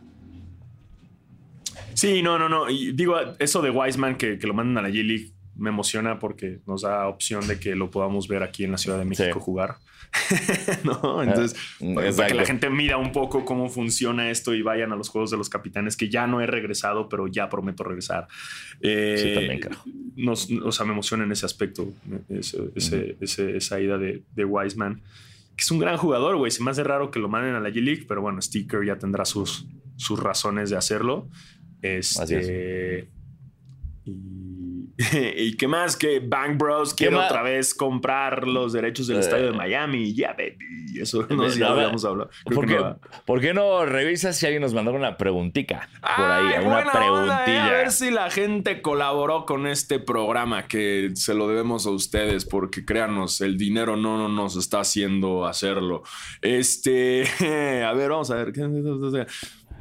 Sí, 1.94 2.20
no, 2.20 2.38
no, 2.38 2.50
no. 2.50 2.68
Y 2.68 2.92
digo, 2.92 3.16
eso 3.38 3.62
de 3.62 3.70
Wiseman 3.70 4.18
que, 4.18 4.38
que 4.38 4.46
lo 4.46 4.52
mandan 4.52 4.84
a 4.84 4.88
la 4.88 4.94
G-League 4.94 5.32
me 5.58 5.70
emociona 5.70 6.18
porque 6.18 6.60
nos 6.66 6.82
da 6.82 7.06
opción 7.08 7.46
de 7.46 7.58
que 7.58 7.74
lo 7.74 7.90
podamos 7.90 8.28
ver 8.28 8.42
aquí 8.42 8.64
en 8.64 8.72
la 8.72 8.78
Ciudad 8.78 8.98
de 8.98 9.04
México 9.04 9.40
jugar. 9.40 9.76
¿no? 10.84 11.22
Entonces, 11.22 11.58
ah, 11.82 12.12
para 12.16 12.28
que 12.28 12.34
la 12.34 12.46
gente 12.46 12.70
mira 12.70 12.96
un 12.96 13.12
poco 13.12 13.44
cómo 13.44 13.68
funciona 13.68 14.30
esto 14.30 14.54
y 14.54 14.62
vayan 14.62 14.92
a 14.92 14.96
los 14.96 15.08
Juegos 15.08 15.30
de 15.30 15.36
los 15.36 15.48
Capitanes, 15.48 15.96
que 15.96 16.08
ya 16.08 16.26
no 16.26 16.40
he 16.40 16.46
regresado, 16.46 17.08
pero 17.08 17.26
ya 17.26 17.48
prometo 17.48 17.84
regresar. 17.84 18.28
Eh, 18.80 19.32
también, 19.34 19.60
nos, 20.16 20.50
o 20.50 20.72
sea, 20.72 20.86
me 20.86 20.92
emociona 20.92 21.24
en 21.24 21.32
ese 21.32 21.46
aspecto, 21.46 21.92
esa 22.30 23.80
ida 23.80 23.98
de, 23.98 24.22
de 24.34 24.44
Wiseman, 24.44 25.02
que 25.56 25.62
es 25.62 25.70
un 25.70 25.78
gran 25.78 25.96
jugador, 25.96 26.36
güey. 26.36 26.50
Se 26.50 26.62
me 26.62 26.70
hace 26.70 26.84
raro 26.84 27.10
que 27.10 27.18
lo 27.18 27.28
manden 27.28 27.54
a 27.54 27.60
la 27.60 27.68
G-League, 27.68 28.04
pero 28.08 28.22
bueno, 28.22 28.40
Sticker 28.40 28.84
ya 28.86 28.96
tendrá 28.96 29.24
sus, 29.24 29.66
sus 29.96 30.18
razones 30.18 30.70
de 30.70 30.76
hacerlo. 30.76 31.28
Este, 31.82 33.08
y 34.04 34.47
y 35.36 35.56
qué 35.56 35.68
más 35.68 35.96
que 35.96 36.18
Bang 36.18 36.58
Bros 36.58 36.92
quiere 36.92 37.14
otra 37.14 37.42
vez 37.42 37.72
comprar 37.72 38.48
los 38.48 38.72
derechos 38.72 39.06
del 39.06 39.20
estadio 39.20 39.46
de 39.46 39.50
eh. 39.52 39.56
Miami. 39.56 40.12
Ya, 40.12 40.32
baby. 40.32 41.00
Eso 41.00 41.24
no 41.30 41.48
sé 41.48 41.60
ya 41.60 41.68
habíamos 41.68 42.04
hablado. 42.04 42.30
¿Por 42.44 42.66
qué, 42.66 42.74
no 42.74 42.98
¿Por 43.24 43.40
qué, 43.40 43.54
no 43.54 43.86
revisas 43.86 44.36
si 44.36 44.46
alguien 44.46 44.62
nos 44.62 44.74
mandó 44.74 44.92
una 44.92 45.16
preguntica 45.16 45.88
por 46.00 46.24
ahí? 46.24 46.64
una 46.64 46.80
eh, 46.80 46.86
preguntilla. 46.92 47.66
a 47.66 47.70
ver 47.70 47.92
si 47.92 48.10
la 48.10 48.28
gente 48.30 48.82
colaboró 48.82 49.46
con 49.46 49.68
este 49.68 50.00
programa 50.00 50.66
que 50.66 51.10
se 51.14 51.34
lo 51.34 51.46
debemos 51.46 51.86
a 51.86 51.90
ustedes, 51.90 52.44
porque 52.44 52.84
créanos, 52.84 53.40
el 53.40 53.56
dinero 53.56 53.96
no, 53.96 54.28
nos 54.28 54.56
está 54.56 54.80
haciendo 54.80 55.46
hacerlo. 55.46 56.02
Este, 56.42 57.22
a 57.84 57.92
ver, 57.92 58.10
vamos 58.10 58.32
a 58.32 58.34
ver. 58.36 58.52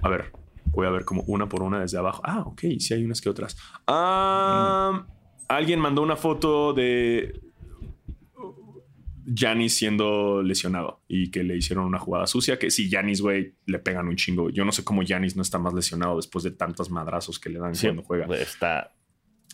A 0.03 0.09
ver, 0.09 0.31
Voy 0.71 0.87
a 0.87 0.89
ver 0.89 1.05
como 1.05 1.23
una 1.23 1.49
por 1.49 1.63
una 1.63 1.79
desde 1.79 1.97
abajo. 1.97 2.21
Ah, 2.23 2.41
ok, 2.45 2.61
sí 2.79 2.93
hay 2.93 3.03
unas 3.03 3.21
que 3.21 3.29
otras. 3.29 3.57
Alguien 5.47 5.79
mandó 5.79 6.01
una 6.01 6.15
foto 6.15 6.73
de 6.73 7.41
Janis 9.35 9.75
siendo 9.75 10.41
lesionado 10.41 11.01
y 11.07 11.31
que 11.31 11.43
le 11.43 11.57
hicieron 11.57 11.85
una 11.85 11.99
jugada 11.99 12.27
sucia. 12.27 12.57
Que 12.59 12.71
sí, 12.71 12.89
Janis, 12.89 13.21
güey, 13.21 13.55
le 13.65 13.79
pegan 13.79 14.07
un 14.07 14.15
chingo. 14.15 14.49
Yo 14.49 14.65
no 14.65 14.71
sé 14.71 14.83
cómo 14.83 15.01
Janis 15.05 15.35
no 15.35 15.41
está 15.41 15.59
más 15.59 15.73
lesionado 15.73 16.15
después 16.15 16.43
de 16.43 16.51
tantos 16.51 16.89
madrazos 16.89 17.39
que 17.39 17.49
le 17.49 17.59
dan 17.59 17.73
cuando 17.75 18.03
juega. 18.03 18.25
Está. 18.35 18.93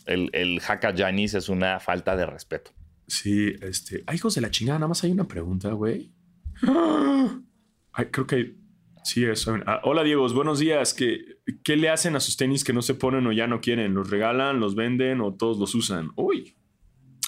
El, 0.06 0.30
el 0.32 0.60
hack 0.60 0.84
a 0.84 0.94
Janis 0.96 1.34
es 1.34 1.48
una 1.48 1.80
falta 1.80 2.16
de 2.16 2.26
respeto. 2.26 2.72
Sí, 3.06 3.52
este. 3.60 4.04
Ay, 4.06 4.16
hijos 4.16 4.34
de 4.34 4.40
la 4.40 4.50
chingada, 4.50 4.78
nada 4.78 4.88
más 4.88 5.02
hay 5.04 5.12
una 5.12 5.26
pregunta, 5.26 5.70
güey. 5.72 6.12
Creo 8.10 8.26
que 8.26 8.56
Sí, 9.04 9.24
eso. 9.24 9.56
Ah, 9.66 9.80
hola, 9.84 10.02
Diego, 10.02 10.26
buenos 10.30 10.58
días. 10.58 10.94
¿Qué, 10.94 11.38
¿Qué 11.62 11.76
le 11.76 11.90
hacen 11.90 12.16
a 12.16 12.20
sus 12.20 12.38
tenis 12.38 12.64
que 12.64 12.72
no 12.72 12.80
se 12.80 12.94
ponen 12.94 13.26
o 13.26 13.32
ya 13.32 13.46
no 13.46 13.60
quieren? 13.60 13.92
¿Los 13.92 14.08
regalan, 14.08 14.60
los 14.60 14.74
venden 14.74 15.20
o 15.20 15.34
todos 15.34 15.58
los 15.58 15.74
usan? 15.74 16.10
Uy. 16.16 16.56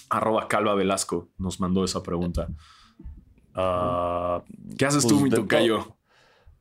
Arroba 0.09 0.49
Calva 0.49 0.75
Velasco 0.75 1.29
nos 1.37 1.61
mandó 1.61 1.85
esa 1.85 2.03
pregunta. 2.03 2.49
Ah, 3.55 4.43
¿Qué 4.79 4.87
haces 4.87 5.07
tú, 5.07 5.21
pues 5.21 5.23
mi 5.25 5.31
tocayo? 5.31 5.97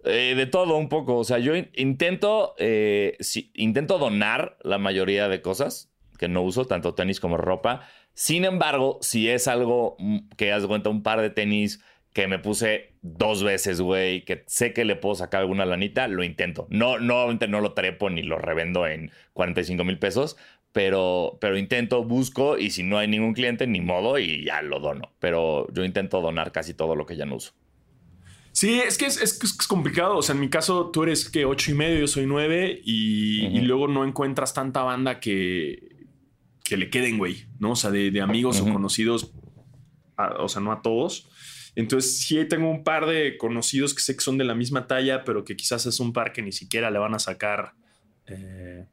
Eh, 0.04 0.34
de 0.36 0.46
todo 0.48 0.76
un 0.76 0.90
poco. 0.90 1.18
O 1.18 1.24
sea, 1.24 1.40
yo 1.40 1.54
intento, 1.56 2.54
eh, 2.58 3.18
intento 3.54 3.98
donar 3.98 4.58
la 4.64 4.78
mayoría 4.80 5.30
de 5.30 5.42
cosas 5.42 5.92
que 6.18 6.28
no 6.28 6.42
uso, 6.42 6.66
tanto 6.66 6.94
tenis 6.94 7.22
como 7.22 7.38
ropa. 7.38 7.88
Sin 8.14 8.46
embargo, 8.46 9.00
si 9.02 9.30
es 9.30 9.48
algo 9.48 9.96
mm, 10.00 10.30
que 10.38 10.52
has 10.52 10.66
cuenta, 10.66 10.90
un 10.90 11.04
par 11.04 11.22
de 11.22 11.30
tenis 11.30 11.82
que 12.16 12.30
me 12.30 12.40
puse 12.40 12.94
dos 13.02 13.44
veces, 13.44 13.82
güey, 13.82 14.24
que 14.24 14.46
sé 14.48 14.72
que 14.72 14.86
le 14.86 14.96
puedo 14.96 15.16
sacar 15.16 15.42
alguna 15.42 15.66
lanita, 15.66 16.08
lo 16.08 16.24
intento. 16.24 16.66
No, 16.70 16.98
no, 16.98 17.34
no 17.34 17.60
lo 17.60 17.74
trepo 17.74 18.10
ni 18.10 18.24
lo 18.24 18.38
revendo 18.38 18.88
en 18.88 19.12
45 19.34 19.84
mil 19.84 20.00
pesos, 20.00 20.38
pero, 20.72 21.38
pero 21.42 21.58
intento, 21.58 22.06
busco 22.06 22.58
y 22.58 22.70
si 22.70 22.84
no 22.84 22.98
hay 22.98 23.10
ningún 23.10 23.34
cliente, 23.34 23.68
ni 23.68 23.82
modo 23.82 24.18
y 24.18 24.46
ya 24.46 24.62
lo 24.62 24.80
dono. 24.80 25.12
Pero 25.20 25.68
yo 25.74 25.84
intento 25.84 26.22
donar 26.22 26.54
casi 26.54 26.74
todo 26.74 26.96
lo 26.96 27.06
que 27.06 27.18
ya 27.18 27.26
no 27.26 27.36
uso. 27.36 27.52
Sí, 28.54 28.80
es 28.80 28.98
que 28.98 29.08
es, 29.08 29.68
complicado. 29.68 30.16
O 30.16 30.22
sea, 30.22 30.36
en 30.36 30.40
mi 30.40 30.50
caso, 30.50 30.92
tú 30.92 31.04
eres 31.04 31.30
que 31.30 31.44
ocho 31.44 31.72
y 31.72 31.74
medio, 31.74 32.00
yo 32.00 32.08
soy 32.08 32.26
nueve 32.26 32.80
y, 32.82 33.60
luego 33.60 33.90
no 33.90 34.06
encuentras 34.06 34.54
tanta 34.54 34.84
banda 34.84 35.20
que, 35.20 36.08
que 36.64 36.78
le 36.78 36.90
queden, 36.90 37.18
güey, 37.18 37.48
¿no? 37.60 37.72
O 37.72 37.76
sea, 37.76 37.92
de, 37.92 38.22
amigos 38.22 38.62
o 38.62 38.72
conocidos, 38.72 39.34
o 40.16 40.48
sea, 40.48 40.62
no 40.62 40.72
a 40.72 40.82
todos 40.82 41.30
entonces, 41.76 42.20
sí 42.20 42.44
tengo 42.46 42.70
un 42.70 42.84
par 42.84 43.06
de 43.06 43.38
conocidos 43.38 43.94
que 43.94 44.02
sé 44.02 44.16
que 44.16 44.24
son 44.24 44.38
de 44.38 44.46
la 44.46 44.56
misma 44.56 44.88
talla, 44.88 45.24
pero 45.24 45.44
que 45.44 45.58
quizás 45.58 45.86
es 45.86 46.00
un 46.00 46.14
par 46.14 46.32
que 46.32 46.42
ni 46.42 46.52
siquiera 46.52 46.90
le 46.90 47.00
van 47.00 47.14
a 47.14 47.20
sacar. 47.20 47.74
Eh, 48.28 48.86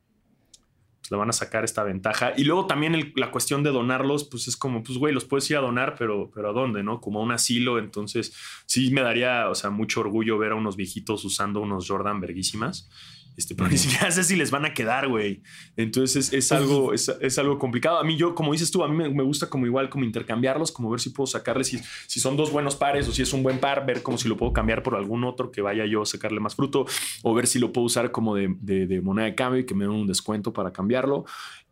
pues 1.01 1.11
le 1.11 1.17
van 1.17 1.31
a 1.31 1.33
sacar 1.33 1.65
esta 1.65 1.83
ventaja. 1.85 2.33
Y 2.37 2.45
luego 2.45 2.67
también 2.67 3.13
la 3.17 3.31
cuestión 3.31 3.63
de 3.63 3.71
donarlos, 3.71 4.25
pues 4.25 4.47
es 4.49 4.57
como, 4.57 4.83
pues 4.83 4.99
güey, 4.99 5.15
los 5.15 5.25
puedes 5.25 5.49
ir 5.51 5.57
a 5.57 5.61
donar, 5.61 5.95
pero, 5.97 6.31
pero 6.35 6.51
¿a 6.51 6.53
dónde, 6.53 6.83
no? 6.83 7.01
Como 7.01 7.21
a 7.21 7.23
un 7.23 7.33
asilo. 7.33 7.79
Entonces, 7.79 8.35
sí 8.67 8.91
me 8.91 9.01
daría, 9.01 9.49
o 9.49 9.55
sea, 9.55 9.71
mucho 9.71 10.01
orgullo 10.01 10.39
ver 10.39 10.53
a 10.53 10.57
unos 10.57 10.77
viejitos 10.77 11.25
usando 11.25 11.61
unos 11.61 11.89
Jordan 11.89 12.21
verguísimas. 12.21 12.89
Este, 13.37 13.55
pero 13.55 13.69
ni 13.71 13.79
siquiera 13.79 14.11
sé 14.11 14.25
si 14.25 14.37
les 14.37 14.51
van 14.51 14.65
a 14.65 14.75
quedar, 14.75 15.09
güey. 15.09 15.43
Entonces 15.77 16.33
es, 16.33 16.53
algo, 16.53 16.93
es, 16.93 17.39
algo 17.39 17.59
complicado. 17.59 17.99
A 17.99 18.05
mí, 18.05 18.17
yo, 18.17 18.35
como 18.35 18.53
dices 18.53 18.71
tú, 18.71 18.85
a 18.85 18.89
mí 18.89 19.09
me, 19.11 19.23
gusta 19.23 19.49
como 19.49 19.67
igual, 19.67 19.89
como 19.89 20.05
intercambiarlos, 20.05 20.73
como 20.73 20.91
ver 20.91 21.01
si 21.01 21.11
puedo 21.11 21.27
sacarles, 21.27 21.69
si, 21.69 21.81
si 22.07 22.21
son 22.21 22.37
dos 22.37 22.53
buenos 22.53 22.77
pares 22.77 23.09
o 23.09 23.13
si 23.13 23.23
es 23.23 23.33
un 23.33 23.43
buen 23.43 23.59
par, 23.59 23.87
ver 23.87 24.03
como 24.03 24.19
si 24.19 24.29
lo 24.29 24.37
puedo 24.37 24.53
cambiar 24.53 24.83
por 24.83 24.97
algún 24.97 25.25
otro 25.25 25.51
que 25.51 25.63
vaya 25.63 25.87
yo 25.87 26.03
a 26.03 26.07
sacarle 26.07 26.41
más 26.41 26.55
fruto, 26.55 26.85
o 27.23 27.35
ver 27.35 27.47
si 27.47 27.59
lo 27.59 27.73
puedo 27.73 27.87
usar 27.87 28.11
como 28.11 28.35
de, 28.35 28.55
de, 28.61 29.01
moneda 29.01 29.27
de 29.27 29.35
cambio 29.35 29.61
y 29.61 29.67
que 29.67 29.75
me 29.75 29.85
den 29.85 29.95
un 29.95 30.07
descuento 30.07 30.53
para 30.53 30.73
cambiarlo. 30.73 31.25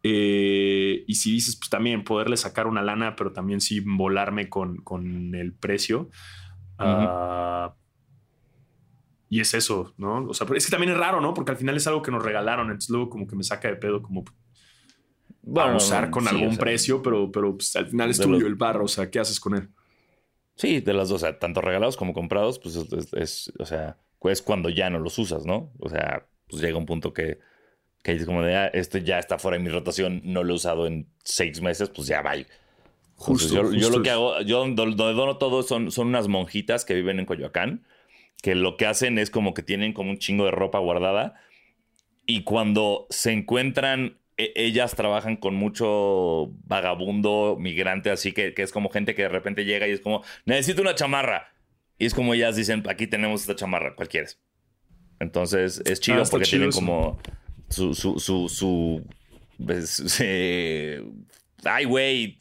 Eh, 0.02 1.04
y 1.06 1.14
si 1.16 1.32
dices, 1.32 1.56
pues 1.56 1.68
también 1.68 2.04
poderle 2.04 2.38
sacar 2.38 2.66
una 2.66 2.82
lana, 2.82 3.16
pero 3.16 3.32
también 3.32 3.60
sí 3.60 3.80
volarme 3.80 4.48
con, 4.48 4.78
con 4.78 5.34
el 5.34 5.52
precio. 5.52 6.08
Y 9.30 9.40
es 9.40 9.54
eso, 9.54 9.94
¿no? 9.96 10.26
O 10.26 10.34
sea, 10.34 10.46
es 10.54 10.66
que 10.66 10.70
también 10.72 10.92
es 10.92 10.98
raro, 10.98 11.20
¿no? 11.20 11.32
Porque 11.32 11.52
al 11.52 11.56
final 11.56 11.76
es 11.76 11.86
algo 11.86 12.02
que 12.02 12.10
nos 12.10 12.22
regalaron, 12.22 12.66
entonces 12.66 12.90
luego 12.90 13.08
como 13.08 13.26
que 13.28 13.36
me 13.36 13.44
saca 13.44 13.68
de 13.68 13.76
pedo 13.76 14.02
como 14.02 14.24
bueno, 15.42 15.76
usar 15.76 16.10
con 16.10 16.28
algún 16.28 16.56
precio, 16.56 17.00
pero, 17.00 17.30
pero 17.30 17.56
pues, 17.56 17.74
al 17.76 17.86
final 17.86 18.10
es 18.10 18.18
tuyo 18.18 18.46
el 18.46 18.56
barro, 18.56 18.84
o 18.84 18.88
sea, 18.88 19.10
¿qué 19.10 19.20
haces 19.20 19.40
con 19.40 19.54
él? 19.54 19.68
Sí, 20.56 20.80
de 20.80 20.92
las 20.92 21.08
dos, 21.08 21.22
o 21.22 21.26
sea, 21.26 21.38
tanto 21.38 21.60
regalados 21.60 21.96
como 21.96 22.12
comprados, 22.12 22.58
pues 22.58 22.76
es, 23.12 23.52
o 23.58 23.64
sea, 23.64 23.96
es 24.24 24.42
cuando 24.42 24.68
ya 24.68 24.90
no 24.90 24.98
los 24.98 25.18
usas, 25.18 25.46
¿no? 25.46 25.72
O 25.78 25.88
sea, 25.88 26.26
pues 26.48 26.60
llega 26.60 26.76
un 26.76 26.84
punto 26.84 27.12
que, 27.12 27.38
que 28.02 28.12
es 28.12 28.26
como 28.26 28.42
de, 28.42 28.56
ah, 28.56 28.66
este 28.66 29.02
ya 29.02 29.18
está 29.18 29.38
fuera 29.38 29.56
de 29.56 29.64
mi 29.64 29.70
rotación, 29.70 30.20
no 30.24 30.42
lo 30.42 30.52
he 30.52 30.56
usado 30.56 30.86
en 30.86 31.08
seis 31.24 31.62
meses, 31.62 31.88
pues 31.88 32.08
ya 32.08 32.20
vaya. 32.20 32.46
Justo, 33.14 33.72
yo, 33.72 33.90
lo 33.90 34.02
que 34.02 34.10
hago, 34.10 34.40
yo 34.42 34.66
donde 34.66 34.94
dono 34.94 35.36
todo 35.36 35.62
son, 35.62 35.90
son 35.90 36.08
unas 36.08 36.26
monjitas 36.26 36.84
que 36.84 36.94
viven 36.94 37.18
en 37.20 37.26
Coyoacán, 37.26 37.84
que 38.42 38.54
lo 38.54 38.76
que 38.76 38.86
hacen 38.86 39.18
es 39.18 39.30
como 39.30 39.54
que 39.54 39.62
tienen 39.62 39.92
como 39.92 40.10
un 40.10 40.18
chingo 40.18 40.44
de 40.44 40.50
ropa 40.50 40.78
guardada 40.78 41.34
y 42.26 42.44
cuando 42.44 43.06
se 43.10 43.32
encuentran 43.32 44.18
e, 44.36 44.52
ellas 44.54 44.94
trabajan 44.94 45.36
con 45.36 45.54
mucho 45.54 46.52
vagabundo, 46.64 47.56
migrante, 47.58 48.10
así 48.10 48.32
que, 48.32 48.54
que, 48.54 48.62
es 48.62 48.72
como 48.72 48.88
gente 48.88 49.14
que 49.14 49.22
de 49.22 49.28
repente 49.28 49.64
llega 49.64 49.86
y 49.86 49.92
es 49.92 50.00
como, 50.00 50.22
necesito 50.46 50.80
una 50.80 50.94
chamarra. 50.94 51.52
Y 51.98 52.06
es 52.06 52.14
como 52.14 52.32
ellas 52.32 52.56
dicen, 52.56 52.82
aquí 52.88 53.06
tenemos 53.06 53.42
esta 53.42 53.54
chamarra, 53.54 53.94
¿cuál 53.94 54.08
quieres? 54.08 54.40
Entonces 55.18 55.82
es 55.84 56.00
chido 56.00 56.22
ah, 56.22 56.28
porque 56.30 56.46
tienen 56.46 56.70
como 56.70 57.18
su, 57.68 57.94
su, 57.94 58.18
su, 58.18 58.48
su, 58.48 59.04
pues, 59.64 60.18
ay, 61.64 61.84
güey, 61.84 62.39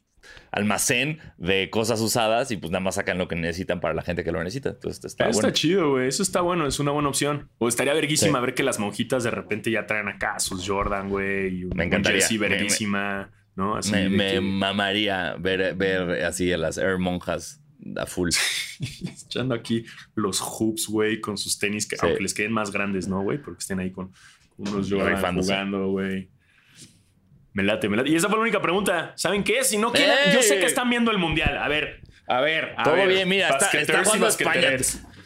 almacén 0.51 1.19
de 1.37 1.69
cosas 1.69 2.01
usadas 2.01 2.51
y 2.51 2.57
pues 2.57 2.71
nada 2.71 2.81
más 2.81 2.95
sacan 2.95 3.17
lo 3.17 3.27
que 3.27 3.35
necesitan 3.35 3.79
para 3.79 3.93
la 3.93 4.01
gente 4.01 4.23
que 4.23 4.31
lo 4.31 4.43
necesita. 4.43 4.69
Entonces 4.69 5.05
está, 5.05 5.29
está 5.29 5.53
chido, 5.53 5.91
güey. 5.91 6.07
Eso 6.07 6.23
está 6.23 6.41
bueno, 6.41 6.67
es 6.67 6.79
una 6.79 6.91
buena 6.91 7.09
opción. 7.09 7.49
O 7.59 7.67
estaría 7.67 7.93
verguísima 7.93 8.39
ver 8.39 8.53
que 8.53 8.63
las 8.63 8.79
monjitas 8.79 9.23
de 9.23 9.31
repente 9.31 9.71
ya 9.71 9.85
traen 9.85 10.07
acá 10.07 10.39
sus 10.39 10.67
Jordan, 10.67 11.09
güey. 11.09 11.65
Me 11.75 11.85
encantaría. 11.85 12.21
Sí, 12.21 12.37
verguísima, 12.37 13.31
¿no? 13.55 13.75
Así 13.75 13.93
me, 13.93 14.41
mamaría 14.41 15.35
ver, 15.39 15.75
ver 15.75 16.23
así 16.25 16.51
a 16.51 16.57
las 16.57 16.77
Air 16.77 16.97
Monjas 16.97 17.61
a 17.97 18.05
full. 18.05 18.29
Echando 19.25 19.55
aquí 19.55 19.85
los 20.15 20.41
hoops, 20.41 20.87
güey, 20.87 21.21
con 21.21 21.37
sus 21.37 21.57
tenis, 21.59 21.87
que 21.87 21.95
aunque 21.99 22.21
les 22.21 22.33
queden 22.33 22.51
más 22.51 22.71
grandes, 22.71 23.07
¿no, 23.07 23.21
güey? 23.21 23.37
Porque 23.37 23.59
estén 23.59 23.79
ahí 23.79 23.91
con 23.91 24.11
unos 24.57 24.89
Jordan 24.91 25.41
jugando, 25.41 25.87
güey. 25.91 26.29
Me 27.53 27.63
late, 27.63 27.89
me 27.89 27.97
late. 27.97 28.09
Y 28.09 28.15
esa 28.15 28.27
fue 28.27 28.37
la 28.37 28.43
única 28.43 28.61
pregunta. 28.61 29.13
¿Saben 29.15 29.43
qué? 29.43 29.63
Si 29.63 29.77
no 29.77 29.91
quieren, 29.91 30.15
yo 30.33 30.41
sé 30.41 30.59
que 30.59 30.65
están 30.65 30.89
viendo 30.89 31.11
el 31.11 31.17
mundial. 31.17 31.57
A 31.57 31.67
ver, 31.67 32.01
a 32.27 32.41
ver. 32.41 32.75
Todo 32.83 33.05
bien, 33.07 33.27
mira, 33.27 33.49
está, 33.49 33.69
está 33.77 34.03
jugando 34.03 34.27
España. 34.27 34.69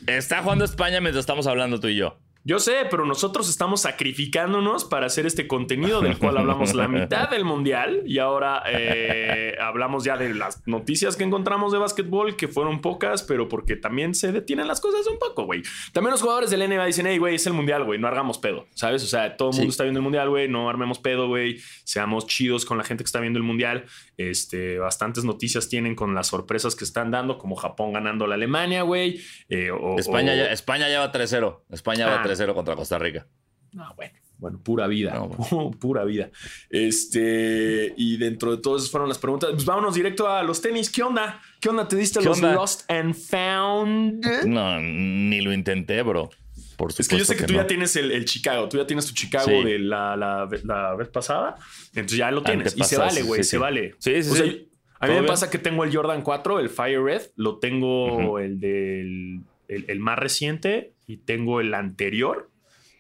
Está 0.08 0.42
jugando 0.42 0.66
España 0.66 1.00
mientras 1.00 1.22
estamos 1.24 1.48
hablando 1.48 1.80
tú 1.80 1.88
y 1.88 1.96
yo. 1.96 2.20
Yo 2.46 2.60
sé, 2.60 2.86
pero 2.92 3.06
nosotros 3.06 3.50
estamos 3.50 3.82
sacrificándonos 3.82 4.84
para 4.84 5.06
hacer 5.06 5.26
este 5.26 5.48
contenido 5.48 6.02
del 6.02 6.18
cual 6.18 6.38
hablamos 6.38 6.74
la 6.74 6.90
mitad 6.90 7.30
del 7.30 7.46
mundial 7.46 8.02
y 8.06 8.20
ahora 8.20 8.64
eh, 8.68 9.56
hablamos 9.62 10.04
ya 10.04 10.18
de 10.18 10.34
las 10.34 10.62
noticias 10.68 11.16
que 11.16 11.24
encontramos 11.24 11.72
de 11.72 11.78
básquetbol, 11.78 12.36
que 12.36 12.50
fueron 12.50 12.82
pocas, 12.82 13.24
pero 13.24 13.48
porque 13.48 13.78
también 13.78 14.14
se 14.14 14.34
detienen 14.34 14.68
las 14.68 14.82
cosas 14.82 15.08
un 15.08 15.20
poco, 15.20 15.46
güey. 15.46 15.64
También 15.94 16.12
los 16.12 16.22
jugadores 16.22 16.50
del 16.50 16.68
NBA 16.68 16.86
dicen, 16.88 17.08
hey, 17.08 17.18
güey, 17.18 17.36
es 17.36 17.48
el 17.48 17.54
mundial, 17.54 17.86
güey, 17.86 17.98
no 17.98 18.10
hagamos 18.10 18.40
pedo, 18.40 18.68
¿sabes? 18.74 19.04
O 19.04 19.08
sea, 19.08 19.38
todo 19.38 19.52
el 19.52 19.56
mundo 19.56 19.72
está 19.72 19.84
viendo 19.84 20.00
el 20.00 20.04
mundial, 20.04 20.30
güey, 20.30 20.50
no 20.50 20.70
armemos 20.70 21.00
pedo, 21.00 21.30
güey, 21.30 21.60
seamos 21.86 22.28
chidos 22.28 22.66
con 22.66 22.78
la 22.78 22.84
gente 22.84 23.06
que 23.06 23.08
está 23.08 23.22
viendo 23.22 23.40
el 23.40 23.44
mundial. 23.44 23.86
Este, 24.18 24.80
bastantes 24.80 25.24
noticias 25.24 25.70
tienen 25.70 25.96
con 25.96 26.14
las 26.14 26.28
sorpresas 26.28 26.76
que 26.76 26.84
están 26.84 27.10
dando, 27.10 27.38
como 27.38 27.56
Japón 27.56 27.94
ganando 27.94 28.28
la 28.28 28.36
Alemania, 28.36 28.82
güey. 28.82 29.22
Eh, 29.48 29.70
España, 29.98 30.52
España 30.52 30.90
ya 30.90 31.00
va 31.00 31.12
3-0. 31.12 31.62
España 31.72 32.08
ah, 32.08 32.18
va 32.18 32.24
3-0. 32.24 32.33
3-0 32.36 32.54
contra 32.54 32.76
Costa 32.76 32.98
Rica. 32.98 33.28
No, 33.72 33.94
bueno, 33.96 34.14
bueno, 34.38 34.60
pura 34.62 34.88
vida, 34.88 35.14
no, 35.14 35.30
bueno. 35.30 35.72
pura 35.80 36.04
vida. 36.04 36.30
Este, 36.70 37.94
y 37.98 38.18
dentro 38.18 38.56
de 38.56 38.62
todas 38.62 38.90
fueron 38.90 39.10
las 39.10 39.18
preguntas. 39.18 39.50
Pues 39.52 39.66
vámonos 39.66 39.96
directo 39.96 40.28
a 40.28 40.44
los 40.44 40.62
tenis. 40.62 40.90
¿Qué 40.90 41.02
onda? 41.02 41.42
¿Qué 41.60 41.70
onda? 41.70 41.88
¿Te 41.88 41.96
diste 41.96 42.22
los? 42.22 42.42
Lost 42.42 42.90
and 42.92 43.16
Found? 43.16 44.46
No, 44.46 44.80
ni 44.80 45.42
lo 45.42 45.54
intenté, 45.54 46.02
bro. 46.02 46.30
Por 46.76 46.92
es 46.92 47.08
que 47.08 47.18
yo 47.18 47.26
sé 47.26 47.36
que, 47.36 47.44
tú 47.46 47.54
ya 47.54 47.68
tienes 47.68 47.96
el, 47.96 48.26
Chicago, 48.26 48.68
tú 48.68 48.78
ya 48.78 48.88
tienes 48.88 49.06
tu 49.06 49.14
Chicago 49.14 49.46
sí. 49.46 49.64
de 49.64 49.80
la, 49.80 50.18
la, 50.18 50.46
vez 50.46 51.08
pasada, 51.08 51.56
entonces 51.90 52.18
ya 52.18 52.32
lo 52.32 52.42
tienes. 52.42 52.76
Y 52.76 52.84
se 52.84 52.98
vale, 52.98 53.22
güey, 53.22 53.44
sí, 53.44 53.50
se 53.52 53.58
vale. 53.58 53.96
Sí, 54.00 54.24
sí, 54.24 54.68
o 55.00 55.06
A 55.06 55.08
mí 55.08 55.14
me 55.14 55.24
pasa 55.24 55.50
que 55.50 55.60
tengo 55.60 55.84
el 55.84 55.96
Jordan 55.96 56.24
4, 56.24 56.60
el 56.60 56.70
Fire 56.70 57.02
Red, 57.02 57.22
lo 57.36 57.60
tengo 57.60 58.40
el 58.40 58.60
del 58.60 59.42
el, 59.68 60.00
más 60.00 60.20
reciente 60.20 60.94
y 61.08 61.18
tengo 61.18 61.62
el 61.62 61.74
anterior 61.74 62.50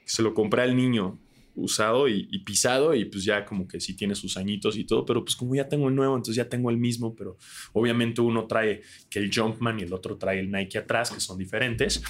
se 0.05 0.21
lo 0.21 0.33
compré 0.33 0.63
al 0.63 0.75
niño 0.75 1.19
usado 1.55 2.07
y, 2.07 2.25
pisado 2.39 2.95
y 2.95 3.05
pues 3.05 3.23
ya 3.23 3.45
como 3.45 3.67
que 3.67 3.79
sí 3.79 3.95
tiene 3.95 4.15
sus 4.15 4.37
añitos 4.37 4.75
y 4.75 4.85
todo, 4.85 5.05
pero 5.05 5.23
pues 5.23 5.35
como 5.35 5.53
ya 5.53 5.69
tengo 5.69 5.87
el 5.87 5.95
nuevo, 5.95 6.15
entonces 6.15 6.35
ya 6.35 6.49
tengo 6.49 6.69
el 6.69 6.77
mismo, 6.77 7.15
pero 7.15 7.37
obviamente 7.73 8.21
uno 8.21 8.47
trae 8.47 8.81
que 9.09 9.19
el 9.19 9.31
Jumpman 9.33 9.79
y 9.79 9.83
el 9.83 9.93
otro 9.93 10.17
trae 10.17 10.39
el 10.39 10.51
Nike 10.51 10.79
atrás, 10.79 11.11
que 11.11 11.19
son 11.19 11.37
diferentes. 11.37 12.01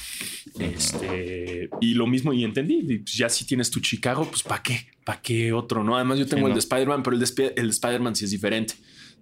Este, 0.57 1.69
y 1.81 1.93
lo 1.93 2.07
mismo, 2.07 2.31
y 2.31 2.43
entendí, 2.45 2.99
pues 2.99 3.15
ya 3.15 3.27
si 3.27 3.45
tienes 3.45 3.69
tu 3.69 3.81
Chicago, 3.81 4.25
pues 4.29 4.43
¿para 4.43 4.63
qué? 4.63 4.87
¿Para 5.03 5.21
qué 5.21 5.51
otro? 5.51 5.83
No, 5.83 5.95
además 5.95 6.19
yo 6.19 6.25
tengo 6.25 6.47
el 6.47 6.53
de 6.53 6.59
Spider-Man, 6.59 7.03
pero 7.03 7.17
el 7.17 7.21
de, 7.21 7.53
el 7.57 7.69
Spider-Man 7.69 8.15
sí 8.15 8.25
es 8.25 8.31
diferente, 8.31 8.75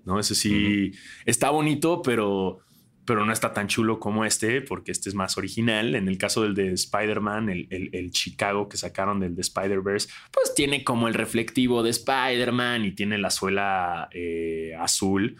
¿no? 0.05 0.19
Ese 0.19 0.35
sí 0.35 0.91
está 1.25 1.49
bonito, 1.49 2.01
pero 2.03 2.59
pero 3.11 3.25
no 3.25 3.33
está 3.33 3.51
tan 3.51 3.67
chulo 3.67 3.99
como 3.99 4.23
este, 4.23 4.61
porque 4.61 4.93
este 4.93 5.09
es 5.09 5.15
más 5.15 5.37
original. 5.37 5.95
En 5.95 6.07
el 6.07 6.17
caso 6.17 6.43
del 6.43 6.55
de 6.55 6.71
Spider-Man, 6.71 7.49
el, 7.49 8.11
Chicago 8.11 8.69
que 8.69 8.77
sacaron 8.77 9.19
del 9.19 9.35
de 9.35 9.41
Spider-Verse, 9.41 10.07
pues 10.31 10.55
tiene 10.55 10.85
como 10.85 11.09
el 11.09 11.13
reflectivo 11.13 11.83
de 11.83 11.89
Spider-Man 11.89 12.85
y 12.85 12.93
tiene 12.93 13.17
la 13.17 13.29
suela 13.29 14.07
eh, 14.13 14.77
azul, 14.79 15.35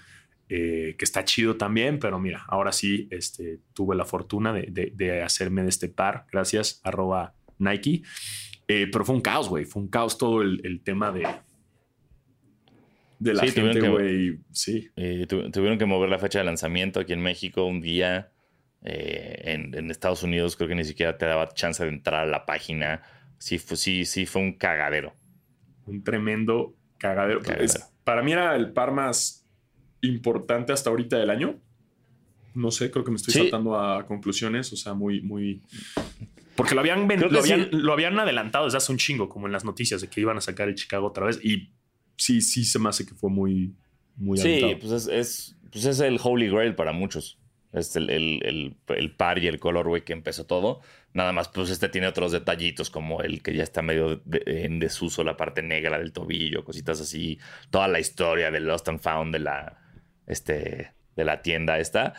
eh, 0.50 0.96
que 0.98 1.06
está 1.06 1.24
chido 1.24 1.56
también, 1.56 1.98
pero 1.98 2.20
mira, 2.20 2.44
ahora 2.50 2.74
sí 2.74 3.08
este, 3.10 3.62
tuve 3.72 3.96
la 3.96 4.04
fortuna 4.04 4.52
de, 4.52 5.22
hacerme 5.24 5.64
de 5.64 5.70
este 5.70 5.88
par, 5.88 6.26
gracias, 6.30 6.82
arroba 6.84 7.36
Nike. 7.58 8.02
Eh, 8.68 8.90
pero 8.92 9.06
fue 9.06 9.16
un 9.16 9.22
caos, 9.22 9.48
güey, 9.48 9.64
fue 9.64 9.82
un 9.82 9.88
caos 9.88 10.18
todo 10.18 10.42
el 10.42 10.82
tema 10.84 11.14
de, 11.14 11.26
de 13.22 13.36
la 13.36 13.44
gente, 13.44 13.88
güey. 13.88 14.40
Sí. 14.52 14.90
tuvieron 15.28 15.78
que 15.78 15.86
mover 15.86 16.10
la 16.10 16.18
fecha 16.18 16.40
de 16.40 16.46
lanzamiento 16.46 17.00
aquí 17.00 17.14
en 17.14 17.22
México 17.22 17.66
un 17.66 17.80
día. 17.80 18.32
Eh, 18.84 19.54
en, 19.76 19.92
Estados 19.92 20.24
Unidos 20.24 20.56
creo 20.56 20.68
que 20.68 20.74
ni 20.74 20.84
siquiera 20.84 21.16
te 21.20 21.28
daba 21.28 21.48
chance 21.50 21.84
de 21.84 21.90
entrar 21.90 22.22
a 22.22 22.26
la 22.26 22.48
página. 22.48 23.04
Sí, 23.38 23.60
fue, 23.60 23.78
sí, 23.78 24.06
sí, 24.06 24.26
fue 24.26 24.42
un 24.42 24.58
cagadero. 24.58 25.14
Un 25.86 26.04
tremendo 26.04 26.76
cagadero. 26.98 27.42
para 28.04 28.24
mí 28.24 28.32
era 28.32 28.56
el 28.56 28.74
par 28.74 28.92
más 28.92 29.48
importante 30.02 30.74
hasta 30.74 30.90
ahorita 30.90 31.20
del 31.20 31.30
año. 31.30 31.60
No 32.56 32.72
sé, 32.72 32.90
creo 32.90 33.06
que 33.06 33.12
me 33.12 33.18
estoy 33.18 33.36
saltando 33.36 33.80
a 33.80 34.08
conclusiones. 34.08 34.74
O 34.74 34.76
sea, 34.76 34.96
muy, 34.96 35.22
muy. 35.22 35.62
Porque 36.56 36.74
lo 36.74 36.82
habían, 36.82 37.08
lo 37.08 37.40
habían, 37.40 37.70
lo 37.72 37.94
habían 37.94 38.20
adelantado 38.20 38.66
desde 38.66 38.78
hace 38.78 38.92
un 38.92 38.98
chingo, 38.98 39.30
como 39.30 39.46
en 39.46 39.54
las 39.54 39.64
noticias 39.64 40.02
de 40.02 40.08
que 40.08 40.22
iban 40.22 40.38
a 40.38 40.42
sacar 40.42 40.70
el 40.70 40.76
Chicago 40.76 41.06
otra 41.06 41.28
vez. 41.28 41.40
Y 41.44 41.70
sí, 42.16 42.42
sí 42.42 42.66
se 42.66 42.80
me 42.80 42.90
hace 42.90 43.06
que 43.06 43.16
fue 43.16 43.30
muy, 43.30 43.74
muy 44.16 44.38
Sí, 44.38 44.78
pues 44.80 45.08
es, 45.08 45.56
pues 45.72 45.86
es 45.86 46.00
el 46.00 46.20
Holy 46.22 46.50
Grail 46.50 46.76
para 46.76 46.92
muchos. 46.92 47.38
Es 47.74 47.96
el, 47.96 48.10
el, 48.10 48.76
el, 48.88 49.16
par 49.16 49.40
y 49.40 49.48
el 49.48 49.60
colorway 49.60 50.02
que 50.02 50.12
empezó 50.12 50.46
todo. 50.46 50.82
Nada 51.14 51.32
más, 51.32 51.48
pues 51.48 51.70
este 51.70 51.88
tiene 51.88 52.08
otros 52.08 52.34
detallitos 52.34 52.90
como 52.90 53.22
el 53.22 53.42
que 53.42 53.56
ya 53.56 53.64
está 53.64 53.82
medio 53.82 54.22
en 54.46 54.80
desuso, 54.80 55.24
la 55.24 55.38
parte 55.38 55.62
negra 55.64 55.98
del 55.98 56.12
tobillo, 56.12 56.66
cositas 56.66 57.00
así. 57.00 57.40
Toda 57.70 57.88
la 57.88 58.00
historia 58.00 58.52
del 58.52 58.66
Lost 58.66 58.90
and 58.90 59.00
Found 59.00 59.34
de 59.34 59.40
la, 59.40 59.80
este, 60.28 60.92
de 61.16 61.24
la 61.24 61.42
tienda 61.42 61.80
esta. 61.80 62.14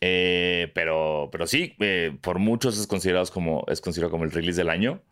Eh, 0.00 0.72
pero, 0.74 1.28
pero 1.30 1.46
sí, 1.46 1.76
eh, 1.80 2.16
por 2.22 2.38
muchos 2.38 2.78
es 2.78 2.86
considerado 2.86 3.26
como, 3.26 3.66
es 3.68 3.82
considerado 3.82 4.10
como 4.10 4.24
el 4.24 4.32
release 4.32 4.58
del 4.58 4.70
año. 4.70 5.02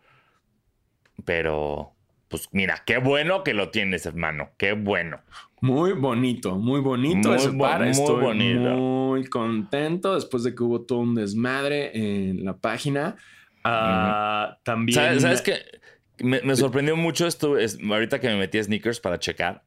Pero, 1.26 1.94
pues 2.28 2.48
mira, 2.52 2.82
qué 2.86 2.98
bueno 2.98 3.42
que 3.42 3.54
lo 3.54 3.70
tienes, 3.70 4.06
hermano. 4.06 4.50
Qué 4.56 4.72
bueno. 4.72 5.20
Muy 5.60 5.92
bonito, 5.92 6.56
muy 6.56 6.80
bonito 6.80 7.28
muy, 7.28 7.36
ese 7.36 7.52
par. 7.52 7.80
Muy 7.80 7.90
Estoy 7.90 8.22
bonito. 8.22 8.70
Muy 8.70 9.24
contento 9.26 10.14
después 10.14 10.44
de 10.44 10.54
que 10.54 10.62
hubo 10.62 10.82
todo 10.82 11.00
un 11.00 11.14
desmadre 11.14 11.90
en 12.28 12.44
la 12.44 12.56
página. 12.56 13.16
Ah, 13.64 14.58
también. 14.62 15.20
¿Sabes, 15.20 15.42
qué? 15.42 15.58
Me, 16.18 16.54
sorprendió 16.56 16.96
mucho 16.96 17.26
esto. 17.26 17.58
Es, 17.58 17.78
ahorita 17.82 18.20
que 18.20 18.28
me 18.28 18.36
metí 18.36 18.58
a 18.58 18.64
sneakers 18.64 19.00
para 19.00 19.18
checar. 19.18 19.64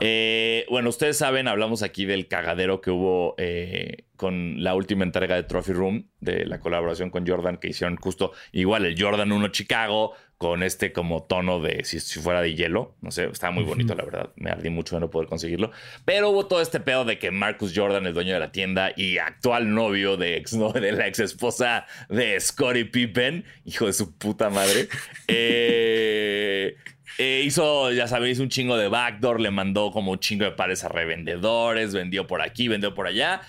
Eh, 0.00 0.66
bueno, 0.70 0.90
ustedes 0.90 1.16
saben, 1.16 1.48
hablamos 1.48 1.82
aquí 1.82 2.04
del 2.04 2.28
cagadero 2.28 2.80
que 2.80 2.90
hubo 2.90 3.34
eh, 3.38 4.04
con 4.16 4.62
la 4.62 4.74
última 4.74 5.04
entrega 5.04 5.34
de 5.34 5.42
Trophy 5.42 5.72
Room, 5.72 6.08
de 6.20 6.46
la 6.46 6.60
colaboración 6.60 7.10
con 7.10 7.26
Jordan, 7.26 7.56
que 7.56 7.68
hicieron 7.68 7.96
justo 7.96 8.32
igual 8.52 8.84
el 8.84 9.00
Jordan 9.00 9.32
1 9.32 9.48
Chicago, 9.48 10.14
con 10.42 10.64
este 10.64 10.92
como 10.92 11.22
tono 11.22 11.60
de 11.60 11.84
si, 11.84 12.00
fuera 12.20 12.42
de 12.42 12.56
hielo. 12.56 12.96
No 13.00 13.12
sé, 13.12 13.26
estaba 13.26 13.52
muy 13.52 13.62
bonito, 13.62 13.94
la 13.94 14.04
verdad. 14.04 14.30
Me 14.34 14.50
ardí 14.50 14.70
mucho 14.70 14.96
de 14.96 15.00
no 15.00 15.08
poder 15.08 15.28
conseguirlo. 15.28 15.70
Pero 16.04 16.30
hubo 16.30 16.46
todo 16.46 16.60
este 16.60 16.80
pedo 16.80 17.04
de 17.04 17.20
que 17.20 17.30
Marcus 17.30 17.72
Jordan, 17.74 18.04
el 18.06 18.12
dueño 18.12 18.34
de 18.34 18.40
la 18.40 18.50
tienda 18.50 18.92
y 18.96 19.18
actual 19.18 19.72
novio 19.72 20.16
de, 20.16 20.36
ex, 20.36 20.58
de 20.74 20.92
la 20.92 21.06
ex 21.06 21.20
esposa 21.20 21.86
de 22.08 22.38
Scottie 22.40 22.86
Pippen, 22.86 23.44
hijo 23.64 23.86
de 23.86 23.92
su 23.92 24.18
puta 24.18 24.50
madre, 24.50 24.88
eh, 25.28 26.74
eh, 27.18 27.42
hizo, 27.44 27.92
ya 27.92 28.08
sabéis, 28.08 28.40
un 28.40 28.48
chingo 28.48 28.76
de 28.76 28.88
backdoor, 28.88 29.40
le 29.40 29.52
mandó 29.52 29.92
como 29.92 30.10
un 30.10 30.18
chingo 30.18 30.44
de 30.44 30.50
pares 30.50 30.82
a 30.82 30.88
revendedores, 30.88 31.94
vendió 31.94 32.26
por 32.26 32.42
aquí, 32.42 32.66
vendió 32.66 32.94
por 32.94 33.06
allá. 33.06 33.42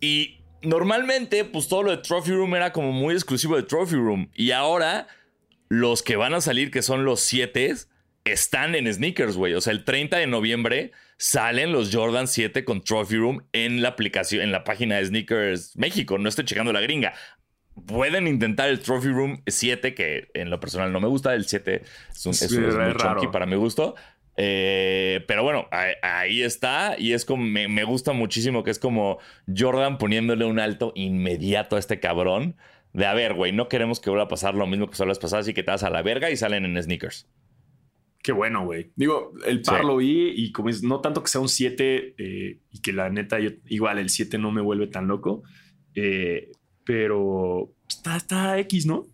Y 0.00 0.40
normalmente, 0.62 1.44
pues 1.44 1.68
todo 1.68 1.82
lo 1.82 1.90
de 1.90 1.98
Trophy 1.98 2.30
Room 2.30 2.54
era 2.54 2.72
como 2.72 2.90
muy 2.92 3.12
exclusivo 3.12 3.54
de 3.54 3.64
Trophy 3.64 3.96
Room. 3.96 4.30
Y 4.34 4.52
ahora, 4.52 5.08
los 5.68 6.02
que 6.02 6.16
van 6.16 6.34
a 6.34 6.40
salir, 6.40 6.70
que 6.70 6.82
son 6.82 7.04
los 7.04 7.20
7, 7.20 7.74
están 8.24 8.74
en 8.74 8.92
sneakers, 8.92 9.36
güey. 9.36 9.54
O 9.54 9.60
sea, 9.60 9.72
el 9.72 9.84
30 9.84 10.16
de 10.18 10.26
noviembre 10.26 10.92
salen 11.16 11.72
los 11.72 11.94
Jordan 11.94 12.28
7 12.28 12.64
con 12.64 12.82
Trophy 12.82 13.16
Room 13.16 13.44
en 13.52 13.82
la 13.82 13.90
aplicación, 13.90 14.42
en 14.42 14.52
la 14.52 14.64
página 14.64 14.96
de 14.96 15.06
Sneakers 15.06 15.76
México. 15.76 16.18
No 16.18 16.28
estoy 16.28 16.44
checando 16.44 16.72
la 16.72 16.80
gringa. 16.80 17.12
Pueden 17.86 18.26
intentar 18.26 18.68
el 18.68 18.80
Trophy 18.80 19.08
Room 19.08 19.42
7, 19.46 19.94
que 19.94 20.28
en 20.34 20.50
lo 20.50 20.58
personal 20.60 20.92
no 20.92 21.00
me 21.00 21.08
gusta. 21.08 21.34
El 21.34 21.44
7 21.44 21.82
es 22.10 22.26
un, 22.26 22.32
es, 22.32 22.50
muy 22.50 23.28
para 23.28 23.46
mi 23.46 23.56
gusto. 23.56 23.94
Eh, 24.40 25.24
pero 25.26 25.42
bueno, 25.42 25.68
ahí, 25.70 26.42
está. 26.42 26.94
Y 26.96 27.12
es 27.12 27.24
como, 27.24 27.44
me, 27.44 27.84
gusta 27.84 28.12
muchísimo 28.12 28.62
que 28.62 28.70
es 28.70 28.78
como 28.78 29.18
Jordan 29.54 29.98
poniéndole 29.98 30.44
un 30.44 30.60
alto 30.60 30.92
inmediato 30.94 31.76
a 31.76 31.78
este 31.78 31.98
cabrón. 32.00 32.56
De 32.92 33.06
a 33.06 33.14
ver, 33.14 33.34
güey, 33.34 33.52
no 33.52 33.68
queremos 33.68 34.00
que 34.00 34.10
vuelva 34.10 34.24
a 34.24 34.28
pasar 34.28 34.54
lo 34.54 34.66
mismo 34.66 34.86
que 34.86 34.92
pasó 34.92 35.06
las 35.06 35.18
pasadas 35.18 35.48
y 35.48 35.54
que 35.54 35.62
te 35.62 35.70
vas 35.70 35.82
a 35.82 35.90
la 35.90 36.02
verga 36.02 36.30
y 36.30 36.36
salen 36.36 36.64
en 36.64 36.82
sneakers. 36.82 37.28
Qué 38.22 38.32
bueno, 38.32 38.64
güey. 38.64 38.90
Digo, 38.96 39.32
el 39.46 39.62
par 39.62 39.84
lo 39.84 39.96
vi 39.96 40.32
y 40.34 40.52
como 40.52 40.68
es, 40.68 40.82
no 40.82 41.00
tanto 41.00 41.22
que 41.22 41.28
sea 41.28 41.40
un 41.40 41.48
7 41.48 42.14
eh, 42.18 42.60
y 42.70 42.80
que 42.80 42.92
la 42.92 43.10
neta, 43.10 43.38
igual 43.66 43.98
el 43.98 44.10
7 44.10 44.38
no 44.38 44.50
me 44.50 44.60
vuelve 44.60 44.88
tan 44.88 45.06
loco, 45.06 45.44
eh, 45.94 46.50
pero 46.84 47.72
está, 47.88 48.16
está 48.16 48.58
X, 48.58 48.86
¿no? 48.86 49.06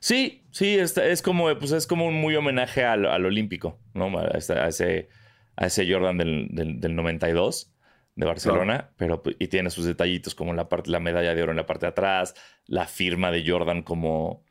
Sí, 0.00 0.42
sí, 0.50 0.76
es, 0.76 1.22
como, 1.22 1.56
pues 1.58 1.72
es 1.72 1.86
como 1.86 2.06
un 2.06 2.14
muy 2.14 2.34
homenaje 2.36 2.84
al, 2.84 3.06
olímpico, 3.06 3.78
¿no? 3.94 4.18
A 4.18 4.26
ese, 4.36 5.08
a 5.56 5.66
ese 5.66 5.92
Jordan 5.92 6.18
del, 6.18 6.48
del, 6.80 6.94
92 6.94 7.72
de 8.18 8.26
Barcelona, 8.26 8.90
pero 8.96 9.22
y 9.38 9.46
tiene 9.46 9.70
sus 9.70 9.84
detallitos 9.84 10.34
como 10.34 10.52
la 10.52 10.68
parte, 10.68 10.90
la 10.90 10.98
medalla 10.98 11.36
de 11.36 11.42
oro 11.42 11.52
en 11.52 11.56
la 11.56 11.66
parte 11.66 11.86
de 11.86 11.90
atrás, 11.90 12.34
la 12.66 12.86
firma 12.86 13.30
de 13.30 13.48
Jordan 13.48 13.82
como, 13.82 14.44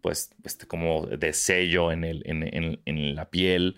pues, 0.00 0.30
este, 0.42 0.66
como 0.66 1.06
de 1.06 1.34
sello 1.34 1.92
en, 1.92 2.04
el, 2.04 2.22
en, 2.24 2.80
en 2.86 3.14
la 3.14 3.28
piel. 3.28 3.76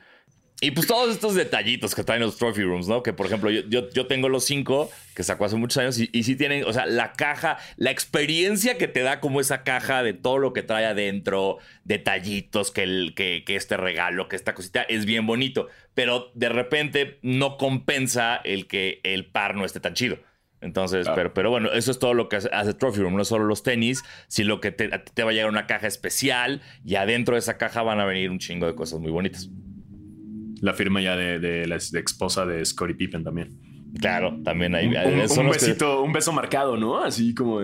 Y 0.63 0.73
pues 0.73 0.87
todos 0.87 1.11
estos 1.11 1.35
detallitos 1.35 1.95
que 1.95 2.05
traen 2.05 2.21
los 2.21 2.37
trophy 2.37 2.63
rooms, 2.63 2.87
¿no? 2.87 3.03
Que 3.03 3.13
por 3.13 3.27
ejemplo, 3.27 3.51
yo, 3.51 3.91
yo, 3.91 4.07
tengo 4.07 4.29
los 4.29 4.45
cinco 4.45 4.91
que 5.17 5.25
sacó 5.25 5.47
hace 5.47 5.57
muchos 5.57 5.79
años 5.79 5.99
y, 5.99 6.09
y, 6.13 6.23
sí 6.23 6.37
tienen, 6.37 6.65
o 6.65 6.73
sea, 6.73 6.87
la 6.87 7.15
caja, 7.15 7.59
la 7.79 7.91
experiencia 7.91 8.77
que 8.77 8.87
te 8.87 9.01
da 9.01 9.21
como 9.21 9.41
esa 9.41 9.65
caja 9.65 10.03
de 10.05 10.13
todo 10.13 10.39
lo 10.39 10.53
que 10.53 10.63
trae 10.63 10.85
adentro, 10.85 11.59
detallitos, 11.85 12.71
que, 12.71 12.83
el, 12.83 13.15
que, 13.17 13.43
que 13.45 13.57
este 13.57 13.77
regalo, 13.77 14.29
que 14.29 14.37
esta 14.37 14.55
cosita 14.55 14.83
es 14.83 15.07
bien 15.07 15.27
bonito, 15.27 15.69
pero 16.01 16.31
de 16.33 16.49
repente 16.49 17.19
no 17.21 17.59
compensa 17.59 18.37
el 18.37 18.67
que 18.67 19.03
el 19.03 19.27
par 19.27 19.55
no 19.55 19.67
esté 19.67 19.81
tan 19.81 19.93
chido. 19.93 20.17
Entonces, 20.63 21.07
pero, 21.15 21.35
pero 21.35 21.51
bueno, 21.51 21.71
eso 21.73 21.91
es 21.91 21.99
todo 21.99 22.15
lo 22.15 22.31
que 22.31 22.37
hace 22.37 22.73
Trophy 22.73 23.01
Room, 23.03 23.17
no 23.17 23.25
solo 23.27 23.45
los 23.45 23.63
tenis, 23.63 24.03
sino 24.27 24.63
que 24.63 24.73
te, 24.73 24.89
te 24.89 25.25
va 25.25 25.29
a 25.29 25.35
llegar 25.35 25.51
una 25.51 25.67
caja 25.67 25.87
especial 25.87 26.63
y 26.87 26.95
adentro 26.95 27.35
de 27.35 27.41
esa 27.41 27.59
caja 27.59 27.83
van 27.83 28.01
a 28.01 28.07
venir 28.07 28.31
un 28.31 28.39
chingo 28.39 28.67
de 28.67 28.75
cosas 28.75 28.99
muy 28.99 29.11
bonitas. 29.11 29.51
La 30.63 30.73
firma 30.73 31.03
ya 31.03 31.17
de, 31.17 31.67
la 31.67 31.77
esposa 31.77 32.47
de 32.47 32.65
Scottie 32.65 32.95
Pippen 32.95 33.23
también. 33.23 33.61
Claro, 34.01 34.41
también 34.43 34.75
hay. 34.75 34.87
Un, 34.87 35.51
besito, 35.51 36.03
un 36.03 36.15
beso 36.15 36.33
marcado, 36.33 36.79
¿no? 36.79 37.05
Así 37.05 37.35
como 37.35 37.61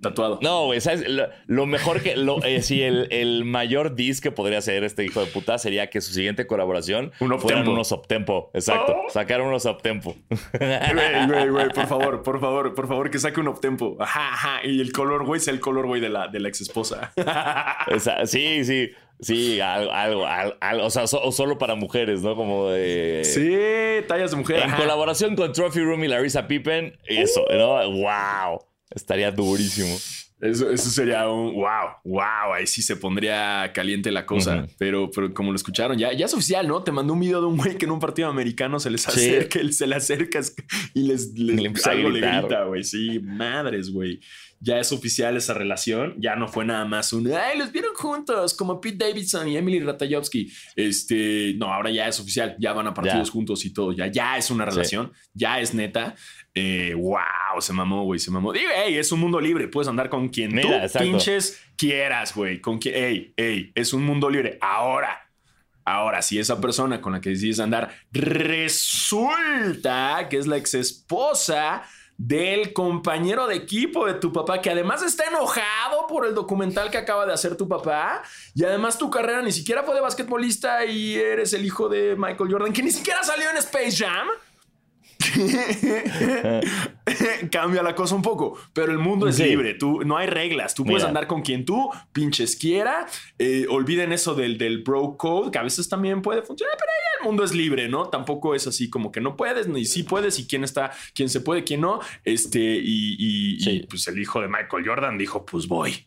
tatuado. 0.00 0.38
No, 0.42 0.66
güey, 0.66 0.80
¿sabes? 0.80 1.04
Lo, 1.46 1.66
mejor 1.66 2.02
que. 2.02 2.16
Lo, 2.16 2.42
eh, 2.44 2.62
sí, 2.62 2.82
el, 2.82 3.44
mayor 3.44 3.94
dis 3.94 4.20
que 4.20 4.30
podría 4.30 4.58
hacer 4.58 4.84
este 4.84 5.04
hijo 5.04 5.20
de 5.20 5.26
puta 5.26 5.58
sería 5.58 5.90
que 5.90 6.00
su 6.00 6.12
siguiente 6.12 6.46
colaboración 6.46 7.12
un 7.20 7.38
fueran 7.40 7.68
unos 7.68 7.92
optempo. 7.92 8.50
Exacto. 8.54 8.96
Oh. 8.96 9.10
Sacar 9.10 9.40
unos 9.40 9.66
optempo. 9.66 10.16
Güey, 10.58 11.26
güey, 11.28 11.48
güey, 11.48 11.68
por 11.68 11.86
favor, 11.86 12.22
por 12.22 12.40
favor, 12.40 12.74
por 12.74 12.88
favor, 12.88 13.10
que 13.10 13.18
saque 13.18 13.40
un 13.40 13.48
optempo. 13.48 13.96
Ajá, 14.00 14.32
ajá. 14.32 14.60
Y 14.64 14.80
el 14.80 14.92
color, 14.92 15.24
güey, 15.24 15.40
sea 15.40 15.52
el 15.52 15.60
color, 15.60 15.86
güey, 15.86 16.00
de 16.00 16.08
la, 16.08 16.28
de 16.28 16.40
la 16.40 16.48
ex 16.48 16.60
esposa. 16.60 17.12
sí, 18.24 18.64
sí. 18.64 18.90
Sí, 19.20 19.60
algo, 19.60 20.24
algo, 20.24 20.86
o 20.86 20.90
sea, 20.90 21.02
o 21.02 21.32
solo 21.32 21.58
para 21.58 21.74
mujeres, 21.74 22.22
¿no? 22.22 22.36
Como 22.36 22.70
de. 22.70 23.22
Sí, 23.24 24.06
tallas 24.06 24.30
de 24.30 24.36
mujer. 24.36 24.62
En 24.62 24.70
colaboración 24.70 25.34
con 25.34 25.52
Trophy 25.52 25.80
Room 25.80 26.04
y 26.04 26.08
Larissa 26.08 26.46
Pippen, 26.46 26.96
eso, 27.04 27.44
¿no? 27.50 27.90
¡Wow! 27.90 28.60
Estaría 28.98 29.30
durísimo. 29.30 29.96
Eso, 30.40 30.70
eso, 30.70 30.90
sería 30.90 31.28
un 31.28 31.54
wow, 31.54 31.96
wow, 32.04 32.54
ahí 32.54 32.66
sí 32.66 32.80
se 32.80 32.94
pondría 32.94 33.72
caliente 33.74 34.12
la 34.12 34.24
cosa. 34.24 34.68
pero, 34.78 35.10
pero 35.10 35.34
como 35.34 35.50
lo 35.50 35.56
escucharon, 35.56 35.98
ya, 35.98 36.12
ya 36.12 36.26
es 36.26 36.34
oficial, 36.34 36.68
¿no? 36.68 36.82
Te 36.84 36.92
mandó 36.92 37.14
un 37.14 37.20
video 37.20 37.40
de 37.40 37.46
un 37.48 37.56
güey 37.56 37.76
que 37.76 37.86
en 37.86 37.90
un 37.90 37.98
partido 37.98 38.28
americano 38.28 38.78
se 38.78 38.90
les 38.90 39.08
acerca, 39.08 39.60
se 39.72 39.86
le 39.86 39.96
acerca 39.96 40.40
y 40.94 41.02
les, 41.02 41.32
les 41.34 41.86
algo 41.86 42.10
le 42.10 42.20
grita, 42.20 42.64
güey. 42.64 42.84
Sí, 42.84 43.18
madres, 43.20 43.90
güey 43.90 44.20
ya 44.60 44.78
es 44.78 44.92
oficial 44.92 45.36
esa 45.36 45.54
relación, 45.54 46.14
ya 46.18 46.36
no 46.36 46.48
fue 46.48 46.64
nada 46.64 46.84
más 46.84 47.12
un, 47.12 47.30
ay, 47.32 47.58
los 47.58 47.70
vieron 47.70 47.94
juntos, 47.94 48.54
como 48.54 48.80
Pete 48.80 49.06
Davidson 49.06 49.48
y 49.48 49.56
Emily 49.56 49.80
Ratajkowski. 49.80 50.52
Este, 50.74 51.54
no, 51.56 51.72
ahora 51.72 51.90
ya 51.90 52.08
es 52.08 52.18
oficial, 52.18 52.56
ya 52.58 52.72
van 52.72 52.86
a 52.86 52.94
partidos 52.94 53.30
juntos 53.30 53.64
y 53.64 53.72
todo, 53.72 53.92
ya, 53.92 54.06
ya 54.08 54.36
es 54.36 54.50
una 54.50 54.64
relación, 54.64 55.12
ya 55.32 55.60
es 55.60 55.74
neta. 55.74 56.14
Eh, 56.54 56.92
wow, 56.94 57.60
se 57.60 57.72
mamó, 57.72 58.04
güey, 58.04 58.18
se 58.18 58.32
mamó. 58.32 58.52
Digo, 58.52 58.68
hey, 58.74 58.96
es 58.96 59.12
un 59.12 59.20
mundo 59.20 59.40
libre, 59.40 59.68
puedes 59.68 59.88
andar 59.88 60.08
con 60.08 60.28
quien 60.28 60.60
tú 60.60 60.68
pinches 60.98 61.60
quieras, 61.76 62.34
güey, 62.34 62.60
con 62.60 62.78
quien, 62.78 62.94
hey, 62.96 63.34
hey, 63.36 63.70
es 63.74 63.92
un 63.92 64.02
mundo 64.04 64.28
libre. 64.28 64.58
Ahora, 64.60 65.24
Ahora, 65.90 66.20
si 66.20 66.38
esa 66.38 66.60
persona 66.60 67.00
con 67.00 67.14
la 67.14 67.20
que 67.22 67.30
decides 67.30 67.60
andar 67.60 67.90
resulta 68.12 69.08
que 70.28 70.36
es 70.36 70.46
la 70.46 70.58
ex 70.58 70.74
esposa 70.74 71.82
del 72.18 72.72
compañero 72.72 73.46
de 73.46 73.54
equipo 73.54 74.04
de 74.04 74.14
tu 74.14 74.32
papá, 74.32 74.60
que 74.60 74.70
además 74.70 75.02
está 75.02 75.24
enojado 75.28 76.06
por 76.08 76.26
el 76.26 76.34
documental 76.34 76.90
que 76.90 76.98
acaba 76.98 77.24
de 77.24 77.32
hacer 77.32 77.56
tu 77.56 77.68
papá, 77.68 78.22
y 78.54 78.64
además 78.64 78.98
tu 78.98 79.08
carrera 79.08 79.40
ni 79.40 79.52
siquiera 79.52 79.84
fue 79.84 79.94
de 79.94 80.00
basquetbolista 80.00 80.84
y 80.84 81.14
eres 81.14 81.52
el 81.52 81.64
hijo 81.64 81.88
de 81.88 82.16
Michael 82.16 82.50
Jordan, 82.50 82.72
que 82.72 82.82
ni 82.82 82.90
siquiera 82.90 83.22
salió 83.22 83.48
en 83.50 83.56
Space 83.58 83.92
Jam. 83.92 84.26
Cambia 87.50 87.82
la 87.82 87.94
cosa 87.94 88.14
un 88.14 88.22
poco, 88.22 88.56
pero 88.72 88.92
el 88.92 88.98
mundo 88.98 89.26
es 89.26 89.38
libre, 89.40 89.74
tú, 89.74 90.02
no 90.04 90.16
hay 90.16 90.28
reglas, 90.28 90.74
tú 90.74 90.84
puedes 90.84 91.02
andar 91.02 91.26
con 91.26 91.42
quien 91.42 91.64
tú 91.64 91.90
pinches 92.12 92.54
quiera, 92.54 93.06
eh, 93.38 93.66
olviden 93.68 94.12
eso 94.12 94.34
del, 94.34 94.58
del 94.58 94.82
bro 94.82 95.16
code, 95.16 95.50
que 95.50 95.58
a 95.58 95.62
veces 95.62 95.88
también 95.88 96.22
puede 96.22 96.42
funcionar, 96.42 96.76
pero 96.78 96.92
el 97.18 97.26
mundo 97.26 97.42
es 97.42 97.52
libre, 97.54 97.88
¿no? 97.88 98.08
Tampoco 98.08 98.54
es 98.54 98.68
así 98.68 98.88
como 98.88 99.10
que 99.10 99.20
no 99.20 99.36
puedes, 99.36 99.66
ni 99.66 99.84
sí 99.84 100.04
puedes, 100.04 100.38
y 100.38 100.46
quién 100.46 100.62
está, 100.62 100.92
quién 101.14 101.28
se 101.28 101.40
puede, 101.40 101.64
quién 101.64 101.80
no, 101.80 101.98
este, 102.24 102.60
y, 102.60 103.86
pues 103.90 104.06
el 104.08 104.20
hijo 104.20 104.40
de 104.40 104.48
Michael 104.48 104.86
Jordan 104.86 105.18
dijo, 105.18 105.44
pues 105.44 105.66
voy. 105.66 106.06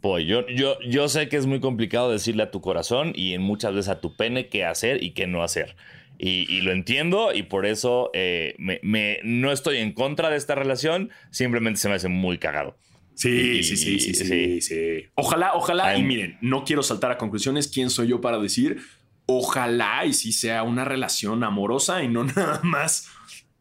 Voy, 0.00 0.26
yo, 0.26 0.44
yo, 0.48 0.80
yo 0.80 1.08
sé 1.08 1.28
que 1.28 1.36
es 1.36 1.46
muy 1.46 1.60
complicado 1.60 2.10
decirle 2.10 2.42
a 2.42 2.50
tu 2.50 2.60
corazón 2.60 3.12
y 3.14 3.34
en 3.34 3.42
muchas 3.42 3.72
veces 3.72 3.88
a 3.88 4.00
tu 4.00 4.16
pene 4.16 4.48
qué 4.48 4.64
hacer 4.64 5.00
y 5.00 5.12
qué 5.12 5.28
no 5.28 5.44
hacer. 5.44 5.76
Y, 6.24 6.60
lo 6.60 6.70
entiendo 6.70 7.34
y 7.34 7.42
por 7.42 7.66
eso 7.66 8.12
eh, 8.14 8.54
me, 8.58 9.18
no 9.24 9.50
estoy 9.50 9.78
en 9.78 9.92
contra 9.92 10.30
de 10.30 10.36
esta 10.36 10.54
relación, 10.54 11.10
simplemente 11.30 11.80
se 11.80 11.88
me 11.88 11.96
hace 11.96 12.06
muy 12.06 12.38
cagado. 12.38 12.78
Sí, 13.16 13.64
sí, 13.64 13.76
sí, 13.76 14.14
sí, 14.14 14.60
sí, 14.60 15.06
Ojalá, 15.16 15.54
ojalá, 15.54 15.96
y 15.96 16.04
miren, 16.04 16.38
no 16.40 16.64
quiero 16.64 16.84
saltar 16.84 17.10
a 17.10 17.18
conclusiones, 17.18 17.66
¿quién 17.66 17.90
soy 17.90 18.06
yo 18.06 18.20
para 18.20 18.38
decir? 18.38 18.80
Ojalá 19.26 20.06
y 20.06 20.12
sí 20.12 20.30
sea 20.32 20.62
una 20.62 20.84
relación 20.84 21.42
amorosa 21.42 22.04
y 22.04 22.08
no 22.08 22.22
nada 22.36 22.60
más 22.62 23.08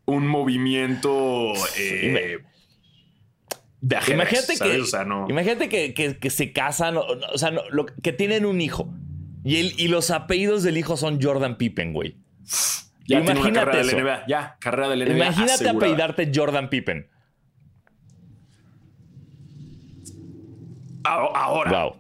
un 0.06 0.28
movimiento 0.28 1.54
eh, 1.80 2.38
de 3.82 3.98
imagínate 4.14 4.54
que, 4.60 4.84
imagínate 5.30 5.70
que, 5.70 6.30
se 6.30 6.54
casan, 6.54 6.98
o, 6.98 7.38
sea, 7.40 7.52
que 8.04 8.14
tienen 8.14 8.46
un 8.46 8.62
hijo 8.62 8.94
y, 9.44 9.58
el, 9.58 9.74
y 9.80 9.88
los 9.88 10.12
apellidos 10.12 10.62
del 10.62 10.78
hijo 10.78 10.96
son 10.96 11.20
Jordan 11.20 11.58
Pippen, 11.58 11.94
güey. 11.94 12.21
Ya 13.08 13.20
Imagínate 13.20 13.54
carrera 13.54 13.82
eso. 13.82 13.96
de 13.96 14.04
NBA. 14.04 14.26
Ya, 14.28 14.58
carrera 14.60 14.90
del 14.90 15.00
NBA. 15.06 15.16
Imagínate 15.16 15.70
apellidarte 15.70 16.32
Jordan 16.34 16.70
Pippen. 16.70 17.08
Ahora, 21.04 21.94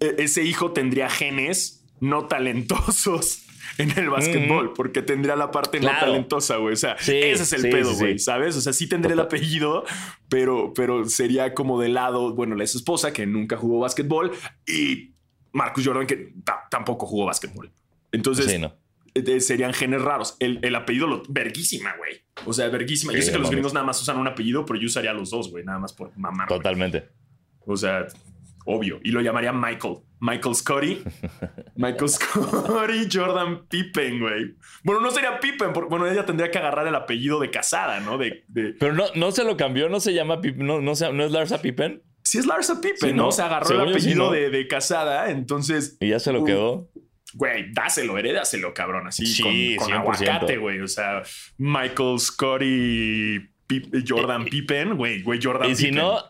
e-, 0.00 0.14
ese 0.18 0.42
hijo 0.42 0.72
tendría 0.72 1.08
genes 1.10 1.84
no 2.00 2.26
talentosos 2.26 3.42
en 3.78 3.90
el 3.96 4.08
básquetbol, 4.08 4.70
mm. 4.70 4.74
porque 4.74 5.02
tendría 5.02 5.36
la 5.36 5.50
parte 5.50 5.80
no 5.80 5.88
talentosa, 5.88 6.56
güey. 6.56 6.74
O 6.74 6.76
sea, 6.76 6.94
ese 6.94 7.32
es 7.32 7.52
el 7.52 7.70
pedo, 7.70 7.94
güey, 7.94 8.18
¿sabes? 8.18 8.56
O 8.56 8.60
sea, 8.60 8.72
sí 8.72 8.88
tendría 8.88 9.14
el 9.14 9.20
apellido, 9.20 9.84
pero, 10.28 10.72
pero 10.74 11.04
sería 11.06 11.54
como 11.54 11.80
de 11.80 11.88
lado, 11.88 12.34
bueno, 12.34 12.54
la 12.54 12.64
esposa 12.64 13.12
que 13.12 13.26
nunca 13.26 13.56
jugó 13.56 13.80
básquetbol 13.80 14.32
y 14.66 15.14
Marcus 15.52 15.86
Jordan 15.86 16.06
que 16.06 16.34
tampoco 16.70 17.06
jugó 17.06 17.26
básquetbol. 17.26 17.70
Entonces, 18.12 18.58
no. 18.58 18.74
Eh, 19.16 19.40
serían 19.40 19.72
genes 19.72 20.02
raros. 20.02 20.36
El, 20.40 20.74
apellido, 20.74 21.06
lo, 21.06 21.22
verguísima, 21.28 21.94
güey. 21.96 22.20
O 22.44 22.52
sea, 22.52 22.68
verguísima. 22.68 23.12
yo 23.14 23.22
sé 23.22 23.32
que 23.32 23.38
los 23.38 23.50
gringos 23.50 23.72
nada 23.72 23.86
más 23.86 24.00
usan 24.00 24.18
un 24.18 24.26
apellido, 24.26 24.66
pero 24.66 24.78
yo 24.78 24.86
usaría 24.86 25.12
los 25.12 25.30
dos, 25.30 25.50
güey, 25.50 25.64
nada 25.64 25.78
más 25.78 25.92
por 25.92 26.16
mamar. 26.18 26.48
Totalmente. 26.48 27.08
O 27.64 27.76
sea, 27.76 28.06
obvio. 28.66 29.00
Y 29.02 29.10
lo 29.10 29.22
llamaría 29.22 29.52
Michael. 29.52 29.98
Michael 30.20 30.54
Scotty. 30.54 31.02
Michael 31.76 32.08
Scotty, 32.08 33.08
Jordan 33.10 33.66
Pippen, 33.66 34.20
güey. 34.20 34.54
Bueno, 34.84 35.00
no 35.00 35.10
sería 35.10 35.40
Pippen, 35.40 35.72
porque 35.72 35.88
bueno, 35.88 36.06
ella 36.06 36.26
tendría 36.26 36.50
que 36.50 36.58
agarrar 36.58 36.86
el 36.86 36.94
apellido 36.94 37.40
de 37.40 37.50
casada, 37.50 38.00
¿no? 38.00 38.18
De, 38.18 38.44
Pero 38.78 38.92
no, 38.92 39.04
no 39.14 39.30
se 39.32 39.44
lo 39.44 39.56
cambió, 39.56 39.88
no 39.88 40.00
se 40.00 40.12
llama 40.12 40.40
Pippen, 40.40 40.66
no, 40.66 40.80
no, 40.80 40.92
no 41.12 41.24
es 41.24 41.32
Larsa 41.32 41.62
Pippen. 41.62 42.02
Sí 42.22 42.38
es 42.38 42.46
Larsa 42.46 42.80
Pippen, 42.80 43.16
¿no? 43.16 43.30
Se 43.30 43.42
agarró 43.42 43.82
el 43.82 43.90
apellido 43.90 44.32
de, 44.32 44.66
casada, 44.68 45.30
entonces. 45.30 45.96
Y 46.00 46.08
ya 46.08 46.18
se 46.18 46.32
lo 46.32 46.44
quedó. 46.44 46.90
Güey, 47.36 47.70
dáselo, 47.70 48.16
herédaselo, 48.16 48.72
cabrón. 48.72 49.08
Así 49.08 49.76
con, 49.78 49.92
aguacate, 49.92 50.56
güey. 50.56 50.80
O 50.80 50.88
sea, 50.88 51.22
Michael 51.58 52.18
Scotty, 52.18 53.40
Jordan 54.08 54.46
Pippen, 54.46 54.96
güey, 54.96 55.22
güey, 55.22 55.38
Jordan 55.42 55.70
y 55.70 55.74
Pippen. 55.74 55.86
Y 55.86 55.90
si 55.90 55.92
no. 55.92 56.24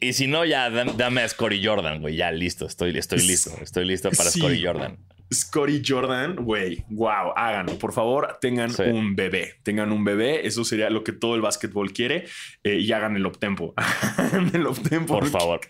Y 0.00 0.12
si 0.12 0.26
no, 0.26 0.44
ya 0.44 0.70
dame 0.70 1.22
a 1.22 1.28
Scotty 1.28 1.62
Jordan, 1.62 2.00
güey. 2.00 2.16
Ya 2.16 2.30
listo, 2.30 2.66
estoy, 2.66 2.96
estoy 2.96 3.18
listo. 3.20 3.50
Estoy 3.60 3.84
listo 3.84 4.10
para 4.10 4.30
Scotty 4.30 4.64
Jordan. 4.64 4.96
Scotty 5.32 5.82
Jordan, 5.86 6.36
güey, 6.36 6.84
wow, 6.88 7.32
háganlo. 7.36 7.78
Por 7.78 7.92
favor, 7.92 8.38
tengan 8.40 8.70
un 8.92 9.14
bebé. 9.14 9.56
Tengan 9.62 9.92
un 9.92 10.02
bebé. 10.02 10.46
Eso 10.46 10.64
sería 10.64 10.88
lo 10.88 11.04
que 11.04 11.12
todo 11.12 11.34
el 11.34 11.42
básquetbol 11.42 11.92
quiere. 11.92 12.26
Eh, 12.64 12.78
y 12.78 12.92
hagan 12.92 13.14
el 13.16 13.26
optempo. 13.26 13.74
el 14.54 14.66
optempo. 14.66 15.18
Por 15.18 15.26
favor. 15.30 15.60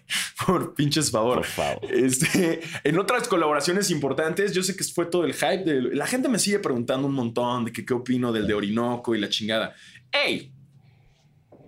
Por 0.47 0.75
pinches 0.75 1.11
favor. 1.11 1.39
Por 1.39 1.47
favor. 1.47 1.81
Este, 1.93 2.61
en 2.85 2.99
otras 2.99 3.27
colaboraciones 3.27 3.91
importantes, 3.91 4.53
yo 4.53 4.63
sé 4.63 4.77
que 4.77 4.85
fue 4.85 5.07
todo 5.07 5.25
el 5.25 5.35
hype. 5.35 5.65
De, 5.65 5.83
la 5.95 6.07
gente 6.07 6.29
me 6.29 6.39
sigue 6.39 6.61
preguntando 6.61 7.09
un 7.09 7.15
montón 7.15 7.65
de 7.65 7.73
que, 7.73 7.85
qué 7.85 7.95
opino 7.95 8.33
del 8.33 8.47
de 8.47 8.55
Orinoco 8.55 9.15
y 9.15 9.21
la 9.21 9.29
chingada. 9.29 9.75
¡Ey! 10.13 10.53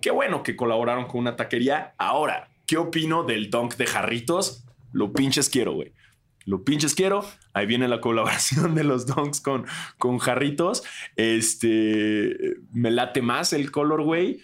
Qué 0.01 0.11
bueno 0.11 0.43
que 0.43 0.55
colaboraron 0.55 1.07
con 1.07 1.21
una 1.21 1.35
taquería. 1.35 1.95
Ahora, 1.99 2.49
¿qué 2.67 2.77
opino 2.77 3.25
del 3.25 3.51
dunk 3.51 3.75
de 3.77 3.87
jarritos? 3.87 4.65
Lo 4.93 5.13
pinches 5.13 5.51
quiero, 5.51 5.73
güey. 5.73 5.93
Lo 6.47 6.65
pinches 6.65 6.95
quiero. 6.95 7.25
Ahí 7.53 7.67
viene 7.67 7.89
la 7.89 8.01
colaboración 8.01 8.75
de 8.75 8.85
los 8.85 9.07
donks 9.07 9.41
con, 9.41 9.67
con 9.99 10.19
jarritos. 10.19 10.83
Este 11.17 12.37
me 12.73 12.91
late 12.91 13.23
más 13.23 13.53
el 13.53 13.71
color, 13.71 14.03
güey. 14.03 14.41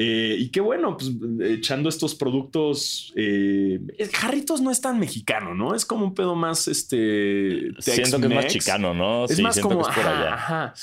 Eh, 0.00 0.36
y 0.38 0.50
qué 0.50 0.60
bueno, 0.60 0.96
pues 0.96 1.10
echando 1.42 1.88
estos 1.88 2.14
productos. 2.14 3.12
Eh, 3.16 3.80
jarritos 4.12 4.60
no 4.60 4.70
es 4.70 4.80
tan 4.80 5.00
mexicano, 5.00 5.54
¿no? 5.54 5.74
Es 5.74 5.84
como 5.84 6.04
un 6.04 6.14
pedo 6.14 6.36
más 6.36 6.68
este. 6.68 7.72
Siento 7.80 8.20
que 8.20 8.26
es 8.28 8.34
más 8.34 8.46
chicano, 8.46 8.94
¿no? 8.94 9.24
Es 9.24 9.40
más 9.40 9.58
como. 9.58 9.84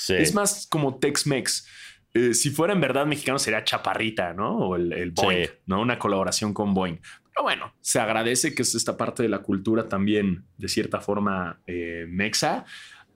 Es, 0.08 0.34
más 0.34 0.66
como 0.68 0.98
Tex-Mex. 0.98 1.66
Eh, 2.12 2.34
si 2.34 2.50
fuera 2.50 2.74
en 2.74 2.80
verdad 2.82 3.06
mexicano 3.06 3.38
sería 3.38 3.64
Chaparrita, 3.64 4.34
¿no? 4.34 4.54
O 4.58 4.76
el, 4.76 4.92
el 4.92 5.12
Boeing, 5.12 5.48
¿no? 5.64 5.80
Una 5.80 5.98
colaboración 5.98 6.52
con 6.52 6.74
Boeing. 6.74 6.98
Pero 7.36 7.44
bueno, 7.44 7.74
se 7.82 8.00
agradece 8.00 8.54
que 8.54 8.62
es 8.62 8.74
esta 8.74 8.96
parte 8.96 9.22
de 9.22 9.28
la 9.28 9.40
cultura 9.40 9.88
también, 9.88 10.46
de 10.56 10.68
cierta 10.68 11.00
forma, 11.00 11.60
eh, 11.66 12.06
mexa. 12.08 12.64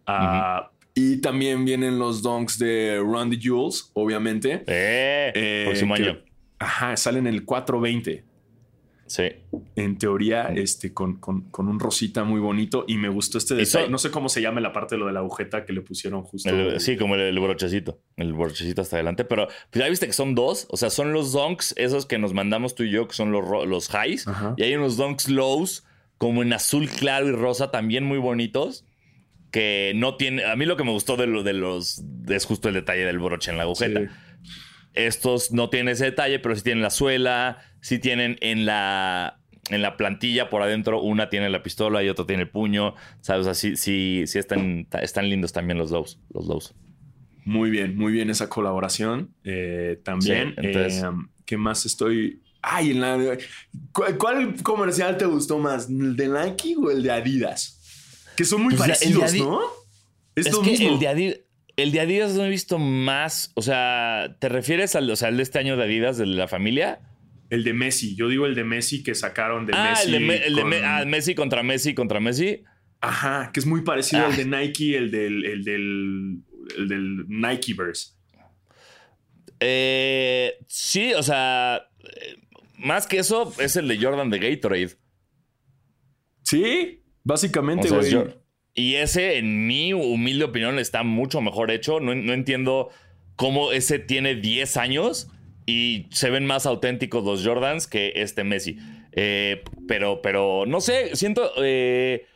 Ah, 0.07 0.71
y 0.95 1.23
también 1.23 1.64
vienen 1.64 1.99
los 1.99 2.21
donks 2.21 2.59
de 2.59 3.03
Randy 3.03 3.41
Jules, 3.43 3.91
obviamente. 3.95 4.62
Eh, 4.66 5.33
eh 5.35 5.62
próximo 5.64 5.95
año. 5.95 6.18
Ajá, 6.59 6.99
salen 6.99 7.27
el 7.27 7.47
420. 7.47 8.25
Sí. 9.11 9.25
En 9.75 9.99
teoría, 9.99 10.53
este, 10.55 10.95
con, 10.95 11.19
un 11.59 11.81
rosita 11.81 12.23
muy 12.23 12.39
bonito. 12.39 12.85
Y 12.87 12.97
me 12.97 13.09
gustó 13.09 13.39
este 13.39 13.57
detalle. 13.57 13.89
No 13.89 13.99
sé 13.99 14.13
cómo 14.13 14.29
se 14.29 14.41
llama 14.41 14.61
la 14.61 14.73
parte 14.73 14.95
de 14.95 15.01
lo 15.01 15.09
de 15.09 15.13
la 15.13 15.19
agujeta 15.19 15.65
que 15.65 15.73
le 15.73 15.81
pusieron 15.81 16.23
justo. 16.23 16.79
sí, 16.79 16.97
como 16.97 17.17
el, 17.17 17.41
brochecito. 17.41 17.99
El 18.17 18.35
brochecito 18.35 18.83
hasta 18.83 18.95
adelante. 18.95 19.25
Pero 19.25 19.49
pues, 19.49 19.85
ya 19.85 19.89
viste 19.89 20.07
que 20.07 20.13
son 20.13 20.37
dos. 20.37 20.69
O 20.71 20.77
sea, 20.77 20.91
son 20.91 21.13
los 21.13 21.33
donks, 21.33 21.75
esos 21.77 22.07
que 22.07 22.19
nos 22.19 22.35
mandamos 22.35 22.77
tú 22.77 22.85
y 22.85 22.93
yo, 22.93 23.09
que 23.09 23.15
son 23.17 23.33
los, 23.33 23.67
los 23.67 23.91
highs. 23.93 24.27
Y 24.57 24.63
hay 24.63 24.77
unos 24.77 24.97
donks 24.97 25.29
lows, 25.29 25.85
como 26.17 26.43
en 26.43 26.53
azul 26.53 26.89
claro 26.89 27.27
y 27.27 27.33
rosa, 27.33 27.73
también 27.73 28.05
muy 28.05 28.19
bonitos. 28.19 28.85
Que 29.51 29.91
no 29.97 30.19
tiene. 30.19 30.45
A 30.45 30.55
mí 30.55 30.67
lo 30.67 30.77
que 30.77 30.85
me 30.85 30.93
gustó 30.93 31.17
de, 31.17 31.27
lo, 31.27 31.43
de 31.43 31.55
los. 31.55 32.05
Es 32.29 32.45
justo 32.45 32.69
el 32.69 32.75
detalle 32.75 33.05
del 33.05 33.19
broche 33.19 33.51
en 33.51 33.57
la 33.57 33.65
agujeta. 33.65 34.03
Estos 34.95 35.51
no 35.51 35.69
tienen 35.69 35.95
ese 35.95 36.05
detalle, 36.05 36.39
pero 36.39 36.55
sí 36.55 36.63
tienen 36.63 36.83
la 36.83 36.91
suela 36.91 37.70
si 37.81 37.99
tienen 37.99 38.37
en 38.41 38.66
la, 38.66 39.41
en 39.70 39.83
la 39.83 39.97
plantilla 39.97 40.51
por 40.51 40.62
adentro, 40.62 41.01
una 41.01 41.31
tiene 41.31 41.49
la 41.51 41.62
pistola 41.62 42.03
y 42.03 42.09
otra 42.09 42.26
tiene 42.26 42.43
el 42.43 42.49
puño. 42.49 42.95
¿Sabes? 43.20 43.47
Así 43.47 43.76
sí, 43.76 44.24
sí 44.26 44.39
están, 44.39 44.87
están 45.01 45.28
lindos 45.28 45.53
también 45.53 45.78
los 45.78 45.91
lows. 45.91 46.18
Los 46.33 46.74
Muy 47.45 47.70
bien, 47.70 47.97
muy 47.97 48.12
bien 48.12 48.31
esa 48.31 48.49
colaboración. 48.49 49.35
Eh, 49.45 50.01
también, 50.03 50.55
eh, 50.59 51.03
¿qué 51.45 51.57
más 51.57 51.87
estoy? 51.87 52.43
Ay, 52.62 52.91
en 52.91 53.01
la, 53.01 53.39
¿cuál, 53.93 54.62
comercial 54.62 55.16
te 55.16 55.24
gustó 55.24 55.59
más? 55.59 55.89
¿El 55.89 56.14
de 56.14 56.28
Nike 56.28 56.76
o 56.76 56.91
el 56.91 57.03
de 57.03 57.11
Adidas? 57.11 57.78
Que 58.37 58.45
son 58.45 58.62
muy 58.62 58.74
pues 58.74 58.81
parecidos, 58.81 59.35
¿no? 59.35 59.61
Es, 60.35 60.57
que 60.59 60.74
el 60.74 60.99
de 60.99 61.09
Adidas. 61.09 61.41
El 61.76 61.93
de 61.93 62.01
Adidas 62.01 62.35
no 62.35 62.45
he 62.45 62.51
visto 62.51 62.78
más. 62.78 63.53
O 63.55 63.62
sea, 63.62 64.37
¿te 64.39 64.51
refieres 64.51 64.95
al, 64.97 65.11
o 65.11 65.16
sea, 65.16 65.28
al 65.28 65.39
de 65.39 65.43
este 65.43 65.59
año 65.59 65.78
de 65.78 65.85
Adidas, 65.85 66.18
de 66.18 66.26
la 66.26 66.47
familia? 66.47 67.01
El 67.51 67.64
de 67.64 67.74
Messi. 67.74 68.14
Yo 68.14 68.28
digo 68.28 68.46
el 68.46 68.55
de 68.55 68.64
Messi 68.64 69.03
que 69.03 69.14
sacaron 69.14 69.66
de 69.66 69.72
ah, 69.74 69.90
Messi. 69.90 70.14
El 70.14 70.26
de, 70.26 70.36
el 70.36 70.55
de 70.55 70.82
ah, 70.84 71.05
Messi 71.05 71.34
contra 71.34 71.62
Messi 71.62 71.94
contra 71.94 72.20
Messi. 72.20 72.62
Ajá, 73.01 73.51
que 73.53 73.61
es 73.61 73.66
muy 73.66 73.82
parecido 73.82 74.24
al 74.24 74.32
ah. 74.32 74.36
de 74.36 74.44
Nike, 74.44 74.96
el 74.96 75.11
del, 75.11 75.44
el 75.44 75.64
del, 75.64 76.42
el 76.78 76.88
del 76.88 77.28
Nikeverse. 77.28 78.12
Eh, 79.59 80.55
sí, 80.68 81.12
o 81.14 81.22
sea, 81.22 81.88
eh, 81.98 82.36
más 82.78 83.07
que 83.07 83.18
eso 83.18 83.53
es 83.59 83.76
el 83.76 83.88
de 83.88 83.98
Jordan 84.01 84.30
de 84.30 84.38
Gatorade. 84.38 84.96
Sí, 86.42 87.03
básicamente, 87.24 87.88
güey. 87.88 88.14
y 88.74 88.94
ese, 88.94 89.38
en 89.38 89.66
mi 89.66 89.92
humilde 89.92 90.44
opinión, 90.44 90.78
está 90.78 91.03
mucho 91.03 91.40
mejor 91.40 91.70
hecho. 91.70 92.01
No, 92.01 92.14
no 92.14 92.32
entiendo 92.32 92.90
cómo 93.36 93.72
ese 93.72 93.98
tiene 93.98 94.34
10 94.36 94.76
años 94.76 95.28
y 95.67 96.07
se 96.11 96.31
ven 96.31 96.47
más 96.47 96.67
auténticos 96.67 97.25
los 97.25 97.45
Jordans 97.45 97.87
que 97.87 98.13
este 98.17 98.45
Messi. 98.45 98.79
Eh, 99.13 99.63
pero, 99.89 100.23
pero, 100.23 100.65
no 100.67 100.81
sé, 100.81 101.17
siento... 101.17 101.53
Eh, 101.63 102.27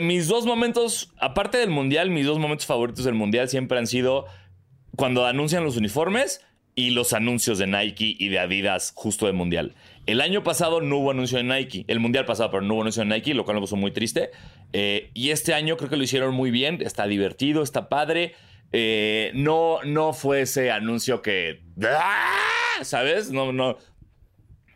mis 0.00 0.28
dos 0.28 0.46
momentos, 0.46 1.12
aparte 1.18 1.58
del 1.58 1.70
Mundial, 1.70 2.10
mis 2.10 2.26
dos 2.26 2.38
momentos 2.38 2.64
favoritos 2.64 3.04
del 3.04 3.14
Mundial 3.14 3.48
siempre 3.48 3.76
han 3.76 3.88
sido 3.88 4.26
cuando 4.96 5.26
anuncian 5.26 5.64
los 5.64 5.76
uniformes 5.76 6.40
y 6.76 6.90
los 6.90 7.12
anuncios 7.12 7.58
de 7.58 7.66
Nike 7.66 8.16
y 8.18 8.28
de 8.28 8.38
Adidas 8.38 8.92
justo 8.94 9.26
del 9.26 9.34
Mundial. 9.34 9.74
El 10.06 10.20
año 10.20 10.42
pasado 10.42 10.80
no 10.80 10.98
hubo 10.98 11.12
anuncio 11.12 11.38
de 11.38 11.44
Nike, 11.44 11.84
el 11.88 12.00
Mundial 12.00 12.24
pasado, 12.24 12.50
pero 12.50 12.62
no 12.62 12.74
hubo 12.74 12.82
anuncio 12.82 13.04
de 13.04 13.08
Nike, 13.08 13.34
lo 13.34 13.44
cual 13.44 13.56
me 13.56 13.60
puso 13.60 13.76
muy 13.76 13.90
triste. 13.90 14.30
Eh, 14.72 15.10
y 15.14 15.30
este 15.30 15.54
año 15.54 15.76
creo 15.76 15.88
que 15.88 15.96
lo 15.96 16.02
hicieron 16.02 16.34
muy 16.34 16.50
bien, 16.50 16.80
está 16.82 17.06
divertido, 17.06 17.62
está 17.62 17.88
padre. 17.88 18.34
Eh, 18.76 19.30
no, 19.34 19.78
no 19.84 20.12
fue 20.12 20.40
ese 20.40 20.72
anuncio 20.72 21.22
que. 21.22 21.62
¡ah! 21.86 22.82
¿Sabes? 22.82 23.30
No, 23.30 23.52
no. 23.52 23.78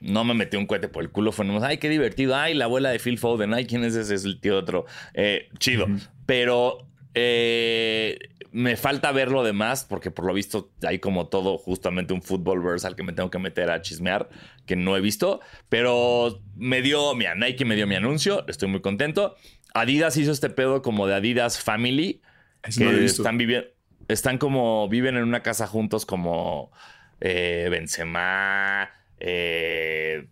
No 0.01 0.23
me 0.23 0.35
metí 0.35 0.57
un 0.57 0.67
cohete 0.67 0.87
por 0.87 1.03
el 1.03 1.11
culo. 1.11 1.33
Fue 1.33 1.45
nomás, 1.45 1.65
ay, 1.65 1.79
qué 1.79 1.89
divertido. 1.89 2.37
Ay, 2.37 2.55
la 2.55 2.67
abuela 2.67 2.91
de 2.91 3.01
Phil 3.01 3.19
Foden. 3.19 3.53
Ay, 3.55 3.67
¿quién 3.67 3.83
es 3.83 3.97
ese? 3.97 4.15
Es 4.15 4.25
el 4.25 4.41
tío 4.41 4.57
otro. 4.57 4.87
Eh, 5.15 5.49
chido. 5.59 5.89
Pero 6.27 6.87
eh, 7.15 8.21
me 8.53 8.77
falta 8.77 9.11
ver 9.11 9.33
lo 9.33 9.43
demás, 9.43 9.85
porque 9.85 10.13
por 10.13 10.27
lo 10.27 10.33
visto 10.33 10.71
hay 10.87 11.01
como 11.01 11.27
todo 11.27 11.59
justamente 11.59 12.15
un 12.15 12.23
fútbol 12.23 12.63
verse 12.63 12.87
al 12.87 12.95
que 12.95 13.03
me 13.03 13.13
tengo 13.13 13.33
que 13.33 13.41
meter 13.41 13.69
a 13.69 13.83
chismear, 13.83 14.29
que 14.65 14.77
no 14.77 14.97
he 14.97 15.01
visto. 15.01 15.41
Pero 15.69 16.41
me 16.55 16.83
dio, 16.83 17.17
mira, 17.17 17.35
Nike 17.35 17.65
me 17.65 17.75
dio 17.75 17.89
mi 17.89 17.97
anuncio. 17.97 18.47
Estoy 18.47 18.69
muy 18.69 18.81
contento. 18.81 19.35
Adidas 19.75 20.17
hizo 20.17 20.31
este 20.31 20.51
pedo 20.51 20.83
como 20.83 21.09
de 21.09 21.17
Adidas 21.17 21.59
Family. 21.59 22.23
que 22.63 23.05
están 23.05 23.39
viviendo 23.39 23.67
están 24.09 24.39
como, 24.39 24.89
viven 24.89 25.17
en 25.17 25.23
una 25.23 25.43
casa 25.43 25.67
juntos 25.67 26.07
como 26.07 26.73
eh, 27.21 27.69
Benzema, 27.71 28.91
eh, 29.21 30.27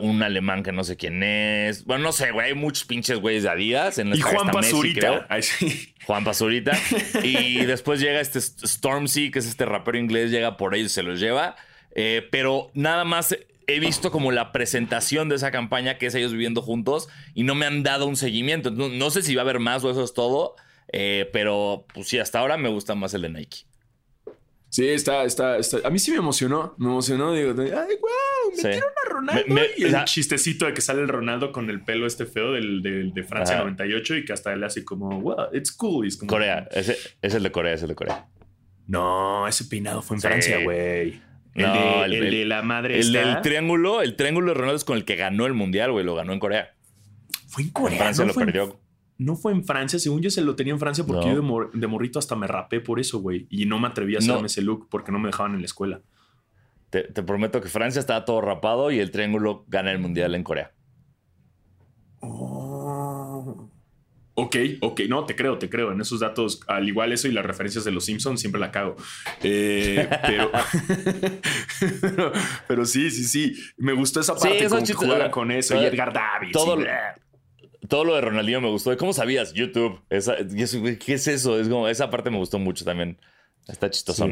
un 0.00 0.22
alemán 0.22 0.62
que 0.62 0.72
no 0.72 0.84
sé 0.84 0.96
quién 0.96 1.22
es. 1.22 1.84
Bueno, 1.84 2.04
no 2.04 2.12
sé, 2.12 2.30
güey, 2.30 2.48
hay 2.48 2.54
muchos 2.54 2.84
pinches 2.84 3.18
güeyes 3.20 3.44
de 3.44 3.50
Adidas. 3.50 3.98
En 3.98 4.14
y 4.14 4.20
Juan 4.20 4.50
Pazurita. 4.50 5.28
Juan 6.06 6.24
Pazurita. 6.24 6.72
y 7.22 7.64
después 7.64 8.00
llega 8.00 8.20
este 8.20 8.40
Stormzy, 8.40 9.30
que 9.30 9.40
es 9.40 9.46
este 9.46 9.64
rapero 9.64 9.98
inglés, 9.98 10.30
llega 10.30 10.56
por 10.56 10.74
ellos, 10.74 10.92
se 10.92 11.02
los 11.02 11.20
lleva. 11.20 11.56
Eh, 11.94 12.26
pero 12.30 12.70
nada 12.74 13.04
más 13.04 13.36
he 13.66 13.80
visto 13.80 14.10
como 14.10 14.32
la 14.32 14.50
presentación 14.50 15.28
de 15.28 15.36
esa 15.36 15.50
campaña 15.50 15.98
que 15.98 16.06
es 16.06 16.14
ellos 16.14 16.32
viviendo 16.32 16.62
juntos 16.62 17.08
y 17.34 17.42
no 17.42 17.54
me 17.54 17.66
han 17.66 17.82
dado 17.82 18.06
un 18.06 18.16
seguimiento. 18.16 18.70
no 18.70 19.10
sé 19.10 19.22
si 19.22 19.34
va 19.34 19.42
a 19.42 19.44
haber 19.44 19.60
más 19.60 19.84
o 19.84 19.90
eso 19.90 20.04
es 20.04 20.14
todo. 20.14 20.56
Eh, 20.88 21.28
pero, 21.32 21.86
pues 21.92 22.08
sí, 22.08 22.18
hasta 22.18 22.38
ahora 22.38 22.56
me 22.56 22.68
gusta 22.68 22.94
más 22.94 23.14
el 23.14 23.22
de 23.22 23.28
Nike. 23.30 23.58
Sí, 24.68 24.88
está, 24.88 25.24
está, 25.24 25.58
está. 25.58 25.86
A 25.86 25.90
mí 25.90 25.98
sí 25.98 26.10
me 26.12 26.16
emocionó. 26.16 26.74
Me 26.78 26.86
emocionó. 26.86 27.34
Digo, 27.34 27.50
ay, 27.60 27.66
wow, 28.00 28.56
metieron 28.56 28.90
a 29.04 29.08
Ronaldo. 29.10 29.42
y 29.76 29.84
el 29.84 30.04
chistecito 30.04 30.64
de 30.64 30.72
que 30.72 30.80
sale 30.80 31.02
el 31.02 31.08
Ronaldo 31.08 31.52
con 31.52 31.68
el 31.68 31.82
pelo 31.82 32.06
este 32.06 32.24
feo 32.24 32.52
del, 32.52 32.80
de 32.82 33.22
Francia 33.22 33.58
98 33.58 34.16
y 34.16 34.24
que 34.24 34.32
hasta 34.32 34.50
él 34.54 34.64
hace 34.64 34.82
como, 34.82 35.20
wow, 35.20 35.48
it's 35.52 35.72
cool. 35.72 36.08
Corea. 36.26 36.66
Ese, 36.70 36.96
es 37.20 37.34
el 37.34 37.42
de 37.42 37.52
Corea, 37.52 37.74
es 37.74 37.82
el 37.82 37.88
de 37.88 37.94
Corea. 37.94 38.26
No, 38.86 39.46
ese 39.46 39.66
peinado 39.66 40.00
fue 40.00 40.16
en 40.16 40.22
Francia, 40.22 40.58
güey. 40.64 41.20
El, 41.54 41.64
de, 41.66 42.04
el, 42.04 42.30
de, 42.30 42.44
la 42.46 42.62
madre. 42.62 42.98
El 42.98 43.12
del 43.12 43.42
triángulo, 43.42 44.00
el 44.00 44.16
triángulo 44.16 44.48
de 44.48 44.54
Ronaldo 44.54 44.76
es 44.76 44.84
con 44.84 44.96
el 44.96 45.04
que 45.04 45.16
ganó 45.16 45.44
el 45.44 45.52
mundial, 45.52 45.92
güey. 45.92 46.02
Lo 46.02 46.14
ganó 46.14 46.32
en 46.32 46.38
Corea. 46.38 46.74
Fue 47.48 47.62
en 47.64 47.70
Corea. 47.70 47.98
Francia 47.98 48.24
no 48.24 48.28
lo 48.28 48.34
fue 48.34 48.44
en- 48.44 48.46
perdió. 48.52 48.80
No 49.22 49.36
fue 49.36 49.52
en 49.52 49.64
Francia, 49.64 49.98
según 49.98 50.20
yo 50.22 50.30
se 50.30 50.42
lo 50.42 50.54
tenía 50.56 50.72
en 50.72 50.78
Francia 50.78 51.04
porque 51.04 51.26
No. 51.26 51.32
yo 51.32 51.36
de, 51.36 51.42
mor- 51.42 51.70
de 51.72 51.86
morrito 51.86 52.18
hasta 52.18 52.36
me 52.36 52.46
rapé 52.46 52.80
por 52.80 53.00
eso, 53.00 53.20
güey. 53.20 53.46
Y 53.50 53.66
no 53.66 53.78
me 53.78 53.88
atreví 53.88 54.14
a 54.16 54.18
No. 54.20 54.24
hacerme 54.32 54.46
ese 54.46 54.62
look 54.62 54.88
porque 54.90 55.12
no 55.12 55.18
me 55.18 55.28
dejaban 55.28 55.54
en 55.54 55.60
la 55.60 55.66
escuela. 55.66 56.00
Te, 56.90 57.02
te 57.04 57.22
prometo 57.22 57.60
que 57.60 57.68
Francia 57.68 58.00
estaba 58.00 58.24
todo 58.24 58.40
rapado 58.42 58.90
y 58.90 58.98
el 59.00 59.10
triángulo 59.10 59.64
gana 59.68 59.92
el 59.92 59.98
mundial 59.98 60.34
en 60.34 60.42
Corea. 60.44 60.72
Oh. 62.20 63.68
Ok, 64.34 64.56
ok, 64.80 65.00
no, 65.08 65.24
te 65.26 65.36
creo, 65.36 65.58
te 65.58 65.68
creo. 65.68 65.92
En 65.92 66.00
esos 66.00 66.20
datos, 66.20 66.60
al 66.66 66.88
igual 66.88 67.12
eso 67.12 67.28
y 67.28 67.32
las 67.32 67.44
referencias 67.44 67.84
de 67.84 67.90
los 67.90 68.06
Simpsons, 68.06 68.40
siempre 68.40 68.60
la 68.60 68.70
cago. 68.70 68.96
Eh, 69.42 70.08
pero, 70.26 70.50
pero, 72.00 72.32
pero 72.66 72.84
sí, 72.86 73.10
sí, 73.10 73.24
sí. 73.24 73.54
Me 73.76 73.92
gustó 73.92 74.20
esa 74.20 74.34
Sí, 74.36 74.48
parte, 74.48 74.64
esos 74.64 74.92
como 74.94 75.14
que 75.16 75.20
eh, 75.26 75.30
con 75.30 75.50
eso. 75.50 75.74
todo- 75.74 75.82
y 75.82 75.86
Edgar 75.86 76.12
Davis. 76.12 76.52
todo- 76.52 76.80
y. 76.80 76.84
Todo 77.92 78.04
lo 78.04 78.14
de 78.14 78.22
Ronaldinho 78.22 78.62
me 78.62 78.70
gustó. 78.70 78.96
¿Cómo 78.96 79.12
sabías? 79.12 79.52
YouTube. 79.52 80.00
Esa- 80.08 80.36
¿Qué 80.38 81.12
es 81.12 81.26
eso? 81.28 81.60
Es 81.60 81.68
como, 81.68 81.88
esa 81.88 82.08
parte 82.08 82.30
me 82.30 82.38
gustó 82.38 82.58
mucho 82.58 82.86
también. 82.86 83.18
Está 83.68 83.90
chistosón. 83.90 84.30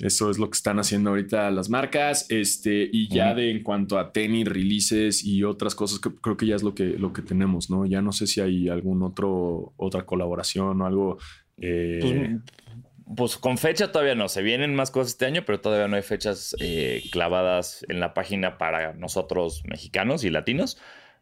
Sí. 0.00 0.04
Eso 0.06 0.28
es 0.28 0.38
lo 0.38 0.50
que 0.50 0.56
están 0.56 0.80
haciendo 0.80 1.10
ahorita 1.10 1.52
las 1.52 1.68
marcas. 1.70 2.26
Este, 2.30 2.88
y 2.92 3.08
ya 3.08 3.32
de 3.34 3.52
en 3.52 3.62
cuanto 3.62 3.96
a 3.96 4.10
tenis, 4.10 4.48
releases 4.48 5.24
y 5.24 5.44
otras 5.44 5.76
cosas, 5.76 6.00
que- 6.00 6.10
creo 6.20 6.36
que 6.36 6.46
ya 6.46 6.56
es 6.56 6.64
lo 6.64 6.74
que, 6.74 6.84
lo 6.98 7.12
que 7.12 7.22
tenemos, 7.22 7.70
¿no? 7.70 7.86
Ya 7.86 8.02
no 8.02 8.10
sé 8.10 8.26
si 8.26 8.40
hay 8.40 8.68
algún 8.68 9.04
otro, 9.04 9.72
otra 9.76 10.04
colaboración 10.04 10.80
o 10.82 10.86
algo. 10.86 11.18
eh, 11.58 11.98
Pues, 12.00 13.16
pues 13.16 13.36
con 13.36 13.56
fecha 13.56 13.92
todavía 13.92 14.16
no. 14.16 14.28
Se 14.28 14.42
vienen 14.42 14.74
más 14.74 14.90
cosas 14.90 15.12
este 15.12 15.26
año, 15.26 15.44
pero 15.46 15.60
todavía 15.60 15.86
no 15.86 15.94
hay 15.94 16.02
fechas 16.02 16.56
eh, 16.58 17.04
clavadas 17.12 17.86
en 17.88 18.00
la 18.00 18.14
página 18.14 18.58
para 18.58 18.94
nosotros 18.94 19.62
mexicanos 19.64 20.24
y 20.24 20.30
latinos. 20.30 20.76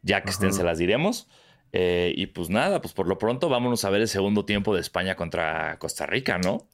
Ya 0.07 0.23
que 0.23 0.31
estén, 0.31 0.53
se 0.53 0.63
las 0.65 0.79
diremos. 0.79 1.29
Eh, 1.73 2.15
y 2.17 2.27
pues 2.27 2.49
nada, 2.49 2.81
pues 2.81 2.95
por 2.95 3.09
lo 3.09 3.19
pronto 3.19 3.49
vámonos 3.49 3.85
a 3.85 3.91
ver 3.91 4.01
el 4.01 4.09
segundo 4.09 4.45
tiempo 4.45 4.75
de 4.75 4.81
España 4.81 5.17
contra 5.17 5.79
Costa 5.79 6.07
Rica, 6.07 6.39
¿no? 6.39 6.69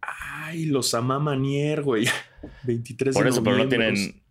Ay, 0.00 0.66
los 0.66 0.94
Amamanier, 0.94 1.82
güey. 1.82 2.06
23 2.64 3.14
Por 3.14 3.24
de 3.24 3.30
eso, 3.30 3.42
pero 3.42 3.56
no 3.56 3.68
tienen. 3.68 4.22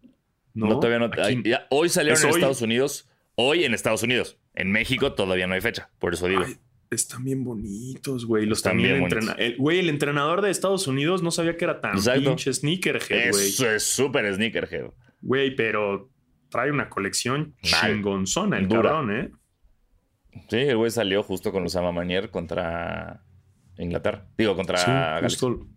No, 0.53 0.79
todavía 0.79 0.99
no. 0.99 1.05
Aquí- 1.05 1.21
ay, 1.21 1.41
ya, 1.45 1.65
hoy 1.71 1.89
salieron 1.89 2.17
Es 2.17 2.23
en 2.23 2.29
hoy. 2.29 2.35
Estados 2.35 2.61
Unidos. 2.61 3.09
Hoy 3.35 3.63
en 3.63 3.73
Estados 3.73 4.03
Unidos. 4.03 4.37
En 4.53 4.71
México 4.71 5.13
todavía 5.13 5.47
no 5.47 5.55
hay 5.55 5.61
fecha. 5.61 5.89
Por 5.97 6.13
eso 6.13 6.27
digo. 6.27 6.43
Ay, 6.45 6.57
están 6.91 7.23
bien 7.23 7.43
bonitos, 7.43 8.25
güey. 8.27 8.45
Los 8.45 8.59
Están 8.59 8.73
también 8.73 9.01
entrena- 9.01 9.33
el- 9.39 9.57
Güey, 9.57 9.79
el 9.79 9.89
entrenador 9.89 10.41
de 10.43 10.51
Estados 10.51 10.85
Unidos 10.87 11.23
no 11.23 11.31
sabía 11.31 11.57
que 11.57 11.65
era 11.65 11.81
tan 11.81 11.95
Exacto. 11.95 12.21
pinche 12.29 12.53
sneakerhead, 12.53 13.31
güey. 13.31 13.47
Eso 13.47 13.71
es 13.71 13.81
súper 13.83 14.31
sneakerhead. 14.35 14.91
Güey, 15.21 15.55
pero 15.55 16.11
trae 16.53 16.71
una 16.71 16.87
colección 16.87 17.55
chingonzona 17.63 18.57
el 18.59 18.67
Dura. 18.67 18.91
cabrón, 18.91 19.11
¿eh? 19.17 19.31
Sí, 20.49 20.57
el 20.57 20.77
güey 20.77 20.89
salió 20.91 21.21
justo 21.23 21.51
con 21.51 21.63
los 21.63 21.75
Amamanier 21.75 22.29
contra 22.29 23.21
Inglaterra. 23.77 24.27
Digo, 24.37 24.55
contra 24.55 24.77
Sí, 24.77 24.91
justo 25.23 25.67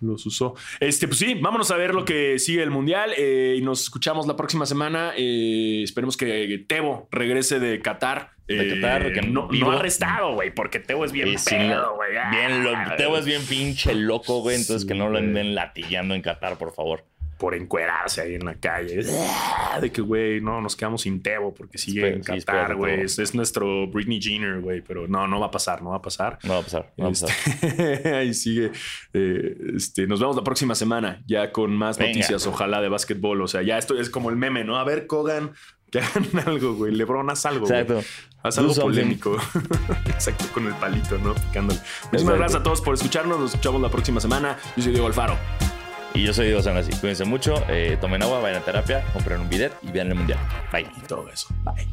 los 0.00 0.24
usó. 0.26 0.54
Este, 0.80 1.08
pues 1.08 1.18
sí, 1.18 1.34
vámonos 1.34 1.70
a 1.72 1.76
ver 1.76 1.92
lo 1.92 2.04
que 2.04 2.38
sigue 2.38 2.62
el 2.62 2.70
mundial 2.70 3.10
eh, 3.16 3.56
y 3.58 3.62
nos 3.62 3.82
escuchamos 3.82 4.26
la 4.26 4.36
próxima 4.36 4.64
semana. 4.64 5.12
Eh, 5.16 5.82
esperemos 5.82 6.16
que 6.16 6.64
Tebo 6.68 7.08
regrese 7.10 7.58
de 7.58 7.80
Qatar. 7.80 8.30
De 8.46 8.60
Eh, 8.70 8.74
Qatar, 8.80 9.12
que 9.12 9.22
no, 9.22 9.48
vivo. 9.48 9.70
no 9.72 9.78
arrestado, 9.78 10.34
güey, 10.34 10.54
porque 10.54 10.78
Tebo 10.78 11.04
es 11.04 11.10
bien 11.12 11.34
pedo, 11.44 11.96
güey. 11.96 12.10
Bien, 12.30 12.62
lo, 12.64 12.76
Ah, 12.76 12.94
Teo 12.96 13.16
es 13.18 13.24
bien 13.26 13.42
pinche 13.48 13.94
loco, 13.94 14.40
güey. 14.40 14.56
Entonces 14.56 14.82
Sí, 14.82 14.88
que 14.88 14.94
no 14.94 15.08
lo 15.08 15.18
anden 15.18 15.54
latillando 15.54 16.14
en 16.14 16.22
Qatar, 16.22 16.58
por 16.58 16.72
favor. 16.74 17.04
Por 17.38 17.54
encuerarse 17.54 18.20
ahí 18.22 18.34
en 18.34 18.44
la 18.44 18.54
calle. 18.56 19.00
Ah, 19.08 19.78
De 19.80 19.92
que, 19.92 20.00
güey, 20.00 20.40
no, 20.40 20.60
nos 20.60 20.74
quedamos 20.74 21.02
sin 21.02 21.22
Tebo 21.22 21.54
porque 21.54 21.78
sigue 21.78 22.00
Espera- 22.16 22.34
en 22.34 22.40
Qatar, 22.40 22.74
güey. 22.74 23.02
Es, 23.02 23.18
es 23.20 23.32
nuestro 23.34 23.86
Britney 23.86 24.20
Jenner, 24.20 24.60
güey, 24.60 24.80
pero 24.82 25.06
no, 25.06 25.28
no 25.28 25.38
va 25.38 25.46
a 25.46 25.50
pasar, 25.52 25.80
no 25.82 25.90
va 25.90 25.96
a 25.98 26.02
pasar. 26.02 26.38
No 26.42 26.54
va 26.54 26.58
a 26.58 26.62
pasar. 26.62 26.92
No 26.96 27.04
va 27.04 27.10
a 27.10 27.12
pasar. 27.12 27.30
Este, 27.62 28.14
ahí 28.16 28.34
sigue. 28.34 28.72
Eh, 29.12 29.56
este, 29.76 30.06
nos 30.08 30.18
vemos 30.18 30.34
la 30.36 30.42
próxima 30.42 30.74
semana, 30.74 31.22
ya 31.26 31.52
con 31.52 31.76
más 31.76 31.96
Venga. 31.96 32.12
noticias, 32.14 32.46
ojalá, 32.46 32.80
de 32.80 32.88
básquetbol. 32.88 33.40
O 33.42 33.46
sea, 33.48 33.62
ya 33.62 33.78
esto 33.78 33.98
es 34.00 34.10
como 34.10 34.30
el 34.30 34.36
meme, 34.36 34.64
¿no? 34.64 34.76
A 34.76 34.82
ver, 34.84 35.06
Kogan, 35.06 35.52
que 35.92 36.00
hagan 36.00 36.26
algo, 36.44 36.74
güey. 36.74 36.92
Lebron, 36.92 37.30
haz 37.30 37.46
algo. 37.46 37.66
güey. 37.66 37.80
Exacto. 37.80 38.04
Haz 38.42 38.58
algo 38.58 38.74
polémico. 38.74 39.36
Exacto, 40.06 40.44
con 40.52 40.66
el 40.66 40.74
palito, 40.74 41.18
¿no? 41.18 41.34
Picándole. 41.34 41.78
Muchísimas 42.10 42.36
gracias 42.36 42.60
a 42.60 42.62
todos 42.64 42.80
por 42.80 42.94
escucharnos. 42.94 43.38
Nos 43.38 43.50
escuchamos 43.50 43.80
la 43.80 43.90
próxima 43.90 44.20
semana. 44.20 44.56
Yo 44.76 44.82
soy 44.82 44.92
Diego 44.92 45.06
Alfaro. 45.06 45.36
Y 46.18 46.24
yo 46.24 46.34
soy 46.34 46.46
Diego 46.46 46.60
Sanasi. 46.60 46.90
Cuídense 46.98 47.24
mucho. 47.24 47.54
eh, 47.68 47.96
tomen 48.00 48.20
agua, 48.24 48.40
vayan 48.40 48.60
a 48.60 48.64
terapia, 48.64 49.04
compren 49.12 49.40
un 49.40 49.48
bidet 49.48 49.72
y 49.82 49.92
vean 49.92 50.08
el 50.08 50.16
mundial. 50.16 50.38
Bye. 50.72 50.88
Y 50.96 51.00
todo 51.06 51.28
eso. 51.30 51.46
Bye. 51.62 51.86